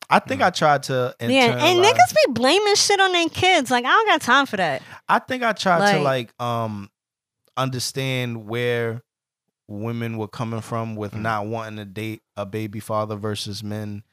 I 0.09 0.19
think 0.19 0.41
I 0.41 0.49
tried 0.51 0.83
to. 0.83 1.15
Yeah, 1.19 1.27
and 1.27 1.79
internalize- 1.79 1.91
niggas 1.93 2.15
be 2.27 2.33
blaming 2.33 2.75
shit 2.75 2.99
on 2.99 3.11
their 3.13 3.29
kids. 3.29 3.71
Like, 3.71 3.85
I 3.85 3.89
don't 3.89 4.07
got 4.07 4.21
time 4.21 4.45
for 4.45 4.57
that. 4.57 4.81
I 5.09 5.19
think 5.19 5.41
I 5.43 5.53
tried 5.53 5.93
to 5.93 5.99
Like- 5.99 6.29
like 6.39 6.41
um 6.41 6.89
understand 7.57 8.47
where 8.47 9.01
women 9.67 10.17
were 10.17 10.27
coming 10.27 10.61
from 10.61 10.95
with 10.95 11.13
Mhm. 11.13 11.21
not 11.21 11.47
wanting 11.47 11.77
to 11.77 11.85
date 11.85 12.21
a 12.37 12.45
baby 12.45 12.79
father 12.79 13.15
versus 13.15 13.63
men, 13.63 14.03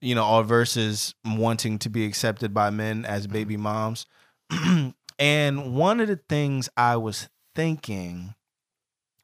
you 0.00 0.14
know, 0.14 0.26
or 0.26 0.44
versus 0.44 1.14
wanting 1.24 1.78
to 1.80 1.90
be 1.90 2.04
accepted 2.04 2.54
by 2.54 2.70
men 2.70 3.04
as 3.04 3.26
baby 3.26 3.56
moms. 3.56 4.06
and 5.18 5.74
one 5.74 6.00
of 6.00 6.08
the 6.08 6.20
things 6.28 6.68
I 6.76 6.96
was 6.96 7.28
thinking 7.54 8.34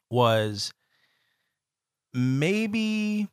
was 0.09 0.73
maybe 2.13 3.27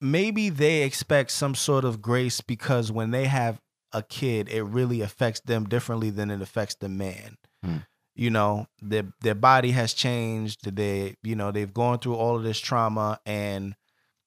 maybe 0.00 0.50
they 0.50 0.82
expect 0.82 1.30
some 1.30 1.54
sort 1.54 1.84
of 1.84 2.02
grace 2.02 2.40
because 2.40 2.92
when 2.92 3.10
they 3.10 3.24
have 3.24 3.60
a 3.92 4.02
kid, 4.02 4.48
it 4.50 4.62
really 4.62 5.00
affects 5.00 5.40
them 5.40 5.64
differently 5.64 6.10
than 6.10 6.30
it 6.30 6.42
affects 6.42 6.74
the 6.74 6.88
man. 6.88 7.36
Hmm. 7.62 7.76
You 8.14 8.30
know, 8.30 8.66
their 8.80 9.04
their 9.22 9.34
body 9.34 9.72
has 9.72 9.92
changed. 9.94 10.76
They, 10.76 11.16
you 11.22 11.34
know, 11.34 11.50
they've 11.50 11.72
gone 11.72 11.98
through 11.98 12.14
all 12.14 12.36
of 12.36 12.42
this 12.42 12.58
trauma, 12.60 13.18
and 13.26 13.74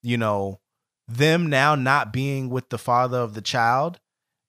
you 0.02 0.18
know, 0.18 0.60
them 1.08 1.48
now 1.48 1.74
not 1.74 2.12
being 2.12 2.50
with 2.50 2.68
the 2.68 2.78
father 2.78 3.18
of 3.18 3.34
the 3.34 3.40
child 3.40 3.98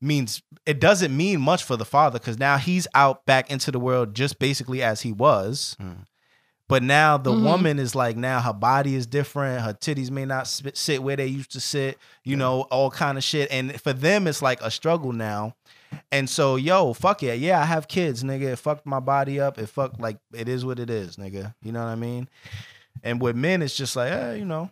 means 0.01 0.41
it 0.65 0.79
doesn't 0.79 1.15
mean 1.15 1.41
much 1.41 1.63
for 1.63 1.75
the 1.77 1.85
father 1.85 2.19
because 2.19 2.37
now 2.39 2.57
he's 2.57 2.87
out 2.93 3.25
back 3.25 3.49
into 3.49 3.71
the 3.71 3.79
world 3.79 4.13
just 4.13 4.39
basically 4.39 4.81
as 4.81 5.01
he 5.01 5.11
was. 5.11 5.75
Hmm. 5.79 5.91
But 6.67 6.83
now 6.83 7.17
the 7.17 7.31
Mhm. 7.33 7.43
woman 7.43 7.79
is 7.79 7.95
like 7.95 8.15
now 8.15 8.41
her 8.41 8.53
body 8.53 8.93
is 8.93 9.07
different. 9.07 9.61
Her 9.63 9.73
titties 9.73 10.11
may 10.11 10.23
not 10.25 10.47
sit 10.47 11.01
where 11.01 11.15
they 11.15 11.25
used 11.25 11.51
to 11.53 11.59
sit. 11.59 11.97
You 12.23 12.33
Yeah. 12.33 12.37
know, 12.39 12.61
all 12.63 12.91
kind 12.91 13.17
of 13.17 13.23
shit. 13.23 13.49
And 13.51 13.81
for 13.81 13.91
them, 13.91 14.27
it's 14.27 14.41
like 14.43 14.61
a 14.61 14.69
struggle 14.69 15.11
now. 15.11 15.55
And 16.11 16.29
so, 16.29 16.55
yo, 16.57 16.93
fuck 16.93 17.23
yeah, 17.23 17.33
yeah, 17.33 17.59
I 17.59 17.65
have 17.65 17.87
kids, 17.87 18.23
nigga. 18.23 18.43
It 18.53 18.57
fucked 18.57 18.85
my 18.85 18.99
body 18.99 19.39
up. 19.39 19.57
It 19.57 19.67
fucked 19.67 19.99
like 19.99 20.17
it 20.31 20.47
is 20.47 20.63
what 20.63 20.77
it 20.77 20.91
is, 20.91 21.17
nigga. 21.17 21.55
You 21.63 21.71
know 21.71 21.79
what 21.83 21.89
I 21.89 21.95
mean? 21.95 22.29
And 23.03 23.19
with 23.19 23.35
men, 23.35 23.63
it's 23.63 23.75
just 23.75 23.95
like, 23.95 24.11
eh, 24.11 24.33
you 24.35 24.45
know, 24.45 24.69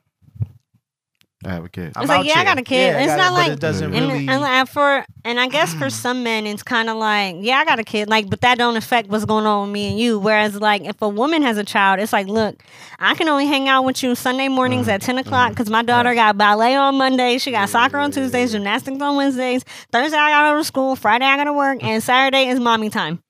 I 1.45 1.49
have 1.49 1.65
a 1.65 1.69
kid. 1.69 1.93
I'm 1.95 2.01
It's 2.01 2.09
like, 2.09 2.19
out 2.21 2.25
yeah, 2.25 2.39
I 2.39 2.43
got 2.43 2.57
a 2.57 2.63
kid. 2.63 2.95
I 2.95 3.01
It's 3.01 3.09
not 3.09 3.17
it, 3.17 3.29
but 3.29 3.33
like- 3.33 3.51
it 3.51 3.59
doesn't 3.59 3.93
And, 3.93 4.07
really. 4.07 4.27
and, 4.27 4.43
and 4.43 4.67
for 4.67 5.05
and 5.23 5.39
I 5.39 5.47
guess 5.47 5.71
for 5.73 5.89
some 5.91 6.23
men 6.23 6.47
it's 6.47 6.63
kind 6.63 6.89
of 6.89 6.97
like 6.97 7.35
yeah 7.39 7.57
I 7.57 7.65
got 7.65 7.77
a 7.77 7.83
kid 7.83 8.09
like 8.09 8.27
but 8.29 8.41
that 8.41 8.57
don't 8.57 8.75
affect 8.75 9.09
what's 9.09 9.25
going 9.25 9.45
on 9.45 9.67
with 9.67 9.73
me 9.73 9.89
and 9.91 9.99
you. 9.99 10.17
Whereas 10.17 10.55
like 10.55 10.83
if 10.85 10.99
a 11.01 11.07
woman 11.07 11.43
has 11.43 11.57
a 11.57 11.63
child 11.63 11.99
it's 11.99 12.11
like 12.11 12.25
look 12.27 12.63
I 12.97 13.13
can 13.13 13.27
only 13.29 13.45
hang 13.45 13.69
out 13.69 13.85
with 13.85 14.01
you 14.01 14.15
Sunday 14.15 14.47
mornings 14.47 14.87
at 14.87 15.01
ten 15.01 15.19
o'clock 15.19 15.47
mm-hmm. 15.47 15.53
because 15.53 15.69
my 15.69 15.83
daughter 15.83 16.15
got 16.15 16.37
ballet 16.39 16.75
on 16.75 16.95
Monday. 16.95 17.37
She 17.37 17.51
got 17.51 17.69
soccer 17.69 17.97
on 17.97 18.09
Tuesdays 18.11 18.51
gymnastics 18.53 18.99
on 18.99 19.15
Wednesdays. 19.15 19.63
Thursday 19.91 20.17
I 20.17 20.31
gotta 20.31 20.53
go 20.55 20.57
to 20.57 20.63
school. 20.63 20.95
Friday 20.95 21.25
I 21.25 21.37
gotta 21.37 21.53
work. 21.53 21.83
And 21.83 22.01
Saturday 22.01 22.47
is 22.49 22.59
mommy 22.59 22.89
time. 22.89 23.21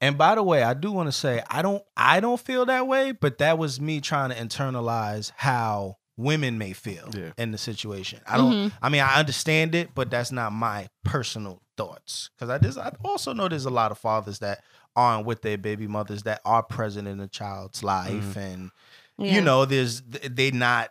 And 0.00 0.16
by 0.18 0.34
the 0.34 0.42
way, 0.42 0.62
I 0.62 0.74
do 0.74 0.92
want 0.92 1.08
to 1.08 1.12
say 1.12 1.42
I 1.50 1.60
don't 1.60 1.82
I 1.94 2.20
don't 2.20 2.40
feel 2.40 2.64
that 2.66 2.86
way, 2.86 3.12
but 3.12 3.38
that 3.38 3.58
was 3.58 3.80
me 3.80 4.00
trying 4.00 4.30
to 4.30 4.36
internalize 4.36 5.30
how 5.36 5.96
women 6.16 6.58
may 6.58 6.72
feel 6.72 7.08
Yeah. 7.14 7.32
in 7.36 7.50
the 7.50 7.58
situation. 7.58 8.20
I 8.26 8.36
don't 8.36 8.52
Mhm. 8.52 8.72
I 8.82 8.88
mean 8.88 9.00
I 9.02 9.14
understand 9.18 9.74
it, 9.74 9.94
but 9.94 10.10
that's 10.10 10.30
not 10.32 10.52
my 10.52 10.88
personal 11.04 11.60
thoughts. 11.76 12.30
Cuz 12.38 12.48
I 12.48 12.58
just 12.58 12.78
I 12.78 12.92
also 13.04 13.32
know 13.32 13.48
there's 13.48 13.64
a 13.66 13.70
lot 13.70 13.90
of 13.90 13.98
fathers 13.98 14.38
that 14.40 14.62
aren't 14.96 15.26
with 15.26 15.42
their 15.42 15.58
baby 15.58 15.88
mothers 15.88 16.22
that 16.22 16.40
are 16.44 16.62
present 16.62 17.08
in 17.08 17.18
a 17.20 17.26
child's 17.26 17.82
life 17.82 18.36
and 18.36 18.70
Yeah. 19.18 19.34
you 19.34 19.40
know 19.40 19.64
there's 19.64 20.02
they 20.02 20.50
not 20.52 20.90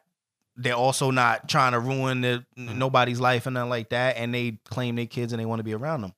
they're 0.58 0.76
also 0.76 1.10
not 1.10 1.48
trying 1.50 1.72
to 1.72 1.80
ruin 1.80 2.22
the, 2.22 2.46
nobody's 2.56 3.20
life 3.20 3.46
and 3.48 3.54
nothing 3.56 3.70
like 3.70 3.90
that 3.90 4.18
and 4.18 4.34
they 4.36 4.60
claim 4.70 4.96
their 4.98 5.06
kids 5.08 5.34
and 5.34 5.40
they 5.40 5.46
want 5.46 5.60
to 5.60 5.64
be 5.64 5.74
around 5.74 6.02
them 6.02 6.14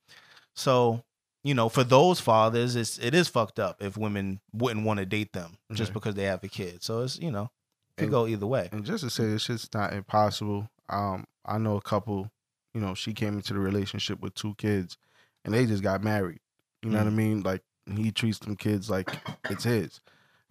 so 0.55 1.03
you 1.43 1.53
know 1.53 1.69
for 1.69 1.83
those 1.83 2.19
fathers 2.19 2.75
it's 2.75 2.97
it 2.97 3.13
is 3.13 3.27
fucked 3.27 3.59
up 3.59 3.81
if 3.81 3.97
women 3.97 4.39
wouldn't 4.51 4.85
want 4.85 4.99
to 4.99 5.05
date 5.05 5.31
them 5.33 5.57
just 5.71 5.89
Okay. 5.91 5.93
because 5.93 6.15
they 6.15 6.23
have 6.23 6.43
a 6.43 6.47
kid 6.49 6.83
so 6.83 7.01
it's 7.01 7.17
you 7.19 7.31
know 7.31 7.43
it 7.43 7.49
could 7.97 8.03
And- 8.05 8.11
go 8.11 8.27
either 8.27 8.45
way 8.47 8.69
And 8.71 8.83
just 8.85 9.03
to 9.03 9.09
say, 9.09 9.25
this 9.25 9.43
shit's 9.43 9.69
not 9.73 9.93
impossible. 9.93 10.69
Um, 10.89 11.25
I 11.45 11.57
know 11.57 11.75
a 11.77 11.81
couple. 11.81 12.29
You 12.73 12.81
know, 12.81 12.93
she 12.93 13.13
came 13.13 13.35
into 13.35 13.53
the 13.53 13.59
relationship 13.59 14.19
with 14.19 14.33
two 14.35 14.53
kids, 14.55 14.97
and 15.45 15.53
they 15.53 15.65
just 15.65 15.81
got 15.81 16.03
married. 16.03 16.39
You 16.83 16.89
know 16.91 16.97
what 16.97 17.07
I 17.07 17.11
Mm. 17.11 17.15
mean? 17.15 17.43
Like 17.43 17.61
he 17.95 18.11
treats 18.11 18.39
them 18.39 18.55
kids 18.57 18.89
like 18.89 19.09
it's 19.49 19.63
his. 19.63 20.01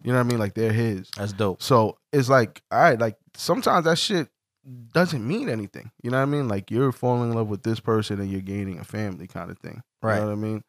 You 0.03 0.11
know 0.11 0.17
what 0.19 0.25
I 0.25 0.29
mean? 0.29 0.39
Like 0.39 0.53
they're 0.55 0.73
his. 0.73 1.09
that's 1.17 1.33
dope 1.33 1.61
So 1.63 1.97
it's 2.11 2.29
like, 2.29 2.61
all 2.71 2.79
right, 2.79 2.99
like 2.99 3.17
sometimes 3.35 3.85
that 3.85 3.97
shit 3.97 4.29
doesn't 4.93 5.25
mean 5.25 5.49
anything. 5.49 5.91
You 6.01 6.11
know 6.11 6.17
what 6.17 6.23
I 6.23 6.25
mean? 6.25 6.47
Like 6.47 6.71
you're 6.71 6.91
falling 6.91 7.29
in 7.29 7.35
love 7.35 7.47
with 7.47 7.63
this 7.63 7.79
person 7.79 8.19
and 8.19 8.31
you're 8.31 8.41
gaining 8.41 8.79
a 8.79 8.83
family 8.83 9.27
kind 9.27 9.49
of 9.51 9.59
thing. 9.59 9.83
Right. 10.01 10.15
You 10.15 10.21
know 10.21 10.27
what 10.27 10.33
I 10.33 10.35
mean? 10.35 10.63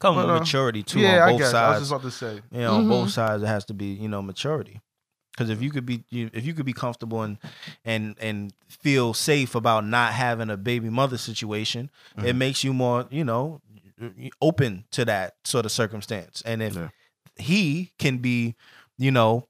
come 0.00 0.14
But, 0.14 0.26
with 0.26 0.36
uh, 0.36 0.38
maturity 0.40 0.82
too 0.82 1.00
yeah, 1.00 1.22
on 1.22 1.28
I 1.28 1.30
both 1.32 1.40
guess. 1.40 1.54
I 1.54 1.68
was 1.68 1.78
sides 1.78 1.80
just 1.80 1.92
about 1.92 2.02
to 2.02 2.10
say. 2.10 2.42
you 2.50 2.60
know 2.60 2.74
on 2.74 2.88
both 2.88 3.08
Mhm. 3.08 3.12
sides 3.12 3.42
it 3.42 3.46
has 3.46 3.64
to 3.66 3.74
be 3.74 3.86
you 3.86 4.08
know 4.08 4.20
maturity 4.22 4.80
because 5.36 5.50
if 5.50 5.60
you 5.62 5.70
could 5.70 5.84
be 5.84 6.02
you, 6.08 6.30
if 6.32 6.46
you 6.46 6.54
could 6.54 6.64
be 6.66 6.72
comfortable 6.72 7.22
and 7.22 7.36
and 7.84 8.16
and 8.20 8.52
feel 8.68 9.12
safe 9.12 9.54
about 9.54 9.84
not 9.84 10.12
having 10.14 10.48
a 10.50 10.56
baby 10.56 10.88
mother 10.88 11.18
situation 11.18 11.90
it 12.18 12.34
Mhm. 12.34 12.38
makes 12.38 12.64
you 12.64 12.72
more 12.72 13.06
you 13.10 13.24
know 13.24 13.60
open 14.40 14.84
to 14.92 15.04
that 15.04 15.34
sort 15.44 15.64
of 15.66 15.72
circumstance 15.72 16.42
and 16.46 16.62
if 16.62 16.74
Yeah. 16.74 16.88
he 17.36 17.92
can 17.98 18.18
be 18.18 18.54
you 18.98 19.10
know 19.10 19.46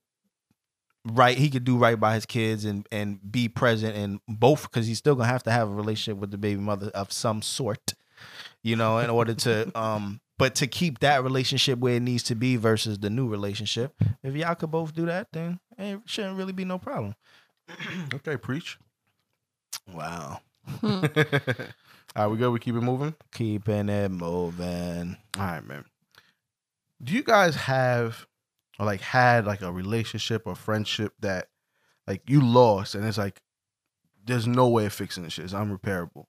right 1.05 1.39
he 1.39 1.49
could 1.51 1.65
do 1.65 1.77
right 1.79 1.99
by 2.01 2.15
his 2.15 2.27
kids 2.27 2.65
and 2.65 2.87
and 2.91 3.21
be 3.31 3.49
present 3.49 3.97
in 3.97 4.21
both 4.29 4.63
because 4.63 4.87
he's 4.87 4.99
still 4.99 5.15
gonna 5.15 5.29
have 5.29 5.43
to 5.45 5.51
have 5.53 5.69
a 5.69 5.73
relationship 5.75 6.19
with 6.21 6.31
the 6.33 6.39
baby 6.39 6.61
mother 6.61 6.89
of 6.95 7.13
some 7.13 7.43
sort 7.43 7.95
you 8.63 8.75
know 8.75 8.99
in 8.99 9.09
order 9.11 9.35
to 9.35 9.71
um 9.79 10.21
but 10.39 10.55
to 10.57 10.67
keep 10.67 10.99
that 11.01 11.23
relationship 11.25 11.79
where 11.79 11.95
it 11.95 12.03
needs 12.03 12.23
to 12.25 12.35
be 12.35 12.57
versus 12.57 12.99
the 12.99 13.11
new 13.11 13.29
relationship 13.29 13.95
if 14.23 14.35
y'all 14.35 14.55
could 14.55 14.71
both 14.71 14.95
do 14.95 15.07
that 15.07 15.29
then 15.33 15.59
it 15.79 16.01
shouldn't 16.07 16.37
really 16.37 16.53
be 16.53 16.65
no 16.65 16.79
problem 16.79 17.15
Okay, 18.15 18.37
preach. 18.37 18.79
wow 19.93 20.41
all 20.83 20.91
right, 22.17 22.27
we 22.29 22.37
good. 22.37 22.51
We 22.51 22.59
keep 22.59 22.75
it 22.75 22.81
moving. 22.81 23.15
keeping 23.33 23.89
it 23.89 24.11
moving 24.11 25.17
All 25.39 25.45
right, 25.45 25.65
man. 25.67 25.85
Do 27.03 27.13
you 27.13 27.23
guys 27.23 27.55
have 27.57 28.27
or 28.79 28.87
like 28.87 29.01
had 29.01 29.47
like 29.47 29.63
a 29.63 29.73
relationship 29.73 30.43
or 30.47 30.55
friendship 30.55 31.13
that 31.21 31.49
like 32.07 32.23
you 32.29 32.41
lost 32.41 32.95
and 32.95 33.05
it's 33.05 33.19
like 33.19 33.41
there's 34.25 34.47
no 34.47 34.69
way 34.69 34.87
of 34.87 34.93
fixing 34.93 35.23
this 35.25 35.33
shit. 35.35 35.45
It's 35.45 35.55
unrepairable. 35.55 36.27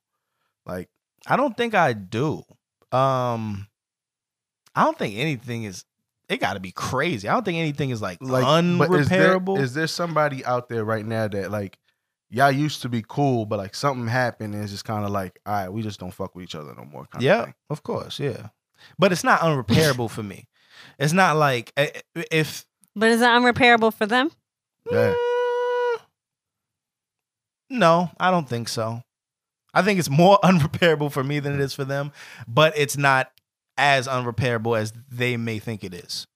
Like 0.66 0.88
I 1.26 1.36
don't 1.36 1.56
think 1.56 1.74
I 1.74 1.92
do. 1.92 2.42
Um, 2.92 3.67
I 4.78 4.84
don't 4.84 4.98
think 4.98 5.16
anything 5.16 5.64
is. 5.64 5.84
It 6.28 6.38
got 6.40 6.54
to 6.54 6.60
be 6.60 6.72
crazy. 6.72 7.26
I 7.28 7.32
don't 7.32 7.44
think 7.44 7.56
anything 7.58 7.88
is 7.90 8.02
like, 8.02 8.18
Like, 8.20 8.44
but 8.78 8.90
is 8.92 9.08
there, 9.08 9.38
unrepairable. 9.38 9.58
is 9.60 9.72
there 9.74 9.86
somebody 9.86 10.44
out 10.44 10.68
there 10.68 10.84
right 10.84 11.04
now 11.04 11.26
that 11.26 11.50
like 11.50 11.78
y'all 12.30 12.50
used 12.52 12.82
to 12.82 12.88
be 12.90 13.02
cool, 13.06 13.46
but 13.46 13.58
like 13.58 13.74
something 13.74 14.06
happened 14.06 14.52
and 14.54 14.62
it's 14.62 14.70
just 14.72 14.84
kind 14.84 15.04
of 15.06 15.10
like, 15.10 15.40
all 15.46 15.54
right, 15.54 15.68
we 15.72 15.80
just 15.82 15.98
don't 15.98 16.12
fuck 16.12 16.34
with 16.34 16.44
each 16.44 16.54
other 16.54 16.74
no 16.76 16.84
more. 16.84 17.06
Kind 17.06 17.24
yeah, 17.24 17.38
Of 17.40 17.44
thing. 17.46 17.54
of 17.70 17.82
course, 17.82 18.20
yeah. 18.20 18.48
But 18.98 19.10
it's 19.10 19.24
not 19.24 19.40
unrepairable 19.40 20.10
for 20.10 20.22
me. 20.22 20.48
It's 20.98 21.14
not 21.14 21.36
like 21.36 21.72
eh, 21.76 21.88
eh, 22.14 22.22
if 22.30 22.66
But 22.94 23.10
is 23.10 23.22
it 23.22 23.24
unrepairable 23.26 23.92
for 23.94 24.04
them? 24.06 24.30
Yeah. 24.90 25.14
Mm, 25.14 26.00
no, 27.70 28.10
I 28.20 28.30
don't 28.30 28.48
think 28.48 28.68
so. 28.68 29.02
I 29.74 29.82
think 29.82 29.98
it's 29.98 30.10
more 30.10 30.38
unrepairable 30.44 31.10
for 31.10 31.24
me 31.24 31.40
than 31.40 31.54
it 31.54 31.60
is 31.60 31.74
for 31.74 31.84
them, 31.84 32.12
but 32.46 32.74
it's 32.76 32.96
not 32.96 33.30
as 33.78 34.06
unrepairable 34.06 34.78
as 34.78 34.92
they 35.10 35.36
may 35.38 35.58
think 35.58 35.84
it 35.84 35.94
is. 35.94 36.26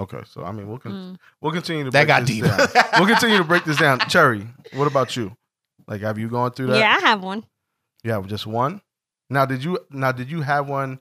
Okay, 0.00 0.20
so 0.30 0.42
I 0.44 0.52
mean, 0.52 0.68
we'll 0.68 0.78
con- 0.78 0.92
Mm. 0.92 1.16
we'll 1.40 1.52
continue 1.52 1.84
to 1.84 1.90
That 1.90 2.06
break 2.06 2.08
got 2.08 2.20
this 2.26 2.30
deep. 2.30 2.44
down. 2.44 2.84
we'll 2.98 3.08
continue 3.08 3.38
to 3.38 3.44
break 3.44 3.64
this 3.64 3.76
down. 3.76 3.98
Cherry, 4.08 4.46
what 4.74 4.86
about 4.86 5.14
you? 5.16 5.36
Like, 5.86 6.00
have 6.02 6.18
you 6.18 6.28
gone 6.28 6.52
through 6.52 6.68
that? 6.68 6.78
Yeah, 6.78 6.96
I 6.96 7.00
have 7.06 7.22
one. 7.22 7.44
Yeah, 8.04 8.20
just 8.26 8.46
one. 8.46 8.80
Now, 9.30 9.44
did 9.44 9.62
you 9.64 9.78
now 9.90 10.12
did 10.12 10.30
you 10.30 10.40
have 10.42 10.68
one? 10.68 11.00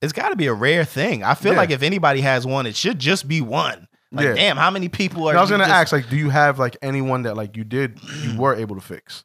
It's 0.00 0.12
got 0.12 0.30
to 0.30 0.36
be 0.36 0.48
a 0.48 0.52
rare 0.54 0.84
thing. 0.84 1.22
I 1.22 1.34
feel 1.34 1.52
Yeah. 1.52 1.58
like 1.58 1.70
if 1.70 1.82
anybody 1.82 2.20
has 2.22 2.44
one, 2.44 2.66
it 2.66 2.74
should 2.74 2.98
just 2.98 3.28
be 3.28 3.40
one. 3.40 3.86
Like, 4.10 4.26
Yeah. 4.26 4.34
damn, 4.34 4.56
how 4.56 4.70
many 4.70 4.88
people 4.88 5.26
are? 5.26 5.30
And 5.30 5.38
I 5.38 5.40
was 5.40 5.48
gonna 5.50 5.62
just- 5.64 5.72
ask, 5.74 5.92
like, 5.92 6.08
do 6.10 6.16
you 6.16 6.28
have 6.30 6.58
like 6.58 6.76
anyone 6.82 7.22
that 7.22 7.36
like 7.36 7.56
you 7.56 7.62
did 7.64 8.00
you 8.22 8.36
were 8.36 8.54
able 8.56 8.74
to 8.74 8.82
fix? 8.82 9.24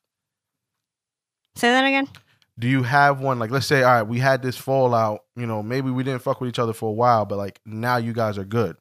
Say 1.55 1.71
that 1.71 1.83
again. 1.85 2.07
Do 2.59 2.67
you 2.67 2.83
have 2.83 3.19
one 3.21 3.37
like 3.39 3.51
let's 3.51 3.67
say, 3.67 3.83
all 3.83 3.93
right, 3.93 4.01
we 4.03 4.19
had 4.19 4.41
this 4.41 4.57
fallout, 4.57 5.21
you 5.35 5.45
know, 5.45 5.61
maybe 5.61 5.91
we 5.91 6.03
didn't 6.03 6.21
fuck 6.23 6.41
with 6.41 6.49
each 6.49 6.59
other 6.59 6.73
for 6.73 6.89
a 6.89 6.93
while, 6.93 7.25
but 7.25 7.37
like 7.37 7.59
now 7.65 7.97
you 7.97 8.13
guys 8.13 8.37
are 8.37 8.45
good. 8.45 8.77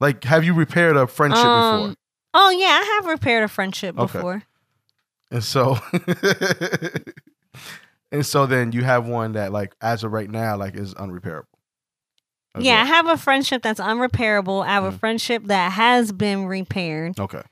Like, 0.00 0.24
have 0.24 0.44
you 0.44 0.52
repaired 0.54 0.96
a 0.96 1.06
friendship 1.06 1.44
before? 1.52 1.88
Um, 1.88 1.96
Oh 2.34 2.50
yeah, 2.50 2.66
I 2.82 2.84
have 2.96 3.06
repaired 3.06 3.44
a 3.44 3.48
friendship 3.48 3.96
Okay. 3.98 4.18
before. 4.18 4.42
And 5.30 5.44
so 5.44 5.78
and 8.12 8.24
so 8.26 8.46
then 8.46 8.72
you 8.72 8.84
have 8.84 9.06
one 9.06 9.32
that 9.32 9.52
like 9.52 9.74
as 9.80 10.04
of 10.04 10.12
right 10.12 10.28
now, 10.30 10.56
like 10.56 10.74
is 10.74 10.94
unrepairable. 10.94 11.44
As 12.54 12.64
Yeah, 12.64 12.82
I 12.82 12.84
have 12.84 13.06
a 13.08 13.16
friendship 13.16 13.62
that's 13.62 13.80
unrepairable. 13.80 14.62
I 14.64 14.72
have 14.74 14.84
a 14.84 14.90
Mhm. 14.92 14.98
friendship 15.00 15.44
that 15.46 15.72
has 15.72 16.12
been 16.12 16.46
repaired. 16.46 17.18
Okay. 17.18 17.42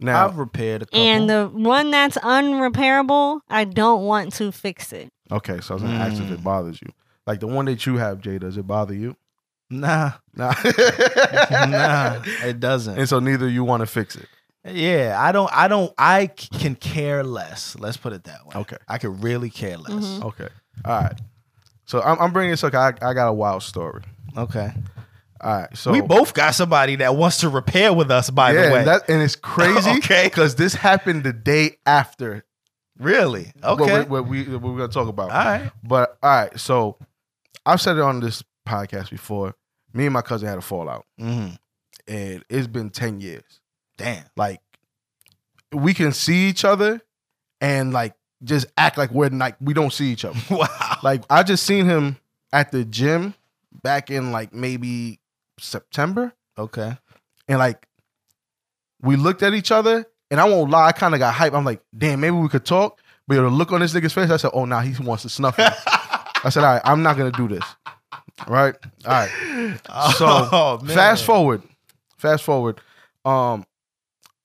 Now 0.00 0.26
I've 0.26 0.36
repaired 0.38 0.82
a 0.82 0.86
couple. 0.86 1.00
And 1.00 1.30
the 1.30 1.48
one 1.52 1.90
that's 1.90 2.16
unrepairable, 2.18 3.40
I 3.48 3.64
don't 3.64 4.04
want 4.04 4.32
to 4.34 4.52
fix 4.52 4.92
it. 4.92 5.10
Okay, 5.30 5.60
so 5.60 5.72
I 5.72 5.74
was 5.74 5.82
gonna 5.82 5.94
ask 5.94 6.20
if 6.20 6.28
Mm. 6.28 6.32
it 6.34 6.44
bothers 6.44 6.80
you. 6.82 6.88
Like 7.26 7.40
the 7.40 7.46
one 7.46 7.64
that 7.66 7.86
you 7.86 7.96
have, 7.96 8.20
Jay, 8.20 8.38
does 8.38 8.56
it 8.56 8.66
bother 8.66 8.94
you? 8.94 9.16
nah, 9.70 10.12
Nah. 10.36 10.52
nah, 11.50 12.22
it 12.44 12.60
doesn't. 12.60 12.98
And 12.98 13.08
so 13.08 13.18
neither 13.18 13.48
you 13.48 13.64
want 13.64 13.80
to 13.80 13.86
fix 13.86 14.16
it. 14.16 14.28
Yeah, 14.66 15.16
I 15.20 15.32
don't. 15.32 15.50
I 15.52 15.68
don't. 15.68 15.92
I 15.98 16.30
c- 16.38 16.48
can 16.58 16.74
care 16.74 17.22
less. 17.22 17.76
Let's 17.78 17.96
put 17.98 18.12
it 18.14 18.24
that 18.24 18.46
way. 18.46 18.52
Okay. 18.62 18.76
I 18.88 18.96
could 18.98 19.22
really 19.22 19.50
care 19.50 19.76
less. 19.76 19.92
Mhm. 19.92 20.24
Okay. 20.24 20.48
All 20.84 21.02
right. 21.02 21.20
So 21.86 22.00
I'm, 22.00 22.18
I'm 22.18 22.32
bringing 22.32 22.50
this 22.52 22.64
up. 22.64 22.72
I, 22.74 22.88
I 23.02 23.12
got 23.12 23.28
a 23.28 23.32
wild 23.32 23.62
story. 23.62 24.02
Okay. 24.36 24.72
All 25.44 25.58
right. 25.58 25.76
So 25.76 25.92
we 25.92 26.00
both 26.00 26.32
got 26.32 26.54
somebody 26.54 26.96
that 26.96 27.16
wants 27.16 27.38
to 27.38 27.50
repair 27.50 27.92
with 27.92 28.10
us. 28.10 28.30
By 28.30 28.52
yeah, 28.52 28.66
the 28.66 28.72
way, 28.72 28.78
and, 28.78 28.88
that, 28.88 29.08
and 29.08 29.22
it's 29.22 29.36
crazy. 29.54 29.90
Okay. 29.90 30.24
Because 30.24 30.54
this 30.56 30.74
happened 30.74 31.22
the 31.22 31.34
day 31.34 31.76
after. 31.84 32.44
really 32.98 33.52
okay. 33.62 34.00
we, 34.00 34.04
what 34.06 34.26
we 34.26 34.42
what 34.44 34.62
we're 34.62 34.78
gonna 34.78 34.88
talk 34.88 35.08
about. 35.08 35.30
All 35.30 35.44
right. 35.44 35.70
But 35.82 36.16
all 36.22 36.30
right. 36.30 36.58
So 36.58 36.96
I've 37.66 37.80
said 37.80 37.96
it 37.96 38.02
on 38.02 38.20
this 38.20 38.42
podcast 38.66 39.10
before. 39.10 39.54
Me 39.92 40.06
and 40.06 40.12
my 40.14 40.22
cousin 40.22 40.48
had 40.48 40.58
a 40.58 40.62
fallout, 40.62 41.04
hmm 41.18 41.48
and 42.08 42.44
it's 42.48 42.66
been 42.66 42.90
ten 42.90 43.20
years. 43.20 43.60
Damn. 43.96 44.24
like 44.36 44.60
we 45.72 45.94
can 45.94 46.12
see 46.12 46.48
each 46.48 46.64
other 46.64 47.00
and 47.60 47.92
like 47.92 48.14
just 48.42 48.66
act 48.76 48.98
like 48.98 49.10
we're 49.10 49.28
like 49.28 49.56
we 49.60 49.74
don't 49.74 49.92
see 49.92 50.10
each 50.10 50.24
other. 50.24 50.38
Wow. 50.50 50.98
Like 51.02 51.22
I 51.30 51.42
just 51.42 51.64
seen 51.64 51.84
him 51.84 52.16
at 52.52 52.72
the 52.72 52.84
gym 52.84 53.34
back 53.82 54.10
in 54.10 54.32
like 54.32 54.52
maybe 54.52 55.20
September 55.58 56.32
Okay. 56.58 56.96
and 57.48 57.58
like 57.58 57.86
we 59.02 59.16
looked 59.16 59.42
at 59.42 59.54
each 59.54 59.70
other 59.70 60.06
and 60.30 60.40
I 60.40 60.44
won't 60.48 60.70
lie, 60.70 60.86
I 60.88 60.92
kind 60.92 61.14
of 61.14 61.20
got 61.20 61.34
hype. 61.34 61.52
I'm 61.52 61.64
like, 61.64 61.82
damn, 61.96 62.20
maybe 62.20 62.36
we 62.36 62.48
could 62.48 62.64
talk. 62.64 63.00
But 63.28 63.36
the 63.36 63.48
look 63.48 63.72
on 63.72 63.80
this 63.80 63.92
nigga's 63.94 64.12
face, 64.12 64.30
I 64.30 64.36
said, 64.36 64.50
oh, 64.54 64.64
nah, 64.64 64.80
he 64.80 65.00
wants 65.02 65.22
to 65.24 65.28
snuff 65.28 65.56
me. 65.58 65.64
I 65.66 66.48
said, 66.50 66.64
all 66.64 66.72
right, 66.74 66.82
I'm 66.84 67.02
not 67.02 67.16
gonna 67.16 67.30
do 67.32 67.48
this. 67.48 67.64
Right? 68.48 68.74
All 69.06 69.12
right. 69.12 69.30
So 70.16 70.26
Oh, 70.52 70.78
fast 70.86 71.24
forward 71.24 71.62
fast 72.18 72.42
forward 72.42 72.80
um 73.26 73.64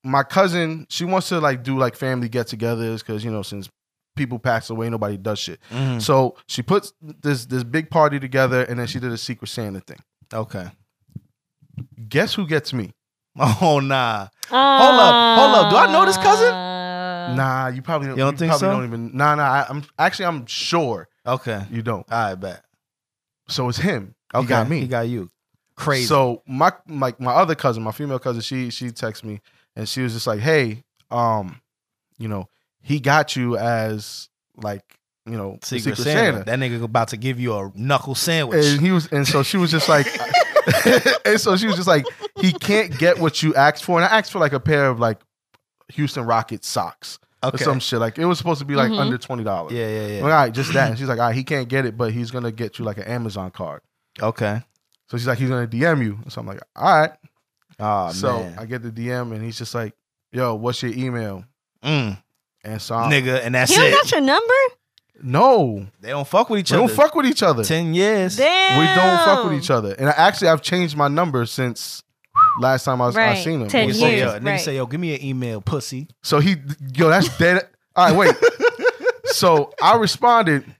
my 0.03 0.21
cousin 0.23 0.85
she 0.89 1.05
wants 1.05 1.29
to 1.29 1.39
like 1.39 1.63
do 1.63 1.77
like 1.77 1.95
family 1.95 2.27
get-togethers 2.27 2.99
because 2.99 3.23
you 3.23 3.31
know 3.31 3.41
since 3.41 3.69
people 4.17 4.37
pass 4.37 4.69
away 4.69 4.89
nobody 4.89 5.15
does 5.17 5.39
shit 5.39 5.59
Mhm. 5.71 6.01
so 6.01 6.35
she 6.47 6.61
puts 6.61 6.91
this 7.01 7.45
this 7.45 7.63
big 7.63 7.89
party 7.89 8.19
together 8.19 8.63
and 8.63 8.79
then 8.79 8.87
she 8.87 8.99
did 8.99 9.11
a 9.13 9.17
secret 9.17 9.47
santa 9.47 9.79
thing 9.79 9.99
Okay. 10.33 10.69
Guess 12.07 12.33
who 12.33 12.45
gets 12.47 12.73
me 12.73 12.93
Oh 13.39 13.79
nah. 13.81 14.27
Hold 14.49 14.99
up, 14.99 15.37
hold 15.39 15.55
up. 15.55 15.71
Do 15.71 15.77
I 15.77 15.91
know 15.91 16.05
this 16.05 16.17
cousin? 16.17 16.51
nah 17.35 17.67
you 17.67 17.81
probably 17.83 18.07
don't. 18.07 18.17
You 18.17 18.23
don't 18.23 18.37
think 18.37 18.49
probably 18.49 18.67
so? 18.67 18.71
don't 18.71 18.85
even 18.85 19.11
nah 19.15 19.35
nah 19.35 19.43
I, 19.43 19.65
i'm 19.69 19.83
actually 19.99 20.25
i'm 20.25 20.45
sure 20.47 21.07
Okay. 21.27 21.61
you 21.69 21.81
don't 21.83 22.11
I 22.11 22.33
bet. 22.35 22.63
so 23.47 23.69
it's 23.69 23.77
him 23.77 24.15
Okay. 24.33 24.43
he 24.43 24.47
got 24.49 24.69
me 24.69 24.79
He 24.81 24.87
got 24.87 25.07
you. 25.07 25.29
Crazy. 25.75 26.05
So 26.07 26.41
my 26.47 26.71
like 26.87 27.19
my 27.21 27.31
other 27.31 27.55
cousin, 27.55 27.83
my 27.83 27.91
female 27.91 28.19
cousin, 28.19 28.41
she 28.41 28.69
she 28.69 28.87
texted 28.87 29.23
me 29.25 29.39
and 29.75 29.87
she 29.87 30.01
was 30.01 30.13
just 30.13 30.27
like, 30.27 30.39
"Hey, 30.41 30.83
um, 31.09 31.61
you 32.17 32.27
know, 32.27 32.47
he 32.81 32.99
got 32.99 33.35
you 33.37 33.57
as 33.57 34.27
like 34.57 34.98
you 35.29 35.37
know 35.37 35.57
the 35.61 35.65
Secret, 35.65 35.97
Santa. 35.97 36.43
That 36.43 36.59
nigga 36.59 36.83
about 36.83 37.09
to 37.09 37.17
give 37.17 37.39
you 37.39 37.53
a 37.55 37.71
knuckle 37.75 38.15
sandwich. 38.15 38.65
And 38.65 38.81
he 38.81 38.91
was, 38.91 39.07
and 39.11 39.27
so 39.27 39.43
she 39.43 39.57
was 39.57 39.71
just 39.71 39.87
like, 39.89 40.07
and 41.25 41.39
so 41.39 41.55
she 41.57 41.67
was 41.67 41.75
just 41.75 41.87
like, 41.87 42.05
he 42.39 42.51
can't 42.53 42.97
get 42.97 43.19
what 43.19 43.41
you 43.43 43.53
asked 43.55 43.83
for, 43.83 43.97
and 43.99 44.05
I 44.05 44.17
asked 44.17 44.31
for 44.31 44.39
like 44.39 44.53
a 44.53 44.59
pair 44.59 44.87
of 44.87 44.99
like 44.99 45.19
Houston 45.93 46.25
Rockets 46.25 46.67
socks 46.67 47.19
or 47.43 47.57
some 47.57 47.79
shit. 47.79 47.99
Like 47.99 48.17
it 48.17 48.25
was 48.25 48.37
supposed 48.37 48.59
to 48.59 48.65
be 48.65 48.75
like 48.75 48.91
Mhm. 48.91 48.99
under 48.99 49.17
twenty 49.17 49.43
dollars. 49.43 49.73
yeah, 49.73 49.87
yeah, 49.87 50.07
yeah. 50.07 50.21
All 50.21 50.27
right, 50.29 50.53
just 50.53 50.73
that. 50.73 50.89
And 50.89 50.97
she's 50.99 51.07
like, 51.07 51.19
all 51.19 51.27
right, 51.27 51.35
he 51.35 51.43
can't 51.43 51.67
get 51.67 51.85
it, 51.85 51.97
but 51.97 52.11
he's 52.11 52.31
gonna 52.31 52.51
get 52.51 52.79
you 52.79 52.85
like 52.85 52.97
an 52.97 53.05
Amazon 53.05 53.51
card. 53.51 53.81
Okay. 54.21 54.61
So 55.09 55.17
she's 55.17 55.27
like, 55.27 55.39
he's 55.39 55.49
gonna 55.49 55.67
DM 55.67 56.03
you. 56.03 56.19
So 56.27 56.41
I'm 56.41 56.47
like, 56.47 56.59
all 56.75 56.99
right. 57.01 57.11
Oh 57.79 58.11
so 58.11 58.39
man. 58.39 58.55
I 58.59 58.65
get 58.65 58.83
the 58.83 58.91
DM 58.91 59.31
and 59.33 59.43
he's 59.43 59.57
just 59.57 59.73
like, 59.73 59.93
yo, 60.31 60.53
what's 60.55 60.83
your 60.83 60.91
email? 60.91 61.45
Mm, 61.83 62.21
And 62.65 62.81
so 62.81 62.93
I'm, 62.95 63.09
nigga, 63.09 63.39
and 63.43 63.55
that's 63.55 63.71
He 63.71 63.77
don't 63.77 63.87
it. 63.87 63.91
got 63.93 64.11
your 64.11 64.21
number? 64.21 64.53
No, 65.23 65.85
They 66.01 66.09
don't 66.09 66.27
fuck 66.27 66.49
with 66.49 66.59
each 66.61 66.71
we 66.71 66.77
other. 66.77 66.87
don't 66.87 66.95
fuck 66.95 67.15
with 67.15 67.25
each 67.25 67.43
other. 67.43 67.63
Ten 67.63 67.93
years. 67.93 68.37
Damn. 68.37 68.79
We 68.79 68.85
don't 68.85 69.19
fuck 69.25 69.43
with 69.45 69.53
each 69.53 69.69
other. 69.69 69.93
And 69.97 70.09
I, 70.09 70.13
actually, 70.13 70.49
I've 70.49 70.61
changed 70.61 70.95
my 70.97 71.07
number 71.07 71.45
since 71.45 72.03
last 72.61 72.83
time 72.85 73.01
I, 73.01 73.07
was, 73.07 73.17
I 73.17 73.27
Right. 73.27 73.43
seen 73.43 73.61
him. 73.61 73.67
Ten 73.67 73.85
Nigga 73.85 73.87
We 73.87 73.93
say, 73.93 73.99
spoke. 73.99 74.11
years. 74.11 74.21
yo, 74.33 74.39
nigga 74.39 74.45
right. 74.45 74.61
say, 74.61 74.75
yo, 74.75 74.85
give 74.85 74.99
me 74.99 75.15
an 75.15 75.23
email, 75.25 75.61
pussy. 75.61 76.07
So 76.23 76.39
he, 76.39 76.55
yo, 76.93 77.09
that's 77.09 77.37
dead. 77.37 77.67
All 77.95 78.07
right, 78.07 78.15
wait. 78.17 78.35
so 79.25 79.71
I 79.81 79.95
responded, 79.97 80.63
and 80.63 80.75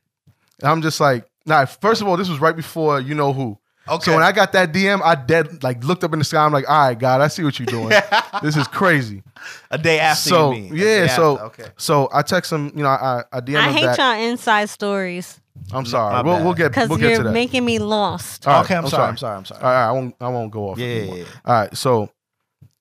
I'm 0.69 0.82
just 0.82 0.99
like, 0.99 1.25
nah. 1.45 1.65
First 1.65 2.02
of 2.02 2.08
all, 2.08 2.17
this 2.17 2.30
was 2.30 2.39
right 2.39 2.56
before 2.56 2.99
you 2.99 3.15
know 3.15 3.34
who. 3.34 3.58
Okay. 3.89 4.06
So 4.06 4.13
when 4.13 4.23
I 4.23 4.32
got 4.32 4.52
that 4.54 4.71
DM, 4.71 5.02
I 5.04 5.15
dead 5.15 5.63
like 5.63 5.84
looked 5.84 6.04
up 6.04 6.13
in 6.13 6.19
the 6.19 6.25
sky. 6.25 6.43
I'm 6.45 6.54
like, 6.54 6.69
all 6.69 6.88
right, 6.88 6.97
God, 6.97 7.21
I 7.21 7.28
see 7.28 7.43
what 7.43 7.60
you're 7.60 7.65
doing. 7.65 7.89
this 8.43 8.56
is 8.56 8.67
crazy. 8.67 9.23
a 9.71 9.78
day 9.78 9.99
after 9.99 10.30
So, 10.30 10.52
you 10.52 10.62
mean. 10.62 10.75
Yeah, 10.75 11.08
day 11.08 11.08
so- 11.15 11.39
okay. 11.39 11.65
So 11.78 12.10
I 12.13 12.21
text 12.21 12.52
him, 12.52 12.71
you 12.75 12.84
know, 12.84 12.89
I, 12.89 13.23
I 13.32 13.41
DM 13.41 13.58
I 13.60 13.67
him 13.69 13.73
hate 13.73 13.86
back. 13.86 13.97
y'all 13.97 14.30
inside 14.30 14.69
stories 14.69 15.39
I'm 15.71 15.84
my 15.84 15.89
sorry. 15.89 16.23
We'll, 16.23 16.36
bad. 16.36 16.45
we'll 16.45 16.54
get 16.54 16.69
because 16.69 16.89
we'll 16.89 16.97
get 16.97 17.10
you're 17.10 17.17
to 17.19 17.23
that. 17.25 17.32
making 17.34 17.65
me 17.65 17.80
lost. 17.80 18.47
All 18.47 18.54
right, 18.54 18.65
okay, 18.65 18.75
I'm, 18.75 18.86
I'm 18.86 18.89
sorry, 18.89 18.99
sorry. 19.02 19.10
I'm 19.10 19.17
sorry. 19.17 19.38
I'm 19.38 19.45
sorry. 19.45 19.62
All 19.62 19.69
right, 19.69 19.88
I 19.88 19.91
won't 19.91 20.15
I 20.21 20.28
won't 20.30 20.52
go 20.52 20.69
off. 20.69 20.78
Yeah, 20.78 20.88
anymore. 20.88 21.17
yeah, 21.17 21.23
yeah. 21.23 21.30
All 21.45 21.54
right, 21.62 21.78
so 21.78 22.10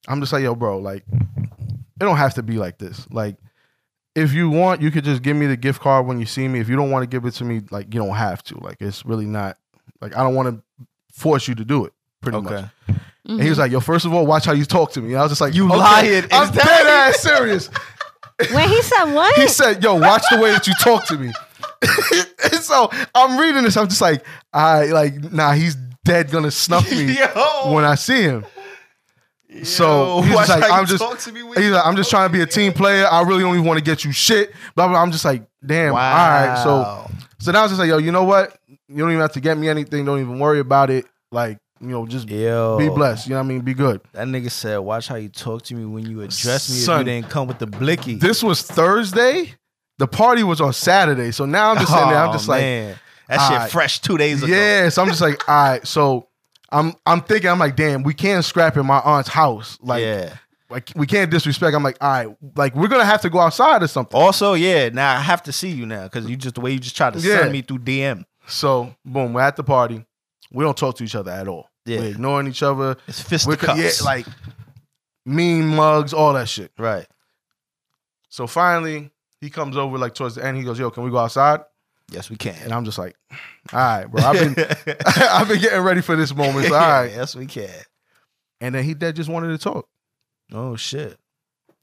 I'm 0.06 0.20
just 0.20 0.32
like, 0.32 0.42
yo, 0.42 0.54
bro, 0.54 0.78
like, 0.78 1.04
it 1.10 1.98
don't 2.00 2.16
have 2.16 2.34
to 2.34 2.42
be 2.42 2.56
like 2.58 2.78
this. 2.78 3.06
Like, 3.10 3.36
if 4.14 4.32
you 4.32 4.48
want, 4.50 4.80
you 4.80 4.90
could 4.90 5.04
just 5.04 5.22
give 5.22 5.36
me 5.36 5.46
the 5.46 5.56
gift 5.56 5.80
card 5.80 6.06
when 6.06 6.18
you 6.18 6.26
see 6.26 6.48
me. 6.48 6.60
If 6.60 6.68
you 6.68 6.76
don't 6.76 6.90
want 6.90 7.02
to 7.02 7.06
give 7.06 7.24
it 7.26 7.32
to 7.32 7.44
me, 7.44 7.62
like, 7.70 7.92
you 7.92 8.00
don't 8.00 8.14
have 8.16 8.42
to. 8.44 8.58
Like, 8.60 8.78
it's 8.80 9.04
really 9.04 9.26
not. 9.26 9.58
Like, 10.00 10.16
I 10.16 10.22
don't 10.22 10.34
want 10.34 10.48
to 10.48 10.62
force 11.18 11.48
you 11.48 11.54
to 11.56 11.64
do 11.64 11.84
it. 11.84 11.92
Pretty 12.22 12.38
Okay. 12.38 12.54
much. 12.54 12.64
Mm-hmm. 12.88 13.32
And 13.32 13.42
he 13.42 13.48
was 13.50 13.58
like, 13.58 13.70
yo, 13.72 13.80
first 13.80 14.06
of 14.06 14.14
all, 14.14 14.24
watch 14.26 14.46
how 14.46 14.52
you 14.52 14.64
talk 14.64 14.92
to 14.92 15.00
me. 15.02 15.08
And 15.12 15.18
I 15.18 15.22
was 15.22 15.32
just 15.32 15.40
like, 15.40 15.54
You 15.54 15.66
okay, 15.66 15.76
lying. 15.76 16.24
I'm 16.30 16.44
Is 16.44 16.50
that- 16.52 16.64
dead 16.64 16.86
ass 16.86 17.20
serious. 17.22 17.70
Wait, 18.54 18.68
he 18.68 18.80
said 18.82 19.12
what? 19.14 19.34
He 19.34 19.48
said, 19.48 19.82
"Yo, 19.82 19.96
watch 19.96 20.22
the 20.30 20.38
way 20.38 20.52
that 20.52 20.68
you 20.68 20.72
talk 20.80 21.04
to 21.06 21.18
me." 21.18 21.32
and 22.52 22.62
so 22.62 22.88
I'm 23.12 23.36
reading 23.36 23.64
this. 23.64 23.76
I'm 23.76 23.88
just 23.88 24.00
like, 24.00 24.24
I 24.52 24.86
like, 24.86 25.32
nah, 25.32 25.52
he's 25.54 25.74
dead 26.04 26.30
gonna 26.30 26.52
snuff 26.52 26.88
me 26.88 27.16
when 27.66 27.84
I 27.84 27.96
see 27.96 28.22
him. 28.22 28.44
So, 29.64 30.20
he's 30.20 30.34
like, 30.48 30.70
I'm 30.70 30.86
just- 30.86 31.02
talk 31.02 31.18
to 31.20 31.32
me 31.32 31.40
He's 31.56 31.70
like, 31.70 31.84
I'm 31.84 31.96
just 31.96 32.10
trying 32.10 32.28
to 32.28 32.32
be 32.32 32.42
a 32.42 32.46
team 32.46 32.72
player. 32.72 33.06
I 33.10 33.22
really 33.22 33.40
don't 33.42 33.54
even 33.54 33.66
want 33.66 33.78
to 33.78 33.84
get 33.84 34.04
you 34.04 34.12
shit. 34.12 34.52
Blah 34.76 34.88
blah. 34.88 35.00
I'm 35.02 35.10
just 35.10 35.24
like, 35.24 35.42
damn. 35.64 35.92
All 35.92 35.96
right. 35.98 36.60
So 36.62 37.10
so 37.38 37.50
now 37.52 37.64
it's 37.64 37.70
just 37.72 37.80
like, 37.80 37.88
yo, 37.88 37.98
you 37.98 38.12
know 38.12 38.24
what? 38.24 38.57
You 38.88 38.96
don't 38.98 39.10
even 39.10 39.20
have 39.20 39.32
to 39.32 39.40
get 39.40 39.58
me 39.58 39.68
anything. 39.68 40.04
Don't 40.04 40.20
even 40.20 40.38
worry 40.38 40.60
about 40.60 40.90
it. 40.90 41.06
Like, 41.30 41.58
you 41.80 41.88
know, 41.88 42.06
just 42.06 42.28
yo, 42.28 42.78
be 42.78 42.88
blessed. 42.88 43.26
You 43.26 43.32
know 43.34 43.40
what 43.40 43.44
I 43.44 43.48
mean? 43.48 43.60
Be 43.60 43.74
good. 43.74 44.00
That 44.12 44.26
nigga 44.26 44.50
said, 44.50 44.78
"Watch 44.78 45.08
how 45.08 45.16
you 45.16 45.28
talk 45.28 45.62
to 45.64 45.74
me 45.74 45.84
when 45.84 46.04
you 46.06 46.22
address 46.22 46.70
me. 46.70 46.76
if 46.94 46.98
you 46.98 47.04
didn't 47.04 47.28
come 47.30 47.46
with 47.46 47.58
the 47.58 47.66
blicky." 47.66 48.14
This 48.16 48.42
was 48.42 48.62
Thursday. 48.62 49.54
The 49.98 50.06
party 50.08 50.42
was 50.42 50.60
on 50.60 50.72
Saturday. 50.72 51.30
So 51.32 51.44
now 51.44 51.70
I'm 51.70 51.76
just 51.78 51.92
sitting 51.92 52.08
there. 52.08 52.18
I'm 52.18 52.30
Oh, 52.30 52.32
just 52.32 52.48
like, 52.48 52.62
man. 52.62 52.96
that 53.28 53.34
shit 53.48 53.52
alright. 53.52 53.70
fresh 53.70 54.00
two 54.00 54.16
days 54.16 54.42
ago. 54.42 54.52
yeah. 54.52 54.88
So 54.88 55.02
I'm 55.02 55.08
just 55.08 55.20
like, 55.20 55.48
all 55.48 55.54
right. 55.70 55.86
So 55.86 56.28
I'm 56.70 56.94
I'm 57.04 57.20
thinking, 57.20 57.50
I'm 57.50 57.58
like, 57.58 57.76
damn, 57.76 58.02
we 58.04 58.14
can't 58.14 58.44
scrap 58.44 58.76
in 58.76 58.86
my 58.86 59.00
aunt's 59.00 59.28
house. 59.28 59.76
Like, 59.82 60.02
yeah. 60.02 60.34
like 60.70 60.90
we 60.96 61.06
can't 61.06 61.30
disrespect. 61.30 61.74
I'm 61.76 61.82
like, 61.82 61.98
all 62.00 62.10
right, 62.10 62.36
like 62.56 62.74
we're 62.74 62.88
gonna 62.88 63.04
have 63.04 63.20
to 63.22 63.30
go 63.30 63.38
outside 63.40 63.82
or 63.82 63.88
something. 63.88 64.18
Also, 64.18 64.54
yeah. 64.54 64.88
Now 64.88 65.16
I 65.16 65.20
have 65.20 65.42
to 65.44 65.52
see 65.52 65.70
you 65.70 65.84
now 65.84 66.04
because 66.04 66.28
you 66.30 66.36
just 66.36 66.54
the 66.56 66.60
way 66.60 66.70
you 66.72 66.78
just 66.78 66.96
try 66.96 67.10
to 67.10 67.18
Yeah. 67.18 67.40
send 67.40 67.52
me 67.52 67.62
through 67.62 67.78
DM. 67.80 68.24
So 68.48 68.94
boom, 69.04 69.32
we're 69.32 69.42
at 69.42 69.56
the 69.56 69.64
party. 69.64 70.04
We 70.50 70.64
don't 70.64 70.76
talk 70.76 70.96
to 70.96 71.04
each 71.04 71.14
other 71.14 71.30
at 71.30 71.46
all. 71.48 71.68
Yeah. 71.84 72.00
We're 72.00 72.10
ignoring 72.10 72.48
each 72.48 72.62
other. 72.62 72.96
It's 73.06 73.20
fisticuffs. 73.20 74.00
yeah, 74.00 74.04
like 74.04 74.26
mean 75.24 75.66
mugs, 75.68 76.12
all 76.12 76.32
that 76.34 76.48
shit. 76.48 76.72
right. 76.78 77.06
So 78.30 78.46
finally, 78.46 79.10
he 79.40 79.50
comes 79.50 79.76
over 79.76 79.96
like 79.98 80.14
towards 80.14 80.34
the 80.34 80.44
end. 80.44 80.56
He 80.56 80.62
goes, 80.64 80.78
"Yo, 80.78 80.90
can 80.90 81.02
we 81.02 81.10
go 81.10 81.18
outside?" 81.18 81.60
Yes, 82.10 82.30
we 82.30 82.36
can. 82.36 82.56
And 82.62 82.72
I'm 82.72 82.84
just 82.84 82.98
like, 82.98 83.16
"All 83.72 83.78
right, 83.78 84.06
bro. 84.06 84.22
I've 84.22 84.54
been 84.54 84.66
I've 85.06 85.48
been 85.48 85.60
getting 85.60 85.80
ready 85.80 86.00
for 86.00 86.16
this 86.16 86.34
moment. 86.34 86.66
So, 86.66 86.74
all 86.76 86.80
right." 86.80 87.10
Yes, 87.10 87.34
we 87.34 87.46
can. 87.46 87.70
And 88.60 88.74
then 88.74 88.84
he 88.84 88.94
just 88.94 89.28
wanted 89.28 89.48
to 89.48 89.58
talk. 89.58 89.88
Oh 90.52 90.76
shit. 90.76 91.18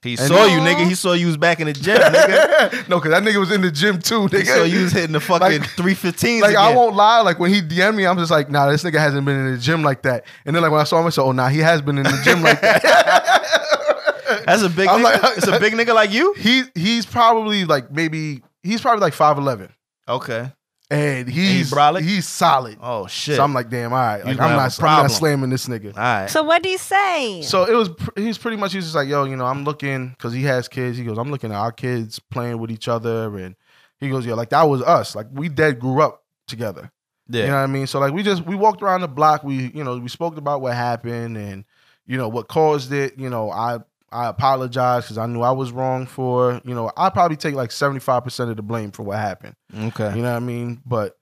He 0.05 0.11
And- 0.11 0.19
saw 0.27 0.45
you, 0.45 0.59
nigga. 0.59 0.87
He 0.87 0.95
saw 0.95 1.13
you 1.13 1.27
was 1.27 1.35
back 1.37 1.59
in 1.59 1.65
the 1.67 1.73
gym, 1.73 1.97
nigga. 1.97 2.87
no, 2.89 2.99
because 2.99 3.11
that 3.11 3.23
nigga 3.23 3.39
was 3.39 3.51
in 3.51 3.61
the 3.61 3.71
gym 3.71 3.99
too. 3.99 4.27
He 4.27 4.37
Nigga. 4.37 4.45
saw 4.55 4.63
you 4.63 4.83
was 4.83 4.91
hitting 4.93 5.13
the 5.13 5.19
fucking 5.19 5.59
Like- 5.61 5.69
three 5.71 5.95
fifteen. 5.95 6.41
like 6.41 6.55
I 6.55 6.73
won't 6.75 6.95
lie, 6.95 7.21
like 7.21 7.39
when 7.39 7.51
he 7.53 7.61
DM 7.61 7.95
me, 7.95 8.05
I'm 8.05 8.17
just 8.17 8.31
like, 8.31 8.49
nah, 8.49 8.69
this 8.71 8.83
nigga 8.83 8.99
hasn't 8.99 9.25
been 9.25 9.35
in 9.35 9.51
the 9.53 9.57
gym 9.57 9.81
like 9.83 10.03
that. 10.03 10.25
And 10.45 10.55
then 10.55 10.61
like 10.63 10.71
when 10.71 10.79
I 10.79 10.83
saw 10.85 10.99
him, 10.99 11.07
I 11.07 11.09
said, 11.09 11.23
oh 11.23 11.31
nah, 11.31 11.47
he 11.49 11.59
has 11.59 11.81
been 11.81 11.97
in 11.97 12.03
the 12.03 12.21
gym 12.23 12.41
like 12.43 12.61
that. 12.61 12.83
That's 14.45 14.61
a 14.63 14.69
big 14.69 14.87
I'm 14.87 14.99
nigga. 15.01 15.21
like- 15.23 15.37
it's 15.37 15.47
a 15.47 15.59
big 15.59 15.73
nigga 15.73 15.93
like 15.95 16.11
you. 16.11 16.33
he 16.37 16.63
he's 16.75 17.05
probably 17.05 17.65
like 17.65 17.91
maybe 17.91 18.43
he's 18.63 18.81
probably 18.81 19.01
like 19.01 19.13
five 19.13 19.37
eleven, 19.37 19.69
Okay. 20.07 20.51
And 20.91 21.27
he's 21.27 21.71
brolic? 21.71 22.01
he's 22.03 22.27
solid. 22.27 22.77
Oh 22.81 23.07
shit. 23.07 23.37
So 23.37 23.43
I'm 23.43 23.53
like, 23.53 23.69
damn, 23.69 23.91
all 23.91 23.99
right, 23.99 24.23
like, 24.25 24.39
I'm 24.39 24.55
not 24.55 24.79
a 24.79 24.85
I'm 24.85 25.03
not 25.03 25.11
slamming 25.11 25.49
this 25.49 25.67
nigga. 25.67 25.95
All 25.95 26.01
right. 26.01 26.29
So 26.29 26.43
what 26.43 26.61
do 26.63 26.69
you 26.69 26.77
say? 26.77 27.41
So 27.41 27.63
it 27.65 27.73
was 27.75 27.89
pr- 27.89 28.11
he's 28.19 28.37
pretty 28.37 28.57
much 28.57 28.73
he's 28.73 28.83
just 28.83 28.95
like, 28.95 29.07
yo, 29.07 29.23
you 29.25 29.35
know, 29.35 29.45
I'm 29.45 29.63
looking 29.63 30.09
because 30.09 30.33
he 30.33 30.43
has 30.43 30.67
kids. 30.67 30.97
He 30.97 31.03
goes, 31.03 31.17
I'm 31.17 31.31
looking 31.31 31.51
at 31.51 31.57
our 31.57 31.71
kids 31.71 32.19
playing 32.19 32.59
with 32.59 32.71
each 32.71 32.87
other, 32.87 33.35
and 33.37 33.55
he 33.99 34.09
goes, 34.09 34.25
yeah, 34.25 34.33
like 34.35 34.49
that 34.49 34.63
was 34.63 34.81
us. 34.81 35.15
Like 35.15 35.27
we 35.31 35.49
dead 35.49 35.79
grew 35.79 36.01
up 36.01 36.23
together. 36.47 36.91
yeah. 37.27 37.41
You 37.41 37.47
know 37.47 37.55
what 37.55 37.63
I 37.63 37.67
mean? 37.67 37.87
So 37.87 37.99
like 37.99 38.13
we 38.13 38.21
just 38.23 38.45
we 38.45 38.55
walked 38.55 38.81
around 38.83 39.01
the 39.01 39.07
block. 39.07 39.43
We 39.43 39.71
you 39.73 39.83
know 39.83 39.97
we 39.97 40.09
spoke 40.09 40.37
about 40.37 40.61
what 40.61 40.73
happened 40.75 41.37
and 41.37 41.65
you 42.05 42.17
know 42.17 42.27
what 42.27 42.47
caused 42.47 42.93
it. 42.93 43.17
You 43.17 43.29
know 43.29 43.49
I 43.49 43.79
I 44.15 44.27
apologize 44.29 45.03
because 45.03 45.17
I 45.17 45.25
knew 45.27 45.41
I 45.41 45.51
was 45.51 45.71
wrong 45.71 46.05
for 46.07 46.61
you 46.63 46.73
know 46.73 46.91
I 46.95 47.09
probably 47.09 47.37
take 47.37 47.53
like 47.55 47.71
seventy 47.71 47.99
five 47.99 48.23
percent 48.23 48.49
of 48.49 48.55
the 48.57 48.63
blame 48.63 48.91
for 48.91 49.03
what 49.03 49.17
happened. 49.19 49.55
okay. 49.77 50.15
You 50.15 50.21
know 50.21 50.31
what 50.31 50.37
I 50.37 50.39
mean? 50.39 50.81
But 50.85 51.17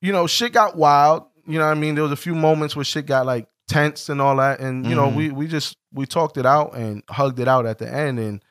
you 0.00 0.12
know 0.12 0.26
shit 0.26 0.52
got 0.52 0.76
wild. 0.76 1.24
You 1.46 1.58
know 1.58 1.64
what 1.66 1.76
I 1.76 1.80
mean? 1.80 1.94
There 1.94 2.04
was 2.04 2.12
a 2.12 2.16
few 2.16 2.34
moments 2.34 2.76
where 2.76 2.84
shit 2.84 3.06
got 3.06 3.26
like 3.26 3.48
tense 3.68 4.08
and 4.08 4.20
all 4.20 4.36
that, 4.36 4.60
and 4.60 4.86
you 4.86 4.94
know 4.94 5.08
Mhm. 5.08 5.14
we 5.16 5.30
we 5.30 5.46
just 5.46 5.76
we 5.92 6.06
talked 6.06 6.36
it 6.36 6.46
out 6.46 6.74
and 6.74 7.02
hugged 7.08 7.40
it 7.40 7.48
out 7.48 7.66
at 7.66 7.78
the 7.78 7.92
end, 7.92 8.18
and 8.18 8.42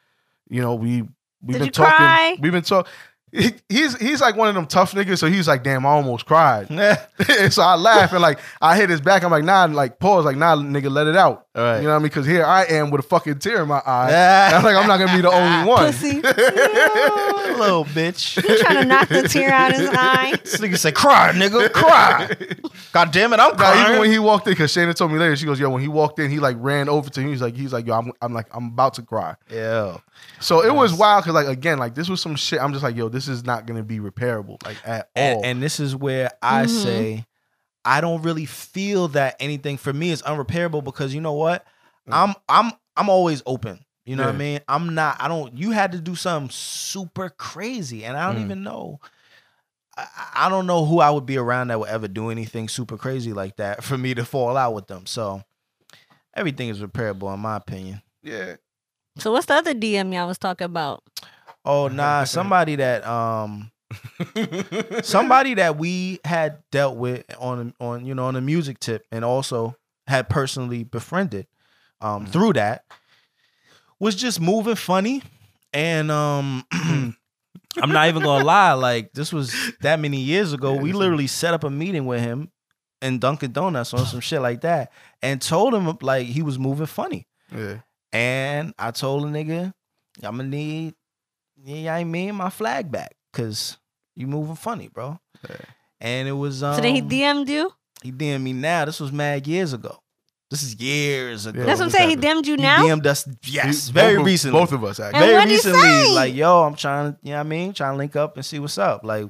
you 0.49 0.61
know 0.61 0.75
we 0.75 1.03
we've 1.41 1.53
Did 1.53 1.53
been 1.59 1.65
you 1.65 1.71
talking. 1.71 1.95
cry? 1.95 2.37
We've 2.39 2.51
been 2.51 2.63
talking. 2.63 2.91
He, 3.31 3.51
he's 3.67 3.97
he's 3.97 4.21
like 4.21 4.37
one 4.37 4.47
of 4.47 4.55
them 4.55 4.67
tough 4.67 4.93
niggas, 4.93 5.17
so 5.17 5.27
he's 5.27 5.49
like, 5.49 5.61
damn, 5.61 5.85
I 5.85 5.89
almost 5.89 6.25
cried. 6.25 6.69
and 6.71 7.53
so 7.53 7.61
I 7.61 7.75
laugh 7.75 8.13
and 8.13 8.21
like 8.21 8.39
I 8.61 8.77
hit 8.77 8.89
his 8.89 9.01
back. 9.01 9.23
I'm 9.23 9.31
like, 9.31 9.43
nah, 9.43 9.65
like 9.65 9.99
pause, 9.99 10.23
like 10.23 10.37
nah, 10.37 10.55
nigga, 10.55 10.89
let 10.89 11.07
it 11.07 11.17
out. 11.17 11.45
All 11.53 11.63
right. 11.63 11.77
You 11.77 11.83
know 11.83 11.89
what 11.89 11.95
I 11.95 11.99
mean? 11.99 12.07
Because 12.07 12.25
here 12.25 12.45
I 12.45 12.63
am 12.65 12.89
with 12.89 12.99
a 13.03 13.07
fucking 13.07 13.39
tear 13.39 13.63
in 13.63 13.67
my 13.67 13.81
eye. 13.85 14.09
Yeah. 14.11 14.47
And 14.47 14.55
I'm 14.55 14.63
like, 14.63 14.75
I'm 14.75 14.87
not 14.87 14.97
gonna 14.97 15.15
be 15.15 15.21
the 15.21 15.31
only 15.31 15.69
one. 15.69 15.85
Pussy. 15.87 16.21
little 17.57 17.85
bitch. 17.85 18.41
He 18.41 18.57
trying 18.63 18.83
to 18.83 18.85
knock 18.85 19.09
the 19.09 19.23
tear 19.23 19.49
out 19.49 19.71
of 19.71 19.79
his 19.79 19.89
eye. 19.91 20.35
This 20.43 20.57
nigga 20.57 20.77
say, 20.77 20.91
"Cry, 20.91 21.31
nigga, 21.33 21.71
cry." 21.73 22.29
God 22.93 23.11
damn 23.11 23.33
it, 23.33 23.39
I'm 23.39 23.57
Nah, 23.57 23.87
even 23.87 23.99
when 23.99 24.11
he 24.11 24.19
walked 24.19 24.47
in, 24.47 24.53
because 24.53 24.71
Shayna 24.71 24.95
told 24.95 25.11
me 25.11 25.19
later, 25.19 25.35
she 25.35 25.45
goes, 25.45 25.59
"Yo, 25.59 25.69
when 25.69 25.81
he 25.81 25.87
walked 25.87 26.19
in, 26.19 26.29
he 26.29 26.39
like 26.39 26.57
ran 26.59 26.87
over 26.89 27.09
to 27.09 27.19
him. 27.19 27.29
He's 27.29 27.41
like, 27.41 27.55
he's 27.55 27.73
like, 27.73 27.87
yo, 27.87 27.97
I'm, 27.97 28.11
I'm 28.21 28.33
like, 28.33 28.47
I'm 28.55 28.67
about 28.67 28.93
to 28.95 29.01
cry." 29.01 29.35
yeah. 29.51 29.97
So 30.39 30.63
it 30.63 30.73
was 30.73 30.93
wild 30.93 31.23
because 31.23 31.33
like 31.35 31.47
again, 31.47 31.79
like 31.79 31.95
this 31.95 32.09
was 32.09 32.21
some 32.21 32.35
shit. 32.35 32.59
I'm 32.61 32.71
just 32.71 32.83
like, 32.83 32.95
yo, 32.95 33.09
this 33.17 33.27
is 33.27 33.43
not 33.43 33.65
gonna 33.65 33.83
be 33.83 33.99
repairable, 33.99 34.63
like 34.63 34.77
at 34.85 35.09
all. 35.15 35.37
And, 35.37 35.45
and 35.45 35.63
this 35.63 35.79
is 35.79 35.95
where 35.95 36.29
I 36.41 36.65
Mhm. 36.65 36.69
say 36.69 37.25
I 37.83 38.01
don't 38.01 38.21
really 38.21 38.45
feel 38.45 39.07
that 39.09 39.35
anything 39.39 39.77
for 39.77 39.91
me 39.91 40.11
is 40.11 40.21
unrepairable 40.21 40.83
because 40.83 41.13
you 41.15 41.21
know 41.21 41.33
what? 41.33 41.65
Mm. 42.07 42.13
I'm 42.13 42.35
I'm 42.47 42.71
I'm 42.95 43.09
always 43.09 43.41
open. 43.45 43.83
You 44.05 44.15
know 44.15 44.25
what 44.25 44.35
I 44.35 44.37
mean? 44.37 44.59
I'm 44.67 44.93
not 44.95 45.17
I 45.19 45.27
don't 45.27 45.57
you 45.57 45.71
had 45.71 45.91
to 45.93 45.99
do 45.99 46.15
something 46.15 46.49
super 46.51 47.29
crazy 47.29 48.05
and 48.05 48.15
I 48.15 48.27
don't 48.27 48.37
Mm. 48.41 48.45
even 48.45 48.63
know 48.63 48.99
I, 49.97 50.05
I 50.35 50.49
don't 50.49 50.67
know 50.67 50.85
who 50.85 50.99
I 50.99 51.09
would 51.09 51.25
be 51.25 51.37
around 51.37 51.69
that 51.69 51.79
would 51.79 51.89
ever 51.89 52.07
do 52.07 52.29
anything 52.29 52.69
super 52.69 52.97
crazy 52.97 53.33
like 53.33 53.57
that 53.57 53.83
for 53.85 53.97
me 53.97 54.13
to 54.13 54.23
fall 54.25 54.55
out 54.57 54.73
with 54.75 54.87
them. 54.87 55.05
So 55.05 55.43
everything 56.35 56.69
is 56.69 56.79
repairable 56.81 57.33
in 57.33 57.39
my 57.39 57.55
opinion. 57.57 58.01
yeah, 58.21 58.57
So 59.17 59.31
what's 59.31 59.47
the 59.47 59.55
other 59.55 59.73
DM 59.73 60.13
y'all 60.13 60.27
was 60.27 60.37
talking 60.37 60.65
about? 60.65 61.03
Oh 61.69 61.87
nah, 61.89 62.23
somebody 62.23 62.75
that 62.77 63.05
um 63.05 63.71
somebody 65.01 65.53
that 65.55 65.77
we 65.77 66.19
had 66.23 66.59
dealt 66.71 66.97
with 66.97 67.25
on 67.39 67.73
on 67.79 68.05
you 68.05 68.15
know 68.15 68.25
on 68.25 68.35
a 68.35 68.41
music 68.41 68.79
tip 68.79 69.05
and 69.11 69.23
also 69.25 69.75
had 70.07 70.29
personally 70.29 70.83
befriended 70.83 71.47
um 72.01 72.25
Mhm. 72.25 72.29
through 72.29 72.53
that 72.53 72.83
was 73.99 74.15
just 74.15 74.39
moving 74.39 74.75
funny 74.75 75.23
and 75.73 76.11
um 76.11 76.65
I'm 76.71 77.91
not 77.91 78.07
even 78.07 78.23
gonna 78.23 78.43
lie 78.45 78.73
like 78.73 79.13
this 79.13 79.31
was 79.33 79.53
that 79.81 79.99
many 79.99 80.17
years 80.19 80.53
ago 80.53 80.73
Yeah, 80.75 80.81
we 80.81 80.93
literally 80.93 81.27
set 81.27 81.53
up 81.53 81.63
a 81.63 81.69
meeting 81.69 82.05
with 82.05 82.21
him 82.21 82.51
in 83.01 83.19
Dunkin' 83.19 83.51
Donuts 83.51 83.93
on 83.93 84.05
some 84.05 84.19
shit 84.21 84.41
like 84.41 84.61
that 84.61 84.91
and 85.21 85.41
told 85.41 85.73
him 85.75 85.97
like 86.01 86.25
he 86.27 86.41
was 86.41 86.57
moving 86.57 86.87
funny 86.87 87.27
yeah. 87.55 87.77
and 88.11 88.73
I 88.79 88.91
told 88.91 89.23
the 89.23 89.27
nigga, 89.27 89.73
I'm 90.23 90.37
gonna 90.37 90.43
need, 90.49 90.95
yeah, 91.67 91.93
I 91.95 92.03
mean, 92.03 92.35
my 92.35 92.49
flag 92.49 92.91
back 92.91 93.15
because 93.31 93.77
you 94.15 94.27
moving 94.27 94.55
funny, 94.55 94.87
bro. 94.87 95.19
Yeah. 95.49 95.55
And 95.99 96.27
it 96.27 96.31
was 96.33 96.63
um, 96.63 96.75
So 96.75 96.81
then 96.81 96.95
he 96.95 97.01
DM'd 97.01 97.49
you? 97.49 97.71
he 98.03 98.11
DM'd 98.11 98.43
me 98.43 98.53
now. 98.53 98.85
This 98.85 98.99
was 98.99 99.11
mad 99.11 99.45
years 99.47 99.73
ago. 99.73 99.97
This 100.49 100.63
is 100.63 100.75
years 100.79 101.45
ago. 101.45 101.59
Yeah, 101.59 101.65
That's 101.65 101.79
what 101.79 101.85
I'm 101.85 101.89
this 101.91 101.97
saying. 101.97 102.09
He. 102.09 102.15
DM'd 102.15 102.47
you 102.47 102.55
He 102.55 102.61
now? 102.61 102.83
DM'd 102.85 103.05
us, 103.05 103.27
yes, 103.43 103.87
He- 103.87 103.91
very 103.93 104.15
both 104.17 104.25
recently. 104.25 104.59
Both 104.59 104.71
of 104.71 104.83
us 104.83 104.99
actually. 104.99 105.17
And 105.17 105.25
very 105.25 105.33
what'd 105.35 105.49
he 105.49 105.55
recently, 105.55 105.79
say? 105.81 106.11
like, 106.15 106.35
yo, 106.35 106.63
I'm 106.63 106.75
trying 106.75 107.11
to, 107.13 107.19
you 107.21 107.31
know 107.31 107.37
what 107.37 107.45
I 107.45 107.49
mean? 107.49 107.73
Trying 107.73 107.93
to 107.93 107.97
link 107.97 108.15
up 108.15 108.37
and 108.37 108.45
see 108.45 108.59
what's 108.59 108.77
up. 108.77 109.03
Like, 109.03 109.25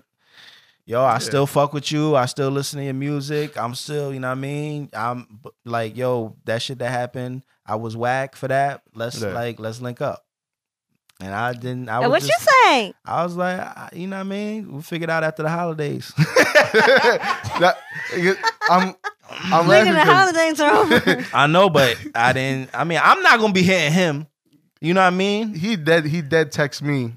yo, 0.86 1.02
I 1.02 1.13
Yeah. 1.13 1.17
still 1.17 1.47
fuck 1.47 1.73
with 1.73 1.91
you. 1.91 2.15
I 2.15 2.26
still 2.28 2.52
listen 2.52 2.78
to 2.80 2.86
your 2.86 2.93
music. 2.93 3.58
I'm 3.58 3.73
still, 3.73 4.13
you 4.13 4.19
know 4.19 4.28
what 4.28 4.38
I 4.38 4.41
mean? 4.41 4.89
I'm 4.93 5.39
like, 5.65 5.97
yo, 5.97 6.36
that 6.45 6.62
shit 6.62 6.78
that 6.80 6.91
happened, 6.91 7.41
I 7.65 7.76
was 7.78 7.97
whack 7.97 8.36
for 8.36 8.47
that. 8.50 8.82
Let's 8.93 9.19
Yeah. 9.19 9.30
like, 9.30 9.60
let's 9.60 9.82
link 9.82 10.02
up. 10.02 10.23
And 11.19 11.34
I 11.34 11.53
didn't. 11.53 11.89
I 11.89 11.99
was 11.99 12.10
what 12.10 12.21
just, 12.21 12.32
you 12.32 12.47
say? 12.63 12.93
I 13.06 13.23
was 13.23 13.36
like, 13.36 13.60
I- 13.60 13.89
you 13.93 14.06
know 14.08 14.17
what 14.17 14.21
I 14.21 14.30
mean? 14.30 14.71
We'll 14.71 14.82
figure 14.84 15.06
it 15.06 15.10
out 15.10 15.23
after 15.23 15.41
the 15.43 15.49
holidays. 15.49 16.13
that, 16.17 17.77
I'm 18.69 18.95
I'm 19.30 19.65
Nigga, 19.65 19.93
the 19.93 20.06
holidays 20.06 20.60
are 20.60 20.71
over. 20.75 21.25
I 21.34 21.47
know, 21.47 21.69
but 21.69 21.97
I 22.13 22.34
didn't. 22.34 22.69
I 22.73 22.84
mean, 22.84 22.99
I'm 23.01 23.21
not 23.23 23.39
gonna 23.39 23.51
be 23.53 23.63
hitting 23.63 23.93
him. 23.93 24.27
You 24.80 24.93
know 24.93 25.01
what 25.01 25.08
I 25.08 25.15
mean? 25.15 25.56
he 25.56 25.75
dead 25.75 26.06
he 26.06 26.21
dead 26.21 26.51
text 26.51 26.84
me 26.84 27.13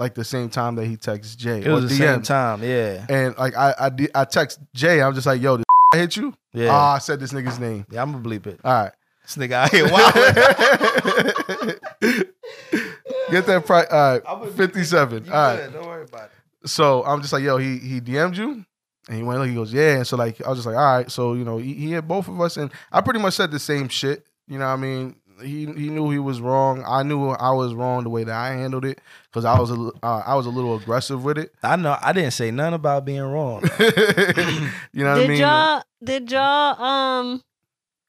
like 0.00 0.14
the 0.14 0.24
same 0.24 0.48
time 0.48 0.74
that 0.76 0.86
he 0.86 0.96
texts 0.96 1.36
Jay. 1.36 1.60
It 1.62 1.68
was 1.68 1.84
or 1.84 1.88
the 1.88 1.94
same 1.94 2.22
time. 2.22 2.62
Yeah, 2.62 3.06
And 3.08 3.36
like 3.38 3.56
I 3.56 3.72
I, 3.78 3.90
I 4.16 4.24
text 4.24 4.58
Jay, 4.74 5.00
I'm 5.00 5.14
just 5.14 5.26
like, 5.28 5.40
yo, 5.40 5.58
did 5.58 5.66
I 5.94 5.96
hit 5.98 6.16
you? 6.16 6.34
yeah. 6.52 6.70
Ah, 6.72 6.94
I 6.94 6.98
said 6.98 7.20
this 7.20 7.32
nigga's 7.32 7.60
name. 7.60 7.86
yeah, 7.90 8.02
I'm 8.02 8.10
gonna 8.10 8.24
bleep 8.24 8.46
it. 8.48 8.58
All 8.64 8.72
right. 8.82 8.92
This 9.22 9.36
nigga 9.36 9.52
out 9.52 9.70
here 9.70 9.88
wild. 12.02 12.24
Get 13.30 13.46
that 13.46 13.66
price. 13.66 13.86
All 13.90 14.18
right, 14.44 14.52
fifty-seven. 14.52 15.28
All 15.30 15.34
right. 15.34 15.72
Don't 15.72 15.86
worry 15.86 16.04
about 16.04 16.30
it. 16.62 16.68
So 16.68 17.04
I'm 17.04 17.20
just 17.20 17.32
like, 17.32 17.42
yo, 17.42 17.56
he 17.58 17.78
he 17.78 18.00
DM'd 18.00 18.36
you, 18.36 18.64
and 19.08 19.16
he 19.16 19.22
went. 19.22 19.46
He 19.46 19.54
goes, 19.54 19.72
yeah. 19.72 19.96
And 19.96 20.06
so 20.06 20.16
like, 20.16 20.44
I 20.44 20.48
was 20.48 20.58
just 20.58 20.66
like, 20.66 20.76
all 20.76 20.96
right. 20.96 21.10
So 21.10 21.34
you 21.34 21.44
know, 21.44 21.58
he, 21.58 21.74
he 21.74 21.90
hit 21.92 22.08
both 22.08 22.28
of 22.28 22.40
us, 22.40 22.56
and 22.56 22.70
I 22.90 23.00
pretty 23.00 23.20
much 23.20 23.34
said 23.34 23.50
the 23.50 23.58
same 23.58 23.88
shit. 23.88 24.26
You 24.46 24.58
know, 24.58 24.66
what 24.66 24.72
I 24.72 24.76
mean, 24.76 25.16
he 25.42 25.66
he 25.66 25.88
knew 25.90 26.10
he 26.10 26.18
was 26.18 26.40
wrong. 26.40 26.82
I 26.86 27.02
knew 27.02 27.28
I 27.30 27.52
was 27.52 27.74
wrong 27.74 28.02
the 28.04 28.10
way 28.10 28.24
that 28.24 28.34
I 28.34 28.54
handled 28.54 28.84
it 28.84 29.00
because 29.30 29.44
I 29.44 29.58
was 29.58 29.70
a 29.70 29.90
uh, 30.02 30.22
I 30.26 30.34
was 30.34 30.46
a 30.46 30.50
little 30.50 30.74
aggressive 30.76 31.22
with 31.24 31.38
it. 31.38 31.52
I 31.62 31.76
know. 31.76 31.96
I 32.00 32.12
didn't 32.12 32.32
say 32.32 32.50
nothing 32.50 32.74
about 32.74 33.04
being 33.04 33.20
wrong. 33.22 33.62
you 33.78 35.04
know 35.04 35.10
what 35.10 35.18
I 35.18 35.20
mean? 35.20 35.20
did 35.20 35.28
mean? 35.28 35.38
y'all 35.40 35.82
did 36.02 36.30
y'all 36.30 36.82
um 36.82 37.42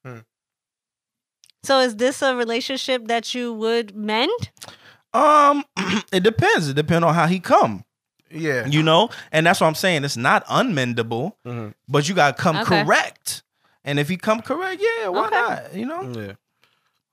Hmm. 0.05 0.19
So 1.63 1.79
is 1.79 1.95
this 1.97 2.21
a 2.21 2.35
relationship 2.35 3.07
that 3.07 3.33
you 3.33 3.53
would 3.53 3.95
mend? 3.95 4.51
Um, 5.13 5.63
it 6.11 6.23
depends. 6.23 6.69
It 6.69 6.75
depends 6.75 7.03
on 7.05 7.13
how 7.13 7.27
he 7.27 7.39
come. 7.39 7.83
Yeah. 8.31 8.65
You 8.67 8.83
know, 8.83 9.09
and 9.31 9.45
that's 9.45 9.59
what 9.59 9.67
I'm 9.67 9.75
saying. 9.75 10.03
It's 10.03 10.17
not 10.17 10.45
unmendable, 10.45 11.33
Mhm. 11.45 11.73
but 11.87 12.07
you 12.07 12.13
gotta 12.15 12.37
come 12.39 12.57
Okay. 12.57 12.83
correct. 12.83 13.43
And 13.83 13.97
if 13.99 14.07
he 14.07 14.17
come 14.17 14.41
correct, 14.41 14.81
yeah, 14.81 15.07
why 15.07 15.27
Okay. 15.27 15.35
not? 15.35 15.73
You 15.73 15.85
know, 15.85 16.01
Yeah. 16.11 16.33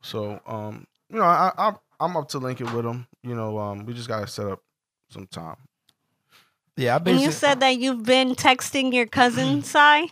So, 0.02 0.40
um, 0.46 0.86
you 1.10 1.18
know, 1.18 1.24
I, 1.24 1.52
I 1.56 1.72
I'm 1.98 2.16
up 2.16 2.28
to 2.28 2.38
linking 2.38 2.70
with 2.74 2.84
him. 2.84 3.06
You 3.22 3.34
know, 3.34 3.58
um, 3.58 3.86
we 3.86 3.94
just 3.94 4.08
gotta 4.08 4.26
set 4.26 4.46
up 4.46 4.60
some 5.08 5.26
time. 5.26 5.56
yeah. 6.76 6.92
I 6.92 6.96
And 6.96 7.04
basically 7.06 7.24
you 7.24 7.32
said 7.32 7.60
that 7.60 7.78
you've 7.78 8.02
been 8.02 8.34
texting 8.34 8.92
your 8.92 9.06
cousin, 9.06 9.62
Sai. 9.72 10.08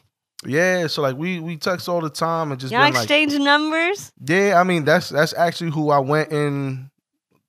Yeah. 0.47 0.87
So 0.89 1.03
like 1.03 1.17
we 1.17 1.41
we 1.41 1.57
text 1.57 1.89
all 1.89 2.01
the 2.01 2.11
time 2.11 2.51
and 2.53 2.61
just 2.61 2.73
Y'all 2.73 2.85
been 2.85 2.95
like, 2.95 3.03
exchange 3.05 3.35
numbers. 3.39 4.13
yeah. 4.27 4.61
I 4.61 4.65
mean, 4.65 4.85
that's 4.85 5.09
that's 5.09 5.35
actually 5.35 5.71
who 5.71 5.91
I 5.91 5.99
went 5.99 6.31
and 6.33 6.91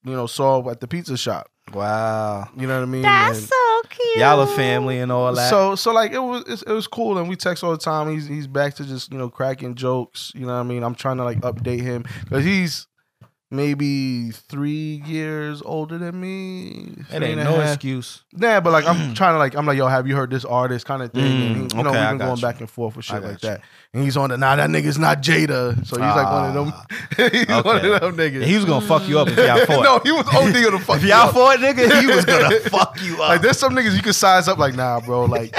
you 0.03 0.13
know 0.13 0.27
saw 0.27 0.67
at 0.69 0.79
the 0.79 0.87
pizza 0.87 1.17
shop. 1.17 1.47
wow, 1.73 2.47
You 2.55 2.67
know 2.67 2.75
what 2.77 2.83
I 2.83 2.85
mean? 2.85 3.01
That's 3.01 3.39
And- 3.39 3.47
so 3.47 3.81
cute. 3.89 4.17
y'all 4.17 4.39
a 4.41 4.47
family 4.47 4.99
and 4.99 5.11
all 5.11 5.33
that. 5.33 5.49
So 5.49 5.75
so 5.75 5.91
like 5.93 6.11
it 6.11 6.19
was 6.19 6.41
it's- 6.41 6.61
it 6.63 6.71
was 6.71 6.87
cool 6.87 7.17
and 7.17 7.27
we 7.27 7.35
text 7.35 7.63
all 7.63 7.71
the 7.71 7.77
time. 7.77 8.09
He's 8.11 8.27
he's 8.27 8.47
back 8.47 8.75
to 8.75 8.83
just 8.85 9.11
you 9.11 9.17
know 9.17 9.29
cracking 9.29 9.75
jokes. 9.75 10.31
You 10.35 10.41
know 10.41 10.53
what 10.53 10.59
I 10.59 10.63
mean? 10.63 10.83
I'm 10.83 10.95
trying 10.95 11.17
to 11.17 11.23
like 11.23 11.41
update 11.41 11.81
him 11.81 12.03
because 12.23 12.43
he's 12.45 12.87
maybe 13.55 14.31
three 14.31 15.01
years 15.05 15.61
older 15.63 15.97
than 15.97 16.19
me. 16.19 16.93
it 17.11 17.23
ain't 17.23 17.37
no 17.37 17.59
half. 17.59 17.73
excuse. 17.75 18.23
Nah, 18.33 18.59
but 18.61 18.71
like 18.71 18.85
I'm 18.85 19.13
trying 19.15 19.33
to 19.33 19.37
like 19.37 19.55
I'm 19.55 19.65
like 19.65 19.77
yo, 19.77 19.87
have 19.87 20.07
you 20.07 20.15
heard 20.15 20.29
this 20.29 20.45
artist 20.45 20.85
kind 20.85 21.01
of 21.01 21.11
thing? 21.11 21.23
and 21.23 21.55
Mm, 21.55 21.71
he, 21.71 21.77
you 21.77 21.83
know 21.83 21.89
okay, 21.91 21.99
we've 22.01 22.09
been 22.09 22.17
going 22.19 22.35
you. 22.37 22.41
back 22.41 22.59
and 22.59 22.69
forth 22.69 22.95
with 22.95 23.05
shit 23.05 23.21
like 23.23 23.41
you. 23.43 23.49
that. 23.49 23.61
And 23.93 24.03
he's 24.03 24.17
on 24.17 24.29
the 24.29 24.37
nah 24.37 24.55
that 24.55 24.69
nigga's 24.69 24.97
not 24.97 25.21
Jada. 25.21 25.75
So 25.85 25.95
he's 25.95 26.15
like 26.15 26.31
one 26.31 26.45
of 26.45 26.53
them. 26.53 26.73
he's 27.31 27.47
one 27.47 27.77
of 27.77 28.01
them 28.01 28.17
niggas. 28.17 28.43
He 28.43 28.55
was 28.55 28.65
gonna 28.65 28.85
fuck 28.85 29.07
you 29.07 29.19
up 29.19 29.27
if 29.29 29.37
y'all 29.37 29.65
fought. 29.65 29.83
no, 29.83 29.99
he 30.03 30.11
was 30.11 30.27
OD 30.27 30.53
gonna 30.63 30.79
fuck 30.85 30.97
if 30.97 31.03
you 31.03 31.09
y'all 31.09 31.31
fought, 31.31 31.59
nigga, 31.59 32.01
he 32.01 32.07
was 32.07 32.25
gonna 32.25 32.59
fuck 32.61 33.01
you 33.01 33.13
up. 33.15 33.29
Like 33.29 33.41
there's 33.41 33.57
some 33.59 33.73
niggas 33.75 33.95
you 33.95 34.01
can 34.01 34.13
size 34.13 34.47
up 34.47 34.57
like 34.57 34.75
nah, 34.75 34.99
bro. 34.99 35.25
Like 35.25 35.55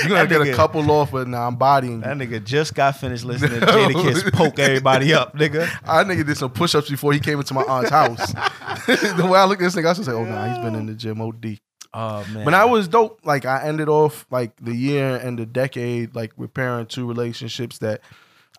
you're 0.00 0.08
gonna 0.08 0.20
That 0.20 0.28
get 0.28 0.40
nigga- 0.40 0.52
a 0.52 0.56
couple 0.56 0.90
off, 0.90 1.10
but 1.12 1.28
nah, 1.28 1.46
I'm 1.46 1.56
bodying 1.56 2.00
that 2.00 2.16
nigga 2.16 2.44
just 2.44 2.74
got 2.74 2.96
finished 2.96 3.24
listening 3.24 3.60
to 3.60 3.66
Jadakiss 3.66 4.32
poke 4.32 4.58
everybody 4.58 5.12
up, 5.14 5.34
nigga. 5.36 5.68
I 5.84 6.04
nigga 6.04 6.26
did 6.26 6.36
some 6.36 6.50
push-ups 6.50 6.88
before 6.90 7.12
he 7.12 7.20
came 7.20 7.38
into 7.38 7.54
my 7.54 7.62
aunt's 7.62 7.90
house. 7.90 8.32
the 8.86 9.28
way 9.30 9.38
I 9.38 9.44
look 9.44 9.58
at 9.60 9.64
this 9.64 9.74
nigga, 9.74 9.86
I 9.86 9.88
was 9.88 9.98
just 9.98 10.08
like, 10.08 10.16
oh 10.16 10.24
nah, 10.24 10.48
he's 10.48 10.58
been 10.58 10.74
in 10.74 10.86
the 10.86 10.94
gym 10.94 11.20
OD. 11.20 11.58
Oh 11.94 12.24
man. 12.32 12.44
But 12.44 12.54
I 12.54 12.66
was 12.66 12.86
dope. 12.88 13.20
Like 13.24 13.44
I 13.46 13.64
ended 13.66 13.88
off 13.88 14.26
like 14.30 14.52
the 14.60 14.74
year 14.74 15.16
and 15.16 15.38
the 15.38 15.46
decade, 15.46 16.14
like 16.14 16.32
repairing 16.36 16.86
two 16.86 17.06
relationships 17.06 17.78
that 17.78 18.02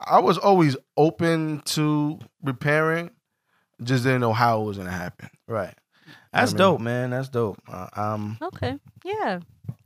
I 0.04 0.20
was 0.20 0.38
always 0.38 0.76
open 0.98 1.62
to 1.65 2.18
repairing, 2.44 3.12
just 3.84 4.04
didn't 4.04 4.22
know 4.22 4.34
how 4.34 4.62
it 4.62 4.65
was 4.65 4.78
gonna 4.78 4.89
happen. 4.92 5.30
right. 5.48 5.76
That's 6.34 6.52
I 6.52 6.54
mean- 6.54 6.58
dope, 6.58 6.80
man. 6.82 7.10
That's 7.12 7.30
dope. 7.30 7.60
Uh, 7.68 7.88
um, 7.96 8.38
Okay. 8.42 8.78
Yeah. 9.04 9.39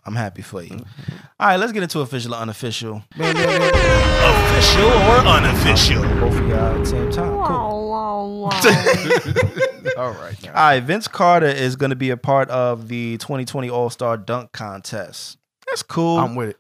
I'm 0.06 0.16
happy 0.16 0.42
for 0.42 0.62
you. 0.62 0.72
Mm-hmm. 0.72 1.16
All 1.40 1.48
right, 1.48 1.56
let's 1.58 1.72
get 1.72 1.84
into 1.84 2.00
official 2.02 2.34
or 2.36 2.38
unofficial. 2.38 3.04
Official 3.16 4.86
or 4.86 5.18
unofficial? 5.26 6.02
Both 6.20 6.38
of 6.38 6.48
y'all 6.48 6.60
at 6.60 6.80
the 6.80 6.86
same 6.86 7.12
time. 7.12 7.30
Cool. 7.30 7.38
Wow, 7.40 7.78
wow, 7.78 8.26
wow. 8.26 8.50
All 9.98 10.12
right. 10.12 10.48
All 10.48 10.54
right, 10.54 10.84
Vince 10.84 11.08
Carter 11.08 11.48
is 11.48 11.76
going 11.76 11.92
to 11.92 11.96
be 11.96 12.10
a 12.10 12.18
part 12.18 12.50
of 12.50 12.88
the 12.90 13.18
2020 13.18 13.70
All 13.70 13.90
Star 13.90 14.18
Dunk 14.18 14.52
Contest. 14.52 15.38
That's 15.68 15.84
cool. 15.84 16.18
I'm 16.18 16.36
with 16.36 16.50
it. 16.50 16.58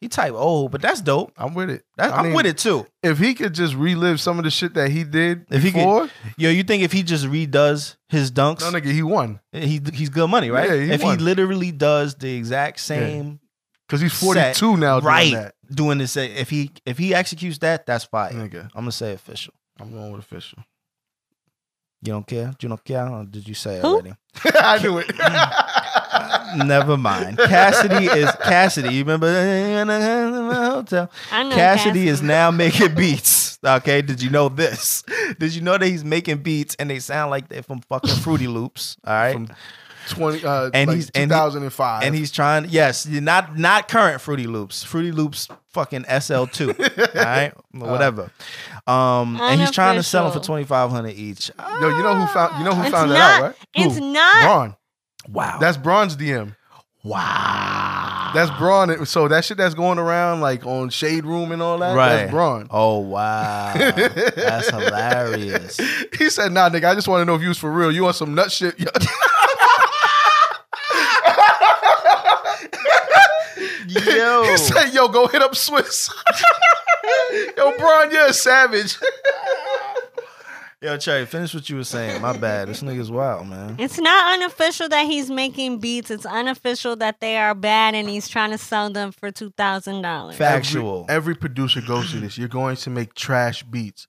He 0.00 0.08
type 0.08 0.32
old, 0.32 0.72
but 0.72 0.80
that's 0.80 1.00
dope. 1.02 1.32
I'm 1.36 1.52
with 1.54 1.68
it. 1.70 1.84
That's, 1.96 2.12
I 2.12 2.16
I'm 2.18 2.24
mean, 2.26 2.34
with 2.34 2.46
it 2.46 2.56
too. 2.58 2.86
If 3.02 3.18
he 3.18 3.34
could 3.34 3.52
just 3.54 3.74
relive 3.74 4.20
some 4.20 4.38
of 4.38 4.44
the 4.44 4.50
shit 4.50 4.72
that 4.74 4.90
he 4.90 5.04
did 5.04 5.44
If 5.50 5.62
he 5.62 5.70
could- 5.70 5.78
before, 5.78 6.08
Yo, 6.38 6.48
you 6.50 6.62
think 6.62 6.82
if 6.82 6.90
he 6.92 7.02
just 7.02 7.26
redoes 7.26 7.96
his 8.08 8.30
dunks, 8.32 8.60
no 8.60 8.70
nigga, 8.78 8.90
he 8.92 9.02
won 9.02 9.40
he 9.52 9.80
he's 9.92 10.08
good 10.08 10.28
money, 10.30 10.50
right? 10.50 10.68
Yeah, 10.70 10.76
he 10.84 10.90
if 10.92 11.02
won. 11.02 11.18
he 11.18 11.24
literally 11.24 11.70
does 11.72 12.14
the 12.14 12.34
exact 12.34 12.80
same, 12.80 13.40
because 13.86 14.00
he's 14.00 14.12
Set. 14.14 14.56
42 14.56 14.76
now. 14.78 15.00
Doing 15.00 15.04
right, 15.12 15.32
that. 15.34 15.54
doing 15.70 15.98
this, 15.98 16.16
uh, 16.16 16.20
if 16.20 16.48
he 16.50 16.70
if 16.86 16.96
he 16.98 17.14
executes 17.14 17.58
that, 17.58 17.84
that's 17.86 18.04
fire. 18.04 18.32
nigga. 18.32 18.64
I'm 18.74 18.82
gonna 18.82 18.92
say 18.92 19.12
official. 19.12 19.52
I'm 19.78 19.92
going 19.92 20.12
with 20.12 20.20
official. 20.22 20.58
You 22.02 22.12
don't 22.14 22.26
care? 22.26 22.54
You 22.60 22.68
don't 22.70 22.82
care? 22.82 23.06
Or 23.06 23.24
did 23.24 23.46
you 23.46 23.52
say 23.54 23.78
Who? 23.80 23.86
already? 23.86 24.14
I 24.54 24.78
knew 24.82 24.96
it. 24.98 25.12
Never 26.56 26.96
mind. 26.96 27.38
Cassidy 27.38 28.06
is 28.06 28.30
Cassidy. 28.42 28.94
You 28.94 29.00
remember 29.04 29.26
the 29.32 30.70
hotel? 30.72 31.10
I 31.30 31.42
know 31.44 31.54
Cassidy 31.54 32.08
is 32.08 32.22
now 32.22 32.50
making 32.50 32.94
beats. 32.94 33.58
Okay, 33.64 34.02
did 34.02 34.22
you 34.22 34.30
know 34.30 34.48
this? 34.48 35.02
Did 35.38 35.54
you 35.54 35.60
know 35.60 35.76
that 35.78 35.86
he's 35.86 36.04
making 36.04 36.38
beats 36.38 36.74
and 36.76 36.88
they 36.90 36.98
sound 36.98 37.30
like 37.30 37.48
they're 37.48 37.62
from 37.62 37.80
fucking 37.82 38.16
Fruity 38.16 38.46
Loops? 38.46 38.96
All 39.06 39.12
right, 39.14 39.32
From 39.34 39.48
20 40.08 40.44
uh 40.44 40.70
And 40.74 40.88
like 40.88 40.96
he's- 40.96 41.10
and 41.14 41.30
he- 41.30 41.36
2005 41.36 42.02
and 42.02 42.14
he's 42.14 42.32
trying. 42.32 42.66
Yes, 42.68 43.06
not 43.06 43.56
not 43.58 43.88
current 43.88 44.20
Fruity 44.20 44.46
Loops. 44.46 44.82
Fruity 44.82 45.12
Loops 45.12 45.46
fucking 45.68 46.04
SL 46.20 46.46
two. 46.46 46.70
all 46.78 47.06
right, 47.14 47.52
whatever. 47.72 48.30
Um, 48.86 49.38
and 49.40 49.60
he's 49.60 49.70
trying 49.70 49.96
to 49.96 50.02
sell 50.02 50.24
them 50.30 50.32
for 50.40 50.44
twenty 50.44 50.64
five 50.64 50.90
hundred 50.90 51.10
each. 51.16 51.50
Yo, 51.80 51.88
you 51.96 52.02
know 52.02 52.14
who 52.16 52.26
found 52.32 52.58
you 52.58 52.64
know 52.64 52.74
who 52.74 52.82
It's 52.82 52.90
found 52.90 53.10
that 53.12 53.40
out, 53.40 53.42
right? 53.42 53.54
It's 53.74 53.98
Who? 53.98 54.12
not. 54.12 54.42
Braun. 54.42 54.76
Wow, 55.28 55.58
That's 55.60 55.76
Braun's 55.76 56.16
DM. 56.16 56.56
wow. 57.04 58.30
That's 58.32 58.50
Braun. 58.58 59.04
So 59.06 59.26
that 59.26 59.44
shit 59.44 59.56
that's 59.56 59.74
going 59.74 59.98
around 59.98 60.40
like 60.40 60.64
on 60.64 60.88
Shade 60.90 61.24
Room 61.24 61.50
and 61.50 61.60
all 61.60 61.78
that. 61.78 61.96
Right. 61.96 62.08
That's 62.16 62.30
Braun. 62.30 62.68
Oh 62.70 62.98
wow, 63.00 63.72
that's 63.74 64.70
hilarious. 64.70 65.78
He 66.16 66.30
said, 66.30 66.52
"Nah, 66.52 66.70
nigga, 66.70 66.84
I 66.84 66.94
just 66.94 67.08
want 67.08 67.22
to 67.22 67.24
know 67.24 67.34
if 67.34 67.42
you 67.42 67.48
was 67.48 67.58
for 67.58 67.70
real. 67.72 67.90
You 67.90 68.04
want 68.04 68.14
some 68.14 68.36
nut 68.36 68.52
shit?" 68.52 68.76
Yo, 73.88 74.44
he 74.44 74.56
said, 74.56 74.90
"Yo, 74.94 75.08
go 75.08 75.26
hit 75.26 75.42
up 75.42 75.54
Swiss." 75.56 76.10
Yo, 77.56 77.76
Braun, 77.76 78.10
you're 78.10 78.26
a 78.26 78.32
savage. 78.32 78.96
Yo, 80.82 80.96
Cherry, 80.96 81.26
finish 81.26 81.54
what 81.54 81.68
you 81.68 81.76
were 81.76 81.84
saying. 81.84 82.20
My 82.22 82.36
bad. 82.36 82.68
This 82.68 82.82
nigga's 82.82 83.10
wild, 83.10 83.46
man. 83.48 83.76
It's 83.78 83.98
not 83.98 84.34
unofficial 84.34 84.88
that 84.88 85.06
he's 85.06 85.30
making 85.30 85.78
beats. 85.78 86.10
It's 86.10 86.26
unofficial 86.26 86.96
that 86.96 87.20
they 87.20 87.36
are 87.36 87.54
bad 87.54 87.94
and 87.94 88.08
he's 88.08 88.28
trying 88.28 88.50
to 88.50 88.58
sell 88.58 88.90
them 88.90 89.12
for 89.12 89.30
two 89.30 89.50
thousand 89.50 90.02
dollars. 90.02 90.36
Factual. 90.36 91.06
Every, 91.08 91.14
every 91.16 91.34
producer 91.36 91.80
goes 91.80 92.10
through 92.10 92.20
this. 92.20 92.38
You're 92.38 92.48
going 92.48 92.76
to 92.76 92.90
make 92.90 93.14
trash 93.14 93.62
beats. 93.62 94.06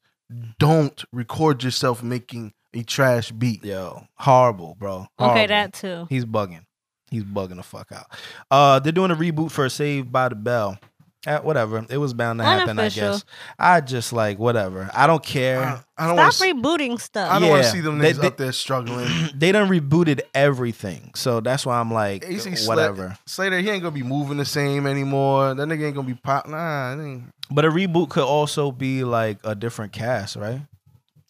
Don't 0.60 1.04
record 1.12 1.64
yourself 1.64 2.02
making 2.02 2.54
a 2.74 2.84
trash 2.84 3.32
beat. 3.32 3.64
Yo, 3.66 4.08
horrible, 4.16 4.76
bro. 4.80 5.08
Okay, 5.20 5.48
that 5.48 5.74
too. 5.74 6.08
He's 6.10 6.26
bugging. 6.26 6.66
He's 7.10 7.26
bugging 7.26 7.58
the 7.58 7.64
fuck 7.64 7.92
out. 7.92 8.06
Uh, 8.50 8.80
they're 8.80 8.94
doing 8.94 9.12
a 9.12 9.16
reboot 9.16 9.52
for 9.52 9.68
Saved 9.68 10.14
by 10.14 10.30
the 10.30 10.36
Bell. 10.36 10.80
Uh, 11.28 11.40
whatever. 11.42 11.86
It 11.88 11.98
was 11.98 12.14
bound 12.16 12.40
to 12.40 12.46
happen, 12.46 12.80
I 12.80 12.90
guess. 12.90 13.24
I 13.60 13.82
just 13.82 14.12
like 14.12 14.40
whatever. 14.40 14.90
I 14.92 15.06
don't 15.06 15.24
care. 15.24 15.62
I, 15.64 15.80
I 15.96 16.08
don't 16.08 16.18
want 16.18 16.34
Stop 16.34 16.48
to. 16.48 16.54
rebooting 16.56 17.00
stuff. 17.00 17.32
I 17.32 17.38
don't 17.40 17.50
want 17.50 17.62
to 17.62 17.68
Yeah. 17.68 17.72
see 17.74 17.82
them 17.82 18.00
They- 18.00 18.14
niggas 18.14 18.22
they- 18.22 18.28
up 18.28 18.38
there 18.38 18.52
struggling. 18.52 19.08
they 19.36 19.52
done 19.52 19.70
rebooted 19.70 20.22
everything, 20.34 21.12
so 21.16 21.40
that's 21.40 21.64
why 21.66 21.80
I'm 21.80 21.94
like, 21.94 22.26
AC 22.26 22.66
whatever. 22.68 23.18
Slater, 23.28 23.60
he 23.60 23.70
ain't 23.70 23.84
gonna 23.84 23.94
be 23.94 24.02
moving 24.02 24.38
the 24.38 24.46
same 24.46 24.88
anymore. 24.88 25.54
That 25.54 25.68
nigga 25.68 25.86
ain't 25.86 25.96
gonna 25.96 26.08
be 26.08 26.16
pop. 26.16 26.48
Nah, 26.48 26.94
it 26.94 27.04
ain't. 27.06 27.24
But 27.52 27.66
a 27.66 27.70
reboot 27.70 28.10
could 28.10 28.24
also 28.24 28.72
be 28.72 29.04
like 29.04 29.38
a 29.44 29.54
different 29.54 29.92
cast, 29.92 30.36
right? 30.38 30.62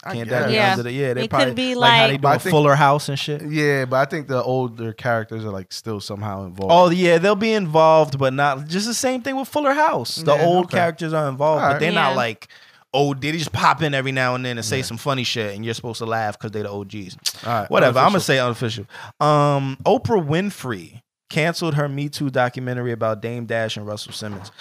I 0.03 0.13
Can't 0.13 0.29
guess. 0.29 0.41
that 0.41 0.47
be 0.49 0.53
Yeah. 0.55 0.71
under 0.71 0.83
the 0.83 0.91
yeah? 0.91 1.13
They 1.13 1.21
It 1.21 1.23
could 1.25 1.29
probably 1.29 1.53
be 1.53 1.75
like, 1.75 1.91
how 1.91 2.07
they 2.07 2.11
like- 2.13 2.21
But 2.21 2.27
I 2.27 2.31
doing 2.31 2.39
think- 2.39 2.51
Fuller 2.53 2.75
House 2.75 3.09
and 3.09 3.19
shit. 3.19 3.43
Yeah, 3.47 3.85
but 3.85 3.97
I 3.97 4.05
think 4.05 4.27
the 4.27 4.41
older 4.41 4.93
characters 4.93 5.45
are 5.45 5.51
like 5.51 5.71
still 5.71 5.99
somehow 5.99 6.45
involved. 6.45 6.71
Oh 6.73 6.89
yeah, 6.89 7.17
they'll 7.19 7.35
be 7.35 7.53
involved, 7.53 8.17
but 8.17 8.33
not 8.33 8.67
just 8.67 8.87
the 8.87 8.93
same 8.95 9.21
thing 9.21 9.35
with 9.35 9.47
Fuller 9.47 9.73
House. 9.73 10.15
The 10.15 10.35
Yeah, 10.35 10.43
old 10.45 10.65
okay. 10.65 10.77
characters 10.77 11.13
are 11.13 11.29
involved, 11.29 11.61
but 11.61 11.79
they're 11.79 11.91
not 11.91 12.15
like 12.15 12.47
oh, 12.93 13.13
they 13.13 13.31
just 13.31 13.53
pop 13.53 13.81
in 13.81 13.93
every 13.93 14.11
now 14.11 14.35
and 14.35 14.43
then 14.43 14.57
and 14.57 14.65
say 14.65 14.81
some 14.81 14.97
funny 14.97 15.23
shit, 15.23 15.55
and 15.55 15.63
you're 15.63 15.73
supposed 15.73 15.99
to 15.99 16.05
laugh 16.05 16.37
because 16.37 16.51
they're 16.51 16.63
the 16.63 16.69
OGs. 16.69 17.15
All 17.47 17.53
right, 17.61 17.69
Whatever. 17.71 17.99
I'm 17.99 18.07
gonna 18.09 18.19
say 18.19 18.37
unofficial. 18.37 18.85
Um, 19.21 19.77
Oprah 19.85 20.21
Winfrey 20.21 21.01
canceled 21.29 21.75
her 21.75 21.87
Me 21.87 22.09
Too 22.09 22.29
documentary 22.29 22.91
about 22.91 23.21
Dame 23.21 23.45
Dash 23.45 23.77
and 23.77 23.87
Russell 23.87 24.11
Simmons. 24.11 24.51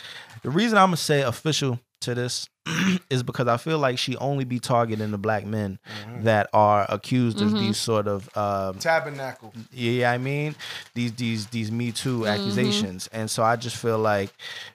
The 0.44 0.50
reason 0.50 0.78
I'm 0.78 0.86
gonna 0.88 0.96
say 0.98 1.22
official 1.22 1.80
to 2.01 2.14
this 2.14 2.48
is 3.11 3.22
because 3.22 3.46
I 3.48 3.57
feel 3.57 3.78
like 3.78 3.98
she 3.98 4.16
only 4.16 4.44
be 4.44 4.59
targeting 4.59 5.11
the 5.11 5.18
black 5.18 5.44
men 5.46 5.78
Mm-hmm. 6.05 6.24
that 6.24 6.48
are 6.53 6.86
accused 6.88 7.40
of 7.40 7.51
Mhm. 7.51 7.59
these 7.61 7.78
sort 7.78 8.07
of 8.09 8.34
um, 8.36 8.78
tabernacle. 8.78 9.53
yeah, 9.72 10.11
I 10.11 10.18
mean 10.18 10.55
these 10.94 11.12
these 11.14 11.46
these 11.48 11.70
Me 11.70 11.92
Too 11.92 12.26
accusations, 12.26 13.09
and 13.12 13.30
so 13.30 13.42
I 13.42 13.57
just 13.57 13.76
feel 13.76 13.98
like, 13.98 14.32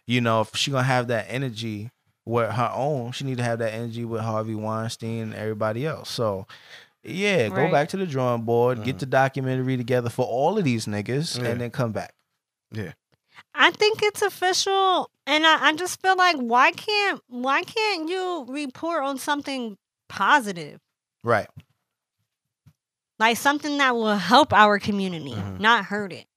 you 0.07 0.21
know, 0.21 0.41
if 0.41 0.55
she 0.55 0.71
gonna 0.71 0.84
have 0.84 1.07
that 1.07 1.26
energy 1.30 1.91
with 2.26 2.49
her 2.51 2.71
own, 2.73 3.11
she 3.11 3.23
need 3.23 3.38
to 3.38 3.43
have 3.43 3.59
that 3.59 3.73
energy 3.73 4.03
with 4.05 4.21
Harvey 4.21 4.55
Weinstein 4.55 5.21
and 5.23 5.34
everybody 5.36 5.86
else. 5.86 6.09
So, 6.09 6.47
yeah, 7.03 7.49
go 7.49 7.55
Right. 7.55 7.71
back 7.71 7.89
to 7.89 7.97
the 7.97 8.07
drawing 8.07 8.41
board, 8.43 8.84
get 8.84 8.97
the 8.99 9.05
documentary 9.05 9.78
together 9.78 10.09
for 10.09 10.26
all 10.26 10.57
of 10.57 10.63
these 10.63 10.86
niggas, 10.88 11.39
Yeah. 11.41 11.49
and 11.49 11.61
then 11.61 11.69
come 11.69 11.91
back. 11.91 12.13
I 13.57 13.71
think 13.71 14.03
it's 14.03 14.21
official, 14.21 15.09
and 15.25 15.45
I, 15.47 15.67
I 15.69 15.73
just 15.75 16.01
feel 16.01 16.15
like 16.17 16.35
why 16.37 16.71
can't 16.71 17.21
why 17.27 17.63
can't 17.63 18.09
you 18.09 18.45
report 18.49 19.03
on 19.03 19.17
something 19.17 19.77
positive, 20.09 20.79
Right. 21.23 21.47
like 23.19 23.37
something 23.37 23.77
that 23.77 23.95
will 23.95 24.15
help 24.17 24.51
our 24.53 24.77
community, 24.79 25.31
Mhm. 25.33 25.59
not 25.59 25.85
hurt 25.85 26.11
it. 26.11 26.27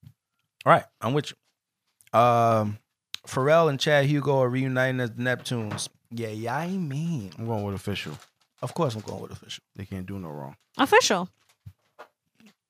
Right. 0.65 0.85
I'm 1.01 1.13
with 1.13 1.33
you. 1.33 2.19
Um, 2.19 2.79
Pharrell 3.27 3.69
and 3.69 3.79
Chad 3.81 4.07
Hugo 4.07 4.39
are 4.41 4.49
reuniting 4.49 5.01
as 5.01 5.11
the 5.11 5.23
Neptunes. 5.23 5.89
Yeah, 6.11 6.29
yeah, 6.29 6.57
I 6.57 6.69
mean. 6.69 7.33
I'm 7.39 7.47
going 7.47 7.65
with 7.65 7.75
official. 7.75 8.19
Of 8.63 8.75
course, 8.75 8.95
I'm 8.95 9.03
going 9.03 9.21
with 9.23 9.33
official, 9.33 9.63
They 9.77 9.85
can't 9.85 10.07
do 10.07 10.19
no 10.19 10.29
wrong. 10.31 10.57
Official. 10.79 11.29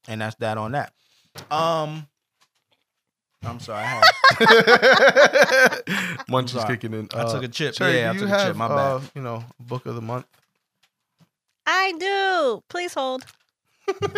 and 0.09 0.20
that's 0.22 0.36
that 0.36 0.57
on 0.59 0.72
that. 0.72 0.92
Um, 1.51 2.09
I'm 3.49 3.61
sorry. 3.61 3.84
I 3.84 4.03
had, 5.90 6.24
Munch 6.28 6.55
is 6.55 6.61
sorry. 6.61 6.76
kicking 6.76 6.94
in. 6.94 7.09
I 7.14 7.24
took 7.30 7.42
a 7.42 7.49
chip. 7.49 7.74
Cherry, 7.74 7.99
yeah, 7.99 8.11
I 8.11 8.12
took 8.12 8.20
you 8.22 8.26
a 8.26 8.30
have, 8.30 8.46
chip. 8.49 8.57
My 8.57 8.66
uh, 8.66 8.99
bad. 8.99 9.11
you 9.14 9.22
know, 9.22 9.44
book 9.61 9.86
of 9.86 9.94
the 9.94 10.03
month. 10.03 10.26
I 11.66 11.92
do. 11.99 12.62
Please 12.68 12.94
hold. 12.94 13.24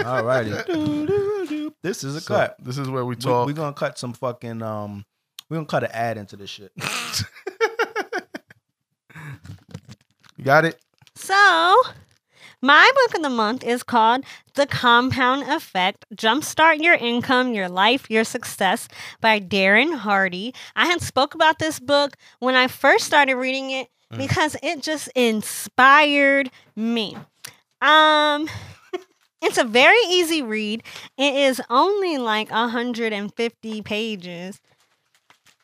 All 0.04 0.24
righty. 0.24 0.50
This 1.82 2.04
is 2.04 2.14
a 2.16 2.20
So, 2.20 2.34
cut. 2.34 2.56
This 2.58 2.76
is 2.76 2.88
where 2.90 3.04
we 3.06 3.14
We, 3.14 3.20
talk. 3.20 3.46
we're 3.46 3.52
gonna 3.54 3.72
cut 3.72 3.98
some 3.98 4.12
fucking 4.12 4.60
um. 4.62 5.04
We're 5.48 5.56
gonna 5.56 5.66
cut 5.66 5.84
an 5.84 5.90
ad 5.92 6.18
into 6.18 6.36
this 6.36 6.50
shit. 6.50 6.72
you 10.36 10.44
got 10.44 10.64
it. 10.64 10.78
So, 11.14 11.74
my 12.62 12.90
book 12.94 13.16
of 13.16 13.22
the 13.22 13.30
month 13.30 13.64
is 13.64 13.82
called 13.82 14.24
The 14.54 14.66
Compound 14.66 15.44
Effect 15.44 16.04
Jumpstart 16.14 16.82
Your 16.82 16.94
Income, 16.94 17.54
Your 17.54 17.68
Life, 17.68 18.10
Your 18.10 18.24
Success 18.24 18.88
by 19.20 19.40
Darren 19.40 19.94
Hardy. 19.96 20.54
I 20.76 20.86
had 20.86 21.00
spoke 21.02 21.34
about 21.34 21.58
this 21.58 21.80
book 21.80 22.16
when 22.38 22.54
I 22.54 22.66
first 22.66 23.04
started 23.06 23.34
reading 23.36 23.70
it 23.70 23.88
Mm. 24.12 24.18
because 24.18 24.56
it 24.60 24.82
just 24.82 25.06
inspired 25.14 26.50
me. 26.74 27.16
Um 27.80 28.48
it's 29.40 29.56
a 29.56 29.62
very 29.62 30.00
easy 30.08 30.42
read. 30.42 30.82
It 31.16 31.32
is 31.34 31.62
only 31.70 32.18
like 32.18 32.50
150 32.50 33.82
pages. 33.82 34.60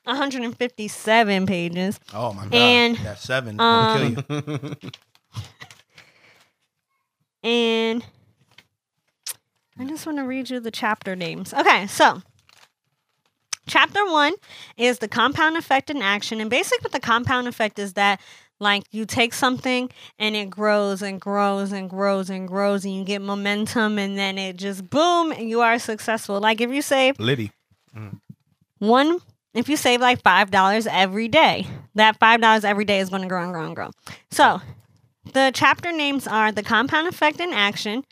157 0.04 1.46
pages. 1.46 1.98
Oh 2.14 2.32
my 2.32 2.44
god. 2.44 2.54
And, 2.54 2.96
that's 2.98 3.22
seven. 3.22 3.58
Um, 3.60 4.14
kill 4.14 4.40
you. 4.40 4.70
And 7.46 8.04
I 9.78 9.84
just 9.84 10.04
want 10.04 10.18
to 10.18 10.24
read 10.24 10.50
you 10.50 10.58
the 10.58 10.72
chapter 10.72 11.14
names. 11.14 11.54
Okay, 11.54 11.86
so 11.86 12.20
chapter 13.68 14.04
one 14.04 14.34
is 14.76 14.98
the 14.98 15.06
compound 15.06 15.56
effect 15.56 15.88
in 15.88 16.02
action. 16.02 16.40
And 16.40 16.50
basically, 16.50 16.78
what 16.82 16.90
the 16.90 16.98
compound 16.98 17.46
effect 17.46 17.78
is 17.78 17.92
that, 17.92 18.20
like, 18.58 18.82
you 18.90 19.06
take 19.06 19.32
something 19.32 19.90
and 20.18 20.34
it 20.34 20.50
grows 20.50 21.02
and 21.02 21.20
grows 21.20 21.70
and 21.70 21.88
grows 21.88 22.30
and 22.30 22.48
grows, 22.48 22.84
and 22.84 22.92
you 22.92 23.04
get 23.04 23.22
momentum, 23.22 23.96
and 23.96 24.18
then 24.18 24.38
it 24.38 24.56
just 24.56 24.90
boom, 24.90 25.30
and 25.30 25.48
you 25.48 25.60
are 25.60 25.78
successful. 25.78 26.40
Like, 26.40 26.60
if 26.60 26.70
you 26.70 26.82
save 26.82 27.20
Liddy. 27.20 27.52
Mm. 27.96 28.20
one, 28.80 29.20
if 29.54 29.68
you 29.68 29.76
save 29.76 30.00
like 30.00 30.20
$5 30.22 30.88
every 30.90 31.28
day, 31.28 31.68
that 31.94 32.18
$5 32.18 32.64
every 32.64 32.84
day 32.84 32.98
is 32.98 33.08
going 33.08 33.22
to 33.22 33.28
grow 33.28 33.44
and 33.44 33.52
grow 33.52 33.66
and 33.66 33.76
grow. 33.76 33.90
So, 34.32 34.60
the 35.32 35.50
chapter 35.54 35.92
names 35.92 36.26
are 36.26 36.52
The 36.52 36.62
Compound 36.62 37.08
Effect 37.08 37.40
in 37.40 37.52
Action, 37.52 38.04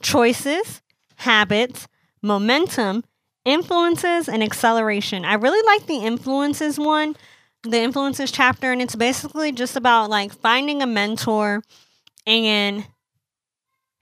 Choices, 0.00 0.82
Habits, 1.16 1.88
Momentum, 2.22 3.04
Influences, 3.44 4.28
and 4.28 4.42
Acceleration. 4.42 5.24
I 5.24 5.34
really 5.34 5.64
like 5.66 5.86
the 5.86 6.04
influences 6.04 6.78
one, 6.78 7.16
the 7.62 7.80
influences 7.80 8.30
chapter, 8.30 8.72
and 8.72 8.82
it's 8.82 8.96
basically 8.96 9.52
just 9.52 9.76
about 9.76 10.10
like 10.10 10.32
finding 10.32 10.82
a 10.82 10.86
mentor 10.86 11.62
and 12.26 12.86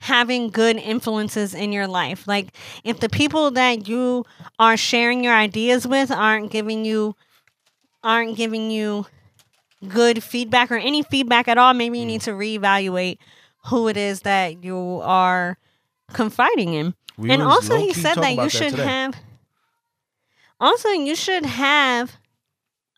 having 0.01 0.51
good 0.51 0.77
influences 0.77 1.55
in 1.55 1.73
your 1.73 1.87
life. 1.87 2.27
Like, 2.29 2.55
if 2.85 3.01
the 3.01 3.09
people 3.09 3.51
that 3.53 3.89
you 3.89 4.25
are 4.59 4.77
sharing 4.77 5.25
your 5.25 5.35
ideas 5.35 5.87
with 5.87 6.11
aren't 6.11 6.51
giving 6.51 6.85
you 6.85 7.17
aren't 8.03 8.37
giving 8.37 8.71
you 8.71 9.07
good 9.89 10.23
feedback 10.23 10.71
or 10.71 10.77
any 10.77 11.03
feedback 11.03 11.49
at 11.49 11.59
all, 11.59 11.75
maybe 11.75 11.99
you 11.99 12.05
mm. 12.05 12.09
need 12.09 12.21
to 12.23 12.33
reevaluate 12.33 13.19
who 13.67 13.89
it 13.89 13.97
is 13.97 14.21
that 14.21 14.65
you 14.65 15.01
are 15.03 15.59
confiding 16.13 16.75
in. 16.75 16.95
We 17.19 17.31
and 17.31 17.43
also 17.43 17.77
he 17.77 17.93
said 17.93 18.17
that 18.17 18.35
you 18.35 18.49
should 18.49 18.75
have 18.75 19.17
also 20.61 20.91
you 20.91 21.15
should 21.15 21.47
have 21.47 22.17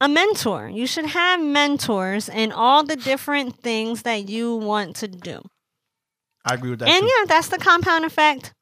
a 0.00 0.08
mentor. 0.08 0.68
You 0.68 0.86
should 0.86 1.06
have 1.06 1.42
mentors 1.42 2.28
in 2.28 2.52
all 2.52 2.84
the 2.84 2.96
different 2.96 3.58
things 3.58 4.02
that 4.02 4.28
you 4.28 4.56
want 4.56 4.96
to 4.96 5.08
do. 5.08 5.42
I 6.44 6.54
agree 6.54 6.70
with 6.70 6.80
that. 6.80 6.88
And 6.88 7.02
too. 7.02 7.06
yeah, 7.06 7.24
that's 7.26 7.48
the 7.48 7.58
compound 7.58 8.04
effect. 8.04 8.54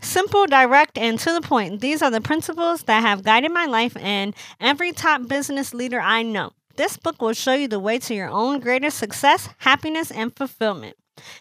Simple, 0.00 0.46
direct, 0.46 0.98
and 0.98 1.18
to 1.20 1.32
the 1.32 1.40
point. 1.40 1.80
These 1.80 2.02
are 2.02 2.10
the 2.10 2.20
principles 2.20 2.82
that 2.84 3.02
have 3.02 3.22
guided 3.22 3.52
my 3.52 3.66
life 3.66 3.96
and 3.96 4.34
every 4.60 4.90
top 4.90 5.28
business 5.28 5.72
leader 5.72 6.00
I 6.00 6.22
know. 6.22 6.52
This 6.76 6.96
book 6.96 7.20
will 7.20 7.32
show 7.34 7.54
you 7.54 7.68
the 7.68 7.78
way 7.80 7.98
to 8.00 8.14
your 8.14 8.28
own 8.28 8.60
greater 8.60 8.90
success, 8.90 9.48
happiness, 9.58 10.10
and 10.10 10.34
fulfillment. 10.36 10.96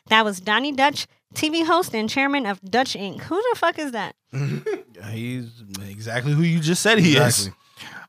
That 0.07 0.25
was 0.25 0.39
Donny 0.41 0.71
Deutsch, 0.73 1.07
TV 1.33 1.65
host 1.65 1.95
and 1.95 2.09
chairman 2.09 2.45
of 2.45 2.61
Deutsch 2.61 2.93
Inc. 2.95 3.21
Who 3.21 3.35
the 3.51 3.57
fuck 3.57 3.79
is 3.79 3.91
that? 3.93 4.15
He's 5.11 5.63
exactly 5.89 6.33
who 6.33 6.41
you 6.43 6.59
just 6.59 6.81
said 6.81 6.99
he 6.99 7.11
Exactly. 7.17 7.47
is. 7.51 7.55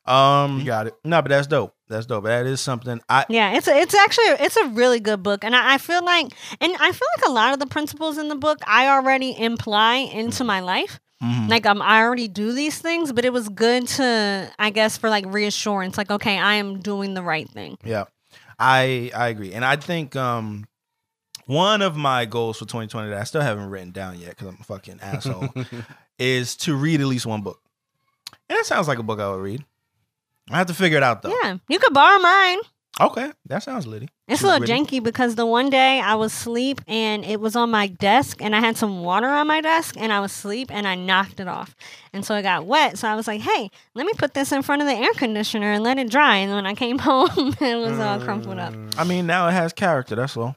Um, 0.04 0.58
You 0.58 0.64
got 0.66 0.88
it. 0.88 0.94
no, 1.04 1.22
but 1.22 1.28
that's 1.28 1.46
dope. 1.46 1.74
That's 1.88 2.06
dope. 2.06 2.24
That 2.24 2.44
is 2.46 2.60
something 2.60 3.00
I. 3.08 3.24
Yeah, 3.28 3.56
it's 3.56 3.68
a, 3.68 3.76
it's 3.76 3.94
actually 3.94 4.24
it's 4.44 4.56
a 4.56 4.66
really 4.68 4.98
good 4.98 5.22
book, 5.22 5.44
and 5.44 5.54
I, 5.54 5.74
I 5.74 5.78
feel 5.78 6.04
like 6.04 6.32
and 6.60 6.72
I 6.80 6.90
feel 6.90 7.08
like 7.18 7.28
a 7.28 7.32
lot 7.32 7.52
of 7.52 7.60
the 7.60 7.66
principles 7.66 8.18
in 8.18 8.26
the 8.28 8.34
book 8.34 8.58
I 8.66 8.88
already 8.88 9.36
imply 9.38 9.96
into 9.96 10.42
my 10.42 10.58
life. 10.60 10.98
Mhm. 11.22 11.48
Like 11.48 11.66
um, 11.66 11.80
I 11.80 12.02
already 12.02 12.26
do 12.28 12.52
these 12.52 12.78
things, 12.80 13.12
but 13.12 13.24
it 13.24 13.32
was 13.32 13.48
good 13.48 13.86
to, 13.88 14.50
I 14.58 14.70
guess, 14.70 14.96
for 14.98 15.08
like 15.08 15.24
reassurance. 15.26 15.96
Like, 15.96 16.10
okay, 16.10 16.38
I 16.38 16.54
am 16.54 16.80
doing 16.80 17.14
the 17.14 17.22
right 17.22 17.48
thing. 17.48 17.78
Yeah, 17.84 18.04
I 18.58 19.10
I 19.14 19.28
agree, 19.28 19.52
and 19.52 19.64
I 19.64 19.76
think 19.76 20.16
um 20.16 20.66
one 21.46 21.80
of 21.82 21.96
my 21.96 22.24
goals 22.24 22.58
for 22.58 22.64
2020 22.64 23.10
that 23.10 23.18
I 23.18 23.24
still 23.24 23.40
haven't 23.40 23.68
written 23.70 23.90
down 23.92 24.18
yet 24.18 24.30
because 24.30 24.48
I'm 24.48 24.58
a 24.60 24.64
fucking 24.64 25.00
asshole 25.02 25.48
is 26.18 26.56
to 26.58 26.74
read 26.76 27.00
at 27.00 27.06
least 27.06 27.26
one 27.26 27.42
book. 27.42 27.60
And 28.48 28.56
that 28.58 28.66
sounds 28.66 28.88
like 28.88 28.98
a 28.98 29.02
book 29.02 29.20
I 29.20 29.30
would 29.30 29.40
read. 29.40 29.64
I 30.50 30.58
have 30.58 30.66
to 30.68 30.74
figure 30.74 30.96
it 30.98 31.02
out 31.04 31.22
though. 31.22 31.34
Yeah, 31.42 31.56
you 31.68 31.78
could 31.78 31.94
borrow 31.94 32.18
mine. 32.18 32.58
Okay, 33.00 33.32
that 33.46 33.62
sounds 33.62 33.86
litty. 33.86 34.08
It's 34.32 34.42
a 34.42 34.46
little 34.46 34.60
Really? 34.66 34.84
janky 34.86 35.02
because 35.02 35.34
the 35.34 35.46
one 35.46 35.68
day 35.70 36.00
I 36.00 36.14
was 36.14 36.32
asleep 36.32 36.80
and 36.88 37.24
it 37.24 37.40
was 37.40 37.54
on 37.54 37.70
my 37.70 37.86
desk 37.86 38.38
and 38.40 38.56
I 38.56 38.60
had 38.60 38.76
some 38.76 39.02
water 39.02 39.28
on 39.28 39.46
my 39.46 39.60
desk 39.60 39.96
and 39.98 40.12
I 40.12 40.20
was 40.20 40.32
asleep 40.32 40.70
and 40.72 40.86
I 40.88 40.94
knocked 40.94 41.38
it 41.40 41.48
off. 41.48 41.76
And 42.12 42.24
so 42.24 42.34
it 42.36 42.42
got 42.42 42.64
wet. 42.66 42.98
So 42.98 43.08
I 43.08 43.14
was 43.14 43.26
like, 43.26 43.40
hey, 43.42 43.70
let 43.94 44.06
me 44.06 44.12
put 44.16 44.34
this 44.34 44.50
in 44.52 44.62
front 44.62 44.82
of 44.82 44.88
the 44.88 44.94
air 44.94 45.12
conditioner 45.14 45.72
and 45.72 45.82
let 45.84 45.98
it 45.98 46.10
dry. 46.10 46.36
And 46.36 46.52
when 46.52 46.66
I 46.66 46.74
came 46.74 46.98
home, 47.10 47.54
it 47.60 47.76
was 47.76 47.98
all 47.98 48.20
crumpled 48.20 48.58
up. 48.58 48.74
I 48.96 49.04
mean, 49.04 49.26
now 49.26 49.48
it 49.48 49.52
has 49.52 49.72
character. 49.72 50.14
That's 50.16 50.36
all. 50.36 50.56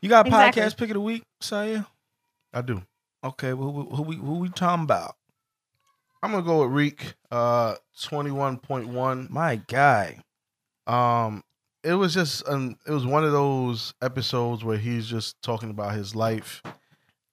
You 0.00 0.08
got 0.08 0.26
a 0.26 0.28
Exactly. 0.28 0.62
podcast 0.62 0.76
pick 0.76 0.90
of 0.90 0.94
the 0.94 1.00
week, 1.00 1.22
Syer? 1.42 1.86
I 2.52 2.62
do. 2.62 2.82
Okay, 3.22 3.52
well, 3.52 3.70
who, 3.70 3.84
who 3.96 4.02
we 4.02 4.16
who 4.16 4.34
we 4.38 4.48
talking 4.48 4.84
about? 4.84 5.14
I'm 6.22 6.30
gonna 6.32 6.42
go 6.42 6.62
with 6.64 6.72
Reek. 6.72 7.14
Uh, 7.30 7.74
twenty 8.02 8.30
one 8.30 8.56
point 8.56 8.88
one. 8.88 9.26
My 9.30 9.56
guy. 9.56 10.20
Um, 10.86 11.44
it 11.82 11.94
was 11.94 12.14
just 12.14 12.48
um, 12.48 12.76
it 12.86 12.90
was 12.92 13.06
one 13.06 13.24
of 13.24 13.32
those 13.32 13.94
episodes 14.02 14.62
where 14.64 14.76
he's 14.78 15.06
just 15.06 15.40
talking 15.42 15.70
about 15.70 15.94
his 15.94 16.14
life, 16.14 16.62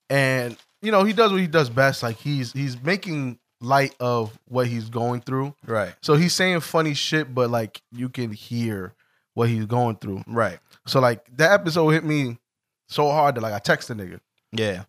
and 0.10 0.58
you 0.82 0.92
know 0.92 1.04
he 1.04 1.14
does 1.14 1.32
what 1.32 1.42
he 1.42 1.48
does 1.48 1.70
best. 1.70 2.04
Like 2.04 2.18
he's 2.18 2.52
he's 2.54 2.82
making 2.82 3.40
light 3.62 3.96
of 4.00 4.38
what 4.48 4.68
he's 4.68 4.90
going 4.90 5.22
through. 5.22 5.54
Right, 5.66 5.94
So 6.02 6.16
he's 6.16 6.34
saying 6.34 6.60
funny 6.60 6.94
shit, 6.94 7.34
but 7.34 7.50
like 7.50 7.82
you 7.92 8.08
can 8.10 8.32
hear 8.32 8.94
what 9.34 9.50
he's 9.50 9.66
going 9.66 9.96
through. 9.98 10.24
right. 10.28 10.60
So 10.86 11.00
like 11.00 11.26
that 11.38 11.52
episode 11.52 11.90
hit 11.90 12.04
me 12.06 12.38
so 12.88 13.10
hard 13.10 13.36
that 13.36 13.42
like 13.42 13.54
I 13.54 13.60
text 13.60 13.88
the 13.90 13.96
nigga. 13.96 14.20
Yeah, 14.54 14.84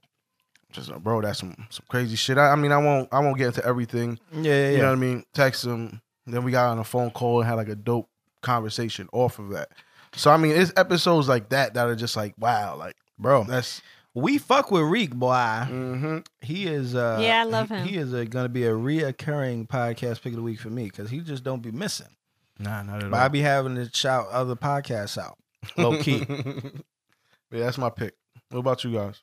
Just 0.71 0.89
like, 0.91 1.03
bro, 1.03 1.21
that's 1.23 1.41
some 1.41 1.57
some 1.71 1.85
crazy 1.89 2.15
shit. 2.17 2.39
I, 2.39 2.51
I 2.53 2.55
mean, 2.57 2.71
I 2.73 2.79
won't 2.79 3.09
I 3.13 3.19
won't 3.21 3.37
get 3.37 3.49
into 3.49 3.65
everything. 3.65 4.19
yeah, 4.33 4.43
yeah. 4.43 4.67
You 4.69 4.73
yeah. 4.77 4.83
know 4.83 4.89
what 4.91 4.93
I 4.93 5.01
mean? 5.01 5.25
Text 5.35 5.65
him. 5.65 6.01
Then 6.27 6.45
we 6.45 6.53
got 6.53 6.71
on 6.71 6.79
a 6.79 6.85
phone 6.85 7.11
call 7.11 7.41
and 7.41 7.49
had 7.49 7.55
like 7.57 7.69
a 7.69 7.75
dope 7.75 8.09
conversation 8.43 9.09
off 9.13 9.39
of 9.39 9.51
that. 9.51 9.69
So 10.15 10.31
I 10.31 10.37
mean, 10.37 10.53
it's 10.53 10.73
episodes 10.77 11.29
like 11.29 11.51
that 11.51 11.75
that 11.75 11.87
are 11.89 11.97
just 11.97 12.17
like, 12.17 12.35
wow, 12.39 12.77
like 12.77 12.97
Bro, 13.19 13.45
that's 13.45 13.83
we 14.15 14.39
fuck 14.39 14.71
with 14.71 14.83
Reek, 14.83 15.15
boy. 15.15 15.33
mm-hmm. 15.33 16.19
He 16.41 16.67
is. 16.67 16.95
uh 16.95 17.19
Yeah, 17.21 17.43
I 17.43 17.45
love 17.45 17.69
he- 17.69 17.75
him. 17.75 17.87
He 17.87 17.97
is 17.97 18.13
uh, 18.15 18.25
going 18.25 18.45
to 18.45 18.49
be 18.49 18.65
a 18.65 18.73
reoccurring 18.73 19.69
podcast 19.69 20.23
pick 20.23 20.33
of 20.33 20.37
the 20.37 20.43
week 20.43 20.61
for 20.61 20.71
me 20.71 20.85
because 20.85 21.11
he 21.11 21.21
just 21.21 21.45
don't 21.45 21.63
be 21.63 21.71
missing. 21.71 22.09
nah, 22.59 22.83
not 22.83 23.05
at 23.05 23.11
But 23.11 23.21
I 23.21 23.29
be 23.29 23.41
having 23.41 23.75
to 23.77 23.89
shout 23.93 24.29
other 24.31 24.57
podcasts 24.57 25.19
out, 25.19 25.37
low 25.77 26.01
key. 26.03 26.25
yeah, 26.29 27.61
that's 27.61 27.79
my 27.79 27.91
pick. 27.91 28.15
What 28.51 28.61
about 28.61 28.83
you 28.85 28.93
guys? 28.95 29.21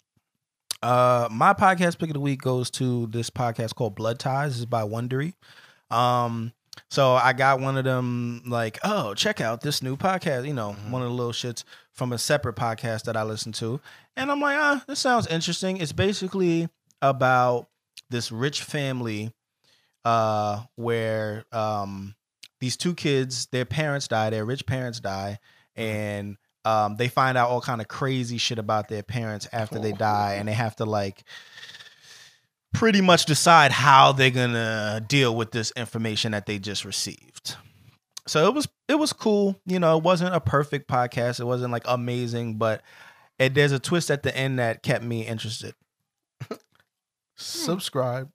Uh, 0.83 1.27
my 1.31 1.53
podcast 1.53 1.97
pick 1.97 2.09
of 2.09 2.13
the 2.13 2.19
week 2.19 2.41
goes 2.41 2.69
to 2.69 3.07
this 3.07 3.29
podcast 3.29 3.73
called 3.75 3.95
Blood 3.95 4.19
Ties. 4.19 4.51
This 4.51 4.59
is 4.59 4.65
by 4.65 4.83
Wondery. 4.83 5.33
Um, 5.89 6.53
So 6.89 7.13
I 7.13 7.33
got 7.33 7.59
one 7.59 7.77
of 7.77 7.83
them 7.83 8.43
like, 8.45 8.79
oh, 8.83 9.13
check 9.13 9.41
out 9.41 9.61
this 9.61 9.81
new 9.81 9.95
podcast. 9.97 10.47
You 10.47 10.53
know, 10.53 10.75
Mhm. 10.79 10.89
one 10.91 11.01
of 11.01 11.09
the 11.09 11.13
little 11.13 11.31
shits 11.31 11.63
from 11.91 12.11
a 12.13 12.17
separate 12.17 12.55
podcast 12.55 13.03
that 13.03 13.15
I 13.17 13.23
listen 13.23 13.51
to, 13.53 13.79
and 14.17 14.29
I'm 14.31 14.41
like, 14.41 14.57
ah, 14.57 14.83
this 14.87 14.99
sounds 14.99 15.27
interesting. 15.27 15.77
It's 15.77 15.91
basically 15.93 16.67
about 17.01 17.67
this 18.09 18.31
rich 18.31 18.61
family, 18.63 19.31
uh, 20.03 20.63
where 20.75 21.45
um 21.51 22.15
these 22.59 22.77
two 22.77 22.93
kids, 22.95 23.47
their 23.47 23.65
parents 23.65 24.07
die, 24.07 24.29
their 24.29 24.45
rich 24.45 24.65
parents 24.65 24.99
die, 24.99 25.39
and 25.75 26.37
um, 26.63 26.95
they 26.95 27.07
find 27.09 27.37
out 27.37 27.49
all 27.49 27.61
kind 27.61 27.79
of 27.79 27.87
crazy 27.87 28.37
shit 28.39 28.57
about 28.57 28.87
their 28.87 29.03
parents 29.03 29.47
after 29.51 29.77
they 29.77 29.91
die, 29.91 30.35
and 30.39 30.47
they 30.47 30.53
have 30.53 30.75
to 30.77 30.85
like 30.85 31.23
pretty 32.75 33.01
much 33.01 33.25
decide 33.25 33.71
how 33.71 34.11
they're 34.11 34.29
gonna 34.29 35.03
deal 35.07 35.35
with 35.35 35.51
this 35.51 35.71
information 35.75 36.33
that 36.33 36.45
they 36.45 36.59
just 36.59 36.85
received. 36.85 37.55
So 38.27 38.47
it 38.47 38.53
was 38.53 38.67
it 38.87 38.95
was 38.95 39.13
cool. 39.13 39.59
You 39.65 39.79
know, 39.79 39.97
it 39.97 40.03
wasn't 40.03 40.35
a 40.35 40.39
perfect 40.39 40.89
podcast. 40.89 41.39
It 41.39 41.45
wasn't 41.45 41.71
like 41.71 41.83
amazing, 41.87 42.57
but 42.57 42.81
it, 43.39 43.53
there's 43.53 43.71
a 43.71 43.79
twist 43.79 44.11
at 44.11 44.23
the 44.23 44.35
end 44.35 44.59
that 44.59 44.83
kept 44.83 45.03
me 45.03 45.25
interested. 45.25 45.73
Subscribe. 47.35 48.29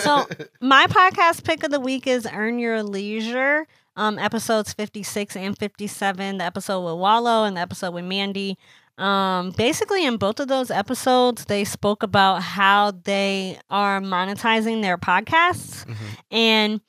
So 0.00 0.26
my 0.60 0.86
podcast 0.86 1.44
pick 1.44 1.62
of 1.62 1.70
the 1.70 1.80
week 1.80 2.06
is 2.06 2.26
Earn 2.32 2.58
Your 2.58 2.82
Leisure. 2.82 3.66
Um, 3.94 4.18
episodes 4.18 4.72
56 4.72 5.36
and 5.36 5.56
57, 5.58 6.38
the 6.38 6.44
episode 6.44 6.80
with 6.80 6.98
Wallo 6.98 7.44
and 7.44 7.58
the 7.58 7.60
episode 7.60 7.92
with 7.92 8.04
Mandii. 8.04 8.56
Um, 8.98 9.50
basically 9.52 10.04
in 10.04 10.16
both 10.18 10.38
of 10.38 10.48
those 10.48 10.70
episodes, 10.70 11.46
they 11.46 11.64
spoke 11.64 12.02
about 12.02 12.42
how 12.42 12.90
they 12.90 13.58
are 13.70 14.00
monetizing 14.00 14.82
their 14.82 14.98
podcasts. 14.98 15.84
Mhm. 15.86 15.96
And 16.30 16.80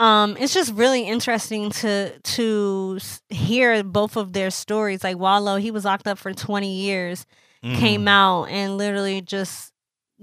um, 0.00 0.36
it's 0.40 0.52
just 0.52 0.72
really 0.74 1.02
interesting 1.02 1.70
to 1.70 2.18
to 2.18 2.98
hear 3.28 3.84
both 3.84 4.16
of 4.16 4.32
their 4.32 4.50
stories. 4.50 5.04
Like 5.04 5.16
Wallo, 5.18 5.56
he 5.56 5.70
was 5.70 5.84
locked 5.84 6.06
up 6.08 6.18
for 6.18 6.32
20 6.32 6.72
years, 6.72 7.26
Mm-hmm. 7.64 7.78
came 7.78 8.08
out 8.08 8.46
and 8.46 8.76
literally 8.76 9.20
just 9.20 9.72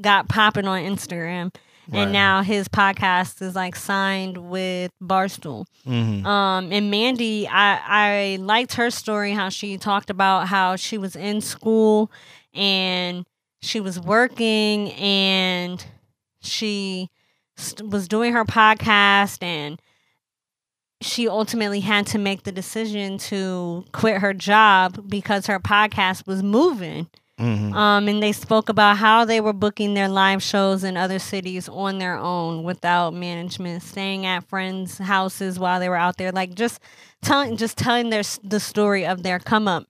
got 0.01 0.27
popping 0.27 0.67
on 0.67 0.81
Instagram 0.83 1.55
Right. 1.91 2.01
and 2.03 2.11
now 2.13 2.41
his 2.43 2.67
podcast 2.67 3.41
is 3.41 3.55
like 3.55 3.75
signed 3.75 4.37
with 4.49 4.91
Barstool. 5.01 5.65
Mhm. 5.87 6.25
Um, 6.25 6.71
and 6.71 6.93
Mandii, 6.93 7.47
I 7.49 7.79
I 7.85 8.37
liked 8.41 8.73
her 8.73 8.89
story 8.91 9.31
how 9.33 9.49
she 9.49 9.77
talked 9.77 10.09
about 10.09 10.47
how 10.47 10.75
she 10.75 10.97
was 10.97 11.15
in 11.15 11.41
school 11.41 12.11
and 12.53 13.25
she 13.61 13.79
was 13.79 13.99
working 13.99 14.91
and 14.93 15.83
she 16.41 17.09
st- 17.57 17.89
was 17.89 18.07
doing 18.07 18.33
her 18.33 18.45
podcast 18.45 19.41
and 19.43 19.81
she 21.01 21.27
ultimately 21.29 21.79
had 21.79 22.05
to 22.07 22.17
make 22.17 22.43
the 22.43 22.51
decision 22.51 23.17
to 23.17 23.85
quit 23.93 24.17
her 24.17 24.33
job 24.33 25.07
because 25.09 25.47
her 25.47 25.59
podcast 25.59 26.27
was 26.27 26.43
moving. 26.43 27.07
Mhm. 27.39 27.73
Um, 27.73 28.07
and 28.09 28.21
they 28.21 28.33
spoke 28.33 28.67
about 28.67 28.97
how 28.97 29.23
they 29.23 29.39
were 29.39 29.53
booking 29.53 29.93
their 29.93 30.09
live 30.09 30.43
shows 30.43 30.83
in 30.83 30.97
other 30.97 31.19
cities 31.19 31.69
on 31.69 31.97
their 31.97 32.17
own 32.17 32.63
without 32.63 33.13
management, 33.13 33.81
staying 33.81 34.25
at 34.25 34.43
friends' 34.49 34.97
houses 34.97 35.57
while 35.57 35.79
they 35.79 35.87
were 35.87 35.95
out 35.95 36.17
there, 36.17 36.33
like 36.33 36.53
just 36.53 36.79
telling, 37.21 37.55
just 37.55 37.77
telling 37.77 38.09
their 38.09 38.23
the 38.43 38.59
story 38.59 39.05
of 39.05 39.23
their 39.23 39.39
come 39.39 39.67
up. 39.69 39.85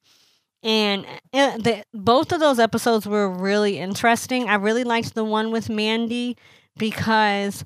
And 0.64 1.06
uh, 1.34 1.58
the, 1.58 1.84
both 1.93 2.32
of 2.32 2.39
those 2.39 2.60
episodes 2.60 3.08
were 3.08 3.30
really 3.30 3.80
interesting. 3.80 4.50
I 4.50 4.56
really 4.56 4.84
liked 4.84 5.16
the 5.16 5.24
one 5.26 5.52
with 5.52 5.68
Mandii 5.70 6.38
because 6.78 7.66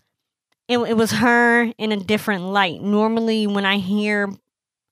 it, 0.67 0.77
it 0.79 0.97
was 0.97 1.11
her 1.11 1.71
in 1.77 1.91
a 1.91 1.97
different 1.97 2.45
light. 2.45 2.81
Normally, 2.81 3.47
when 3.47 3.65
I 3.65 3.77
hear 3.77 4.29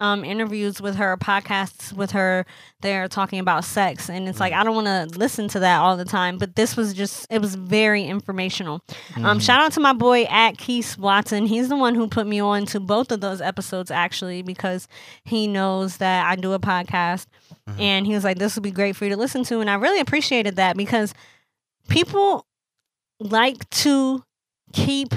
um, 0.01 0.25
interviews 0.25 0.81
with 0.81 0.95
her, 0.95 1.15
podcasts 1.15 1.93
with 1.93 2.11
her, 2.11 2.45
they're 2.81 3.07
talking 3.07 3.39
about 3.39 3.63
sex, 3.63 4.09
and 4.09 4.27
it's 4.27 4.39
like 4.39 4.51
I 4.51 4.63
don't 4.63 4.75
want 4.75 4.87
to 4.87 5.17
listen 5.17 5.47
to 5.49 5.59
that 5.59 5.79
all 5.79 5.95
the 5.95 6.03
time. 6.05 6.37
But 6.37 6.55
this 6.55 6.75
was 6.75 6.93
just 6.93 7.27
it 7.29 7.39
was 7.39 7.55
very 7.55 8.03
informational. 8.03 8.81
Um, 9.15 9.37
Mhm. 9.37 9.41
shout 9.41 9.61
out 9.61 9.71
to 9.73 9.79
my 9.79 9.93
boy 9.93 10.23
at 10.23 10.57
Keith 10.57 10.97
Watson. 10.97 11.45
He's 11.45 11.69
the 11.69 11.77
one 11.77 11.95
who 11.95 12.07
put 12.07 12.25
me 12.27 12.39
on 12.41 12.65
to 12.67 12.79
both 12.79 13.11
of 13.11 13.21
those 13.21 13.39
episodes 13.41 13.91
actually 13.91 14.41
because 14.41 14.87
he 15.23 15.47
knows 15.47 15.97
that 15.97 16.25
I 16.25 16.35
do 16.35 16.53
a 16.53 16.59
podcast, 16.59 17.27
Mhm. 17.69 17.79
and 17.79 18.05
he 18.07 18.13
was 18.13 18.23
like, 18.23 18.39
"This 18.39 18.55
would 18.55 18.63
be 18.63 18.71
great 18.71 18.95
for 18.95 19.05
you 19.05 19.11
to 19.11 19.17
listen 19.17 19.43
to," 19.45 19.59
and 19.61 19.69
I 19.69 19.75
really 19.75 19.99
appreciated 19.99 20.55
that 20.57 20.75
because 20.75 21.13
people 21.89 22.45
like 23.19 23.69
to 23.69 24.23
keep 24.73 25.13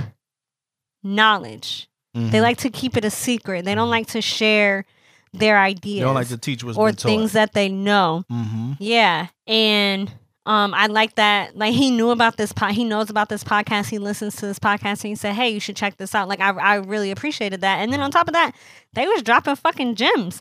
knowledge. 1.03 1.89
Mhm. 2.15 2.31
They 2.31 2.41
like 2.41 2.59
to 2.59 2.71
keep 2.71 2.97
it 2.97 3.05
a 3.05 3.11
secret. 3.11 3.65
They 3.65 3.75
don't 3.75 3.91
like 3.91 4.07
to 4.09 4.21
share 4.23 4.85
their 5.33 5.59
ideas. 5.59 5.99
They 6.01 6.05
don't 6.05 6.15
like 6.15 6.29
to 6.29 6.39
teach 6.39 6.63
what's 6.63 6.79
or 6.79 6.93
things 6.93 7.33
that 7.33 7.53
they 7.55 7.69
know. 7.69 8.25
Mm-hmm. 8.31 8.73
Yeah, 8.79 9.29
and 9.49 10.13
um, 10.47 10.75
I 10.75 10.87
like 10.87 11.17
that. 11.17 11.57
Like 11.57 11.75
he 11.75 11.91
knew 11.91 12.11
about 12.11 12.37
this 12.37 12.53
pod. 12.53 12.73
He 12.73 12.85
knows 12.85 13.11
about 13.11 13.29
this 13.31 13.43
podcast. 13.43 13.89
He 13.89 13.99
listens 13.99 14.37
to 14.37 14.47
this 14.47 14.59
podcast, 14.61 15.03
and 15.03 15.11
he 15.11 15.15
said, 15.17 15.35
"Hey, 15.35 15.49
you 15.51 15.59
should 15.59 15.75
check 15.77 15.97
this 15.97 16.15
out." 16.15 16.29
Like 16.29 16.41
I, 16.41 16.51
I 16.51 16.75
really 16.77 17.11
appreciated 17.11 17.63
that. 17.63 17.79
And 17.79 17.93
then 17.93 18.01
on 18.01 18.11
top 18.11 18.29
of 18.29 18.35
that, 18.35 18.53
they 18.93 19.07
was 19.09 19.23
dropping 19.23 19.57
fucking 19.57 19.97
gems. 19.97 20.41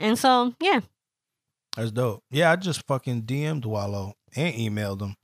And 0.00 0.18
so, 0.18 0.54
yeah, 0.58 0.80
That's 1.76 1.92
dope. 1.92 2.24
Yeah, 2.30 2.50
I 2.50 2.56
just 2.56 2.84
fucking 2.88 3.22
DM'd 3.22 3.64
Wallo 3.64 4.14
and 4.34 4.52
emailed 4.54 5.00
him. 5.02 5.14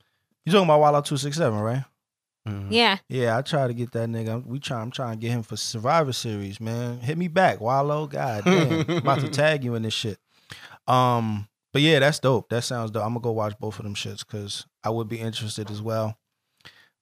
You 0.45 0.53
talking 0.53 0.63
about 0.65 0.79
Wallo 0.79 1.01
two 1.01 1.17
six 1.17 1.35
seven, 1.35 1.59
right? 1.59 1.83
Mhm. 2.49 2.67
yeah, 2.71 2.97
Yeah, 3.07 3.37
I 3.37 3.41
try 3.41 3.67
to 3.67 3.73
get 3.73 3.91
that 3.91 4.09
nigga. 4.09 4.45
We 4.45 4.59
try. 4.59 4.81
I'm 4.81 4.91
trying 4.91 5.11
to 5.11 5.17
get 5.17 5.31
him 5.31 5.43
for 5.43 5.55
Survivor 5.57 6.13
Series, 6.13 6.59
man. 6.59 6.99
Hit 6.99 7.17
me 7.17 7.27
back, 7.27 7.61
Wallo. 7.61 8.07
God 8.07 8.43
damn, 8.45 8.81
I'm 8.89 8.97
about 8.97 9.19
to 9.21 9.29
tag 9.29 9.63
you 9.63 9.75
in 9.75 9.83
this 9.83 9.93
shit. 9.93 10.17
Um, 10.87 11.47
but 11.71 11.81
yeah, 11.81 11.99
that's 11.99 12.19
dope. 12.19 12.49
That 12.49 12.63
sounds 12.63 12.91
dope. 12.91 13.03
I'm 13.03 13.09
gonna 13.13 13.21
go 13.21 13.31
watch 13.31 13.53
both 13.59 13.77
of 13.79 13.83
them 13.83 13.95
shits 13.95 14.25
because 14.25 14.65
I 14.83 14.89
would 14.89 15.07
be 15.07 15.19
interested 15.19 15.69
as 15.69 15.81
well. 15.81 16.17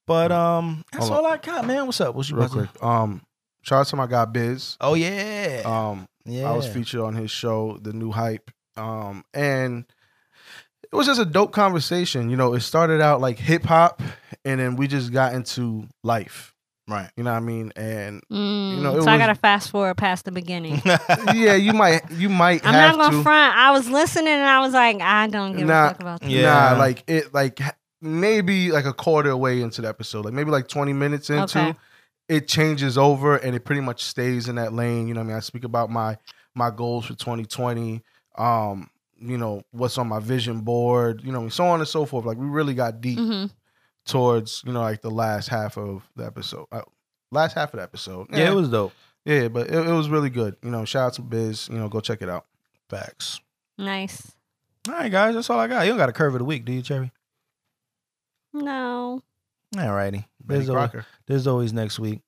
But 0.06 0.32
um, 0.32 0.84
that's 0.92 1.10
all 1.10 1.26
I 1.26 1.36
got, 1.36 1.66
man. 1.66 1.86
What's 1.86 2.00
up? 2.00 2.14
What's 2.14 2.30
your 2.30 2.38
Real 2.40 2.48
quick. 2.48 2.82
Um, 2.82 3.22
shout 3.62 3.80
out 3.80 3.86
to 3.88 3.96
my 3.96 4.06
guy 4.06 4.24
Biz. 4.24 4.76
Oh 4.80 4.94
yeah, 4.94 5.62
Um, 5.64 6.08
yeah. 6.24 6.50
I 6.50 6.56
was 6.56 6.66
featured 6.66 7.00
on 7.00 7.14
his 7.14 7.30
show, 7.30 7.78
The 7.82 7.92
New 7.92 8.10
Hype. 8.12 8.50
Um, 8.76 9.24
and 9.34 9.84
it 10.90 10.94
was 10.96 11.06
just 11.06 11.20
a 11.20 11.24
dope 11.26 11.52
conversation. 11.52 12.30
You 12.30 12.36
know, 12.36 12.54
it 12.54 12.60
started 12.60 13.00
out 13.02 13.20
like 13.20 13.38
hip 13.38 13.64
hop, 13.64 14.00
and 14.48 14.60
then 14.60 14.76
we 14.76 14.86
just 14.88 15.12
got 15.12 15.34
into 15.34 15.86
life. 16.02 16.54
right. 16.88 17.10
You 17.16 17.24
know 17.24 17.32
what 17.32 17.36
I 17.36 17.40
mean? 17.40 17.72
And 17.76 18.22
Mm, 18.30 18.82
know, 18.82 18.96
it 18.96 19.02
so 19.02 19.10
I 19.10 19.18
gotta 19.18 19.34
fast 19.34 19.70
forward 19.70 19.96
past 19.96 20.24
the 20.24 20.32
beginning. 20.32 20.80
yeah, 21.32 21.54
you 21.54 21.72
might 21.72 22.10
you 22.10 22.28
might 22.28 22.64
I'm 22.64 22.74
have 22.74 22.94
not 22.96 22.98
gonna 22.98 23.16
to. 23.16 23.22
front. 23.22 23.56
I 23.56 23.70
was 23.72 23.88
listening 23.88 24.28
and 24.34 24.44
I 24.46 24.60
was 24.60 24.72
like, 24.72 25.00
I 25.00 25.26
don't 25.28 25.52
give 25.56 25.66
Nah, 25.66 25.86
a 25.86 25.88
fuck 25.90 26.00
about 26.00 26.20
this. 26.20 26.30
Yeah. 26.30 26.72
Nah, 26.72 26.78
like 26.78 27.04
it 27.06 27.32
like 27.34 27.60
maybe 28.00 28.70
like 28.72 28.84
a 28.84 28.92
quarter 28.92 29.36
way 29.36 29.60
into 29.60 29.82
the 29.82 29.88
episode, 29.88 30.24
like 30.24 30.34
maybe 30.34 30.50
like 30.50 30.68
20 30.68 30.92
minutes 30.92 31.30
into 31.30 31.58
Okay. 31.58 31.74
it 32.28 32.46
changes 32.48 32.98
over 32.98 33.36
and 33.36 33.56
it 33.56 33.64
pretty 33.64 33.80
much 33.80 34.04
stays 34.04 34.48
in 34.48 34.56
that 34.56 34.72
lane. 34.72 35.08
You 35.08 35.14
know 35.14 35.20
what 35.20 35.24
I 35.24 35.28
mean? 35.28 35.36
I 35.36 35.40
speak 35.40 35.64
about 35.64 35.90
my 35.90 36.16
my 36.54 36.70
goals 36.70 37.06
for 37.06 37.14
2020. 37.14 38.02
Um, 38.36 38.90
you 39.20 39.36
know, 39.36 39.62
what's 39.72 39.98
on 39.98 40.06
my 40.08 40.20
vision 40.20 40.60
board, 40.60 41.22
you 41.24 41.32
know, 41.32 41.48
so 41.48 41.64
on 41.66 41.80
and 41.80 41.88
so 41.88 42.04
forth. 42.06 42.24
Like 42.24 42.36
we 42.38 42.46
really 42.46 42.74
got 42.74 43.00
deep 43.00 43.18
hmm 43.18 43.46
towards, 44.08 44.62
you 44.66 44.72
know, 44.72 44.80
like 44.80 45.02
the 45.02 45.10
last 45.10 45.48
half 45.48 45.76
of 45.78 46.02
the 46.16 46.24
episode. 46.24 46.66
Uh, 46.72 46.82
last 47.30 47.54
half 47.54 47.72
of 47.72 47.78
the 47.78 47.82
episode. 47.82 48.26
yeah, 48.30 48.50
it 48.50 48.54
was 48.54 48.68
dope. 48.68 48.92
yeah, 49.24 49.48
but 49.48 49.68
it, 49.68 49.74
it 49.74 49.92
was 49.92 50.08
really 50.08 50.30
good. 50.30 50.56
You 50.62 50.70
know, 50.70 50.84
shout 50.84 51.06
out 51.06 51.12
to 51.14 51.22
Biz, 51.22 51.68
you 51.70 51.78
know, 51.78 51.88
go 51.88 52.00
check 52.00 52.22
it 52.22 52.28
out. 52.28 52.46
Facts. 52.88 53.40
Nice. 53.76 54.32
All 54.88 54.94
right, 54.94 55.12
guys, 55.12 55.34
that's 55.34 55.50
all 55.50 55.58
I 55.58 55.68
got. 55.68 55.82
You 55.82 55.90
don't 55.90 55.98
got 55.98 56.08
a 56.08 56.12
curve 56.12 56.34
of 56.34 56.38
the 56.38 56.44
week, 56.44 56.64
do 56.64 56.72
you, 56.72 56.82
Cherry? 56.82 57.12
No. 58.52 59.22
All 59.78 59.92
righty. 59.92 60.26
Betty 60.42 60.64
There's 60.64 60.70
always, 60.70 61.04
there's 61.26 61.46
always 61.46 61.72
next 61.72 61.98
week. 61.98 62.22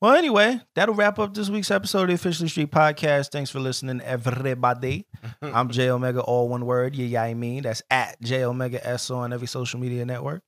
Well, 0.00 0.14
anyway, 0.14 0.60
that'll 0.74 0.94
wrap 0.94 1.18
up 1.18 1.34
this 1.34 1.50
week's 1.50 1.70
episode 1.70 2.04
of 2.04 2.08
the 2.08 2.14
Officially 2.14 2.48
Street 2.48 2.70
Podcast. 2.70 3.30
Thanks 3.30 3.50
for 3.50 3.60
listening, 3.60 4.00
everybody. 4.00 5.06
I'm 5.42 5.68
J 5.68 5.90
Omega, 5.90 6.20
all 6.20 6.48
one 6.48 6.64
word. 6.64 6.96
Yeah, 6.96 7.06
yeah, 7.06 7.22
I 7.22 7.34
mean. 7.34 7.62
That's 7.64 7.82
at 7.90 8.20
J 8.22 8.44
Omega 8.44 8.84
S 8.84 9.10
on 9.10 9.32
every 9.32 9.46
social 9.46 9.78
media 9.78 10.04
network. 10.06 10.42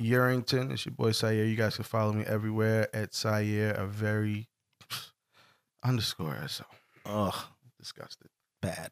Yerington. 0.00 0.72
It's 0.72 0.84
your 0.86 0.94
boy 0.94 1.10
Syer. 1.10 1.44
You 1.48 1.56
guys 1.56 1.76
can 1.76 1.84
follow 1.84 2.12
me 2.12 2.24
everywhere 2.24 2.88
at 2.94 3.12
Syer, 3.14 3.70
a 3.76 3.86
very 3.86 4.48
underscore. 5.84 6.46
So 6.48 6.64
Ugh, 7.06 7.34
disgusted. 7.78 8.28
bad. 8.62 8.90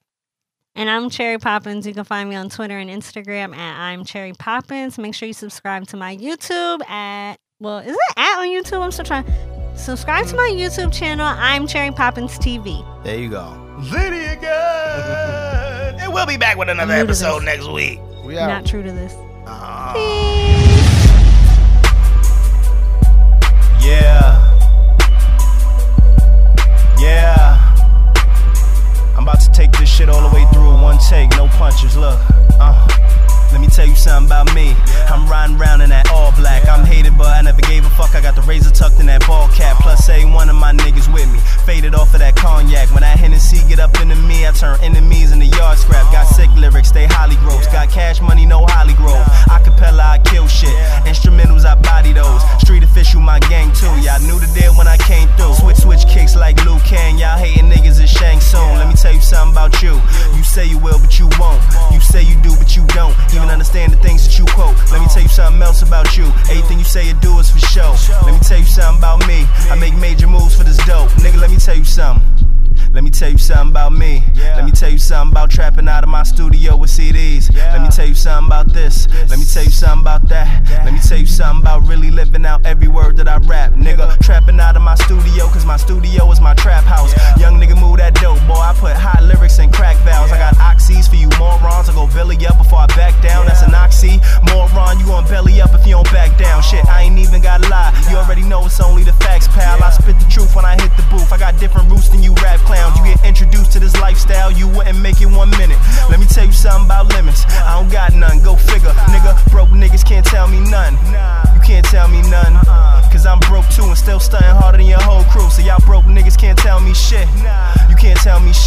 And 0.75 0.89
I'm 0.89 1.11
Cherry 1.11 1.39
Poppins. 1.39 1.87
You 1.87 1.93
can 1.93 2.05
find 2.05 2.31
me 2.31 2.35
on 2.37 2.49
Twitter 2.49 2.79
and 2.79 2.89
Instagram 2.89 3.55
at 3.55 3.79
I'm 3.79 4.05
Cherry 4.05 4.33
Poppins. 4.33 4.97
Make 4.99 5.15
sure 5.15 5.27
you 5.27 5.35
subscribe 5.35 5.87
to 5.89 5.97
my 5.99 6.17
YouTube 6.17 6.83
at 6.89 7.37
well, 7.61 7.79
is 7.79 7.93
it 7.95 7.99
at 8.17 8.39
on 8.41 8.49
YouTube? 8.49 8.81
I'm 8.81 8.91
still 8.91 9.05
trying. 9.05 9.25
Subscribe 9.77 10.27
to 10.27 10.37
my 10.37 10.51
YouTube 10.53 10.93
channel. 10.93 11.27
I'm 11.27 11.67
Cherry 11.67 11.91
Poppins 11.93 12.39
TV. 12.39 12.85
There 13.05 13.19
you 13.19 13.29
go. 13.31 13.57
Lydia 13.79 14.37
Gunn. 14.37 16.01
and 16.01 16.13
we'll 16.13 16.27
be 16.27 16.37
back 16.37 16.57
with 16.57 16.69
another 16.69 16.93
I'm 16.93 16.99
new 17.01 17.05
to 17.07 17.11
episode 17.11 17.45
next 17.45 17.69
week. 17.69 18.01
We 18.25 18.39
out. 18.39 18.49
Not 18.49 18.67
true 18.67 18.83
to 18.83 18.93
this. 18.93 19.15
Ah. 19.47 20.52
Yeah. 23.93 24.31
Yeah. 26.99 27.75
I'm 29.17 29.25
about 29.25 29.41
to 29.41 29.51
take 29.53 29.73
this 29.73 29.89
shit 29.89 30.09
all 30.09 30.27
the 30.27 30.35
way 30.35 30.47
through 30.53 30.81
one 30.81 30.99
take, 31.11 31.31
no 31.33 31.47
punches. 31.49 31.97
Look. 31.97 32.19
Uh. 32.59 33.02
Let 33.53 33.61
me 33.61 33.67
tell 33.69 33.87
you 33.87 33.95
something 33.95 34.27
about 34.27 34.55
me. 34.55 34.75
I'm 35.13 35.29
riding 35.29 35.61
around 35.61 35.83
in 35.83 35.91
that 35.91 36.11
all 36.11 36.33
black. 36.33 36.67
I'm 36.69 36.85
hated, 36.85 37.17
but 37.19 37.29
I 37.29 37.43
never 37.43 37.61
gave 37.61 37.85
a 37.85 37.91
fuck. 37.91 38.15
I 38.15 38.21
got 38.21 38.35
the 38.35 38.41
razor 38.43 38.71
tucked 38.71 38.99
in 38.99 39.07
that 39.07 39.27
ball 39.27 39.49
cap. 39.49 39.77
Uh-huh. 39.77 39.93
Plus, 39.93 40.07
say 40.07 40.25
one 40.25 40.49
of 40.49 40.57
my 40.57 40.73
niggas 40.73 41.13
with 41.13 41.31
me. 41.31 41.39
Faded 41.67 41.95
off 41.95 42.15
of 42.15 42.21
that 42.21 42.35
cognac. 42.35 42.89
When 42.91 43.03
that 43.03 43.19
Hennessy 43.19 43.61
get 43.69 43.79
up 43.79 44.01
into 44.01 44.17
me, 44.17 44.47
I 44.47 44.53
turn 44.53 44.81
enemies 44.81 45.33
into 45.33 45.47
yard 45.47 45.79
scrap. 45.79 46.11
Got 46.11 46.27
uh-huh. 46.27 46.35
sick 46.35 46.51
lyrics, 46.57 46.91
they 46.91 47.07
Holly 47.07 47.37
Groves. 47.37 47.69
Got 47.69 47.91
cash 47.91 48.21
money, 48.21 48.47
no 48.47 48.65
Hollygrove. 48.65 49.25
Acapella, 49.53 50.17
I 50.17 50.19
kill 50.25 50.49
shit. 50.49 50.73
Instrumentals, 51.05 51.65
I 51.65 51.75
body 51.77 52.13
those. 52.13 52.25
Uh-huh. 52.25 52.59
Street 52.59 52.83
official, 52.83 53.21
my 53.21 53.39
gang 53.53 53.71
too. 53.73 53.93
Y'all 54.01 54.21
knew 54.25 54.41
the 54.41 54.49
deal 54.57 54.73
when 54.81 54.89
I 54.89 54.97
came 54.97 55.29
through. 55.37 55.55
Switch, 55.61 55.77
switch 55.77 56.09
kicks 56.09 56.35
like 56.37 56.57
Liu 56.65 56.79
Kang. 56.89 57.19
Y'all 57.19 57.37
hating 57.37 57.69
niggas 57.69 58.01
is 58.01 58.09
Shang 58.09 58.41
Tsung. 58.41 58.81
Let 58.81 58.89
me 58.89 58.95
tell 58.95 59.13
you 59.13 59.21
something 59.21 59.53
about 59.53 59.83
you. 59.83 60.01
You 60.33 60.43
say 60.43 60.65
you 60.65 60.79
will, 60.79 60.99
but 60.99 61.19
you 61.19 61.29
won't. 61.39 61.61
You 61.93 62.01
say 62.01 62.23
you 62.23 62.37
do, 62.41 62.57
but 62.57 62.75
you 62.77 62.87
don't. 62.97 63.13
Even 63.43 63.51
understand 63.51 63.93
the 63.93 63.97
things 63.97 64.23
that 64.25 64.39
you 64.39 64.45
quote. 64.55 64.77
Let 64.93 65.01
me 65.01 65.09
tell 65.09 65.23
you 65.23 65.29
something 65.29 65.61
else 65.61 65.83
about 65.83 66.17
you. 66.17 66.27
Everything 66.49 66.79
you 66.79 66.85
say 66.85 67.11
or 67.11 67.15
do 67.15 67.41
is 67.41 67.51
for 67.51 67.59
show. 67.59 67.97
Let 68.25 68.35
me 68.35 68.39
tell 68.39 68.59
you 68.59 68.65
something 68.65 69.01
about 69.01 69.27
me. 69.27 69.47
I 69.69 69.75
make 69.75 69.97
major 69.97 70.29
moves 70.29 70.57
for 70.57 70.63
this 70.63 70.77
dope. 70.87 71.11
Nigga, 71.19 71.41
let 71.41 71.51
me 71.51 71.57
tell 71.57 71.75
you 71.75 71.85
something. 71.85 72.42
Let 72.93 73.05
me 73.05 73.11
tell 73.11 73.31
you 73.31 73.39
something 73.39 73.71
about 73.71 73.93
me. 73.93 74.23
Let 74.37 74.65
me 74.65 74.71
tell 74.71 74.91
you 74.91 74.99
something 74.99 75.33
about 75.33 75.51
trapping 75.51 75.89
out 75.89 76.05
of 76.05 76.11
my 76.11 76.23
studio 76.25 76.77
with 76.77 76.91
CDs. 76.91 77.53
Let 77.55 77.81
me 77.81 77.89
tell 77.89 78.07
you 78.07 78.15
something 78.15 78.49
about 78.49 78.69
this. 78.73 79.09
Let 79.31 79.39
me 79.39 79.47
tell 79.47 79.65
you 79.65 79.71
something 79.71 80.03
about 80.03 80.29
that. 80.29 80.69
Let 80.85 80.93
me 80.93 81.01
tell 81.01 81.19
you 81.19 81.27
something 81.27 81.63
about 81.63 81.87
really 81.89 82.11
living 82.11 82.45
out 82.45 82.67
every 82.67 82.89
word 82.89 83.17
that 83.17 83.29
I 83.29 83.39
rap. 83.39 83.73
Nigga, 83.73 84.19
trapping 84.19 84.61
out 84.61 84.77
of 84.77 84.83
my 84.83 84.95
studio, 84.97 85.47
cause 85.49 85.65
my 85.65 85.79
studio 85.79 86.31
is 86.31 86.41
my 86.41 86.53
trap 86.55 86.85
house. 86.85 87.15
Young 87.41 87.59
nigga, 87.59 87.81
move 87.81 87.97
that 87.97 88.15
dope, 88.17 88.41
boy. 88.47 88.61
I 88.61 88.75
put 88.77 88.93
hot 88.93 89.23
lyrics 89.23 89.59
and 89.59 89.73
crack 89.73 89.97
valves. 90.05 90.31
I 90.31 90.39
got 90.39 90.55
oxys 90.57 91.09
for 91.09 91.17
you 91.17 91.31
morons. 91.39 91.89
I 91.89 91.95
go 91.95 92.07
belly 92.09 92.37
up 92.47 92.59
before 92.59 92.81
I 92.81 92.87
back 92.89 93.21
down. 93.23 93.47
That's 93.47 93.63
an 93.63 93.75
oxy. 93.75 94.21
Moron, 94.51 94.99
you 94.99 95.07
gon' 95.07 95.25
belly 95.29 95.63
up 95.63 95.73
if 95.73 95.87
you 95.87 95.93
don't 95.93 96.11
back 96.13 96.37
down. 96.37 96.61
Shit, 96.63 96.85
I 96.89 97.03
ain't 97.03 97.19
even 97.19 97.41
gotta 97.41 97.69
lie. 97.69 97.95
You 98.11 98.17
already 98.17 98.43
know 98.43 98.67
it's 98.67 98.81
only 98.81 99.03
the 99.03 99.15
facts, 99.15 99.49
pal. 99.49 99.83
I 99.83 99.91
spit 99.91 100.19
the 100.19 100.29
truth 100.29 100.55
when 100.55 100.65
I 100.65 100.75
hit. 100.75 100.82
I 100.82 100.82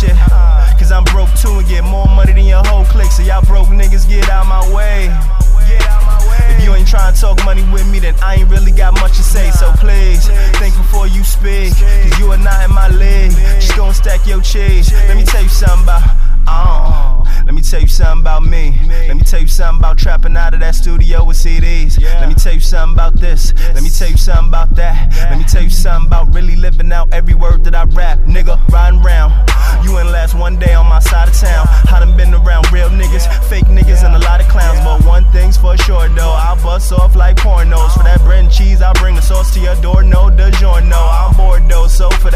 shit. 0.06 0.16
Cause 0.78 0.92
I'm 0.92 1.04
broke 1.06 1.34
too 1.36 1.60
and 1.60 1.68
get 1.68 1.84
more 1.84 2.06
money 2.08 2.34
than 2.34 2.46
your 2.46 2.64
whole 2.66 2.86
clique. 2.86 3.12
So 3.12 3.24
y'all 3.24 3.42
broke 3.42 3.68
niggas 3.68 4.08
get 4.08 4.30
out 4.30 4.46
my 4.48 4.62
way. 4.74 5.10
If 6.50 6.64
you 6.64 6.74
ain't 6.76 6.88
trying 6.88 7.14
to 7.14 7.20
talk 7.20 7.44
money 7.44 7.64
with 7.72 7.90
me, 7.90 8.00
then 8.00 8.16
I 8.22 8.36
ain't 8.36 8.50
really 8.50 8.72
got 8.72 8.94
much 8.94 9.18
to 9.18 9.24
say. 9.24 9.52
So 9.52 9.72
please, 9.74 10.28
think 10.60 10.76
before 10.76 11.08
you 11.08 11.24
speak. 11.24 11.74
Cause 11.74 12.20
you 12.20 12.32
are 12.32 12.38
not 12.38 12.64
in 12.68 12.74
my 12.74 12.90
league. 12.90 13.32
Just 13.60 13.76
go 13.76 13.86
and 13.86 13.96
stack 13.96 14.26
your 14.28 14.42
cheese. 14.42 14.92
Let 14.92 15.18
me 15.18 15.24
tell 15.24 15.44
you 15.44 15.50
something 15.50 15.84
about. 15.84 16.04
Uh, 16.48 17.24
let 17.46 17.54
me 17.56 17.62
tell 17.62 17.82
you 17.82 17.88
something 17.88 18.22
about 18.22 18.44
me. 18.44 18.78
Let 18.88 19.18
me 19.18 19.24
tell 19.24 19.40
you 19.40 19.48
something 19.48 19.80
about 19.80 19.98
trapping 19.98 20.36
out 20.38 20.54
of 20.54 20.60
that 20.62 20.76
studio 20.76 21.24
with 21.24 21.38
CDs. 21.38 22.00
Let 22.00 22.28
me 22.28 22.36
tell 22.36 22.54
you 22.54 22.60
something 22.60 22.96
about 22.96 23.16
this. 23.16 23.54
Let 23.74 23.84
me 23.84 23.90
tell 23.90 24.10
you 24.10 24.18
something 24.18 24.48
about 24.48 24.76
that. 24.76 25.12
Let 25.30 25.38
me 25.38 25.44
tell 25.44 25.64
you 25.64 25.70
something 25.70 26.08
about 26.08 26.34
really 26.34 26.56
living 26.56 26.92
out 26.92 27.10
every 27.12 27.34
word 27.34 27.64
that 27.66 27.76
I 27.76 27.84
rap. 27.84 28.20
Nigga, 28.20 28.60
one 30.46 30.60
day 30.60 30.76
on 30.76 30.86
my 30.86 31.00
side 31.00 31.28
of 31.28 31.34
town. 31.34 31.66
I 31.90 31.98
done 31.98 32.16
been 32.16 32.32
around 32.32 32.72
real 32.72 32.90
niggas, 32.90 33.26
fake 33.50 33.66
niggas, 33.66 34.06
and 34.06 34.14
a 34.14 34.20
lot 34.20 34.40
of 34.42 34.48
clowns. 34.48 34.78
But 34.86 35.04
one 35.04 35.26
thing's 35.34 35.58
for 35.58 35.76
sure 35.76 36.08
though, 36.10 36.36
I'll 36.38 36.62
bust 36.62 36.94
off 36.94 37.16
like 37.16 37.38
pornos. 37.38 37.94
For 37.98 38.04
that 38.04 38.22
bread 38.22 38.44
and 38.44 38.52
cheese, 38.52 38.80
I'll 38.80 38.94
bring 38.94 39.16
the 39.16 39.24
sauce 39.24 39.52
to 39.56 39.60
your 39.60 39.74
door. 39.82 40.04
No 40.04 40.30
DiGiorno, 40.30 41.02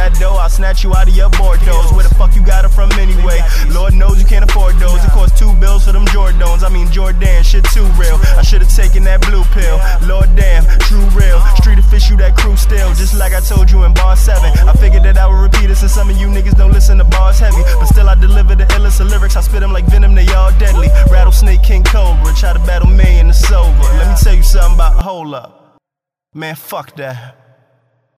that 0.10 0.20
dough, 0.20 0.36
I'll 0.36 0.50
snatch 0.50 0.84
you 0.84 0.94
out 0.96 1.08
of 1.08 1.16
your 1.16 1.30
doors. 1.30 1.92
Where 1.94 2.04
the 2.04 2.14
fuck 2.16 2.36
you 2.36 2.44
got 2.44 2.66
it 2.66 2.70
from 2.70 2.92
anyway? 2.94 3.40
Lord 3.70 3.94
knows 3.94 4.20
you 4.20 4.26
can't 4.26 4.44
afford 4.44 4.76
those. 4.78 5.04
It 5.04 5.12
costs 5.12 5.38
two 5.38 5.54
bills 5.56 5.86
for 5.86 5.92
them 5.92 6.06
Jordans. 6.08 6.64
I 6.64 6.70
mean 6.70 6.92
Jordan, 6.92 7.44
shit 7.44 7.64
too 7.74 7.86
real. 7.98 8.18
I 8.38 8.42
should've 8.42 8.70
taken 8.70 9.04
that 9.06 9.22
blue 9.22 9.44
pill. 9.56 9.78
Lord 10.08 10.36
damn, 10.36 10.66
true 10.80 11.06
real. 11.14 11.40
Street 11.58 11.80
official, 11.80 12.18
that 12.18 12.36
crew 12.38 12.58
still. 12.58 12.94
Just 12.96 13.14
like 13.18 13.34
I 13.34 13.40
told 13.40 13.70
you 13.70 13.84
in 13.84 13.94
bar 13.94 14.16
seven. 14.16 14.52
I 14.68 14.74
figured 14.74 15.04
that 15.04 15.18
I 15.18 15.28
would 15.28 15.42
repeat 15.42 15.70
it 15.70 15.76
since 15.76 15.94
some 15.94 16.10
of 16.10 16.18
you 16.18 16.28
niggas 16.28 16.58
don't 16.58 16.72
listen 16.72 16.98
to 16.98 17.04
bars 17.06 17.40
heavy. 17.40 17.62
But 17.80 17.86
still 17.86 18.10
I 18.10 18.16
deliver 18.16 18.56
the 18.56 18.66
illest 18.76 19.00
of 19.00 19.08
lyrics. 19.08 19.36
I 19.36 19.42
spit 19.42 19.62
them 19.62 19.74
like 19.74 19.86
venom, 19.86 20.16
they 20.16 20.28
all 20.34 20.52
deadly. 20.58 20.90
Rattlesnake, 21.10 21.64
King 21.64 21.84
Cobra. 21.84 22.34
Try 22.34 22.54
to 22.54 22.60
battle 22.60 22.90
me 22.90 23.20
and 23.20 23.30
it's 23.30 23.52
over. 23.52 23.82
Let 24.00 24.08
me 24.10 24.16
tell 24.22 24.36
you 24.36 24.44
something 24.44 24.76
about 24.76 24.94
hold 25.04 25.34
up. 25.34 25.78
Man, 26.34 26.56
fuck 26.56 26.96
that. 26.98 27.39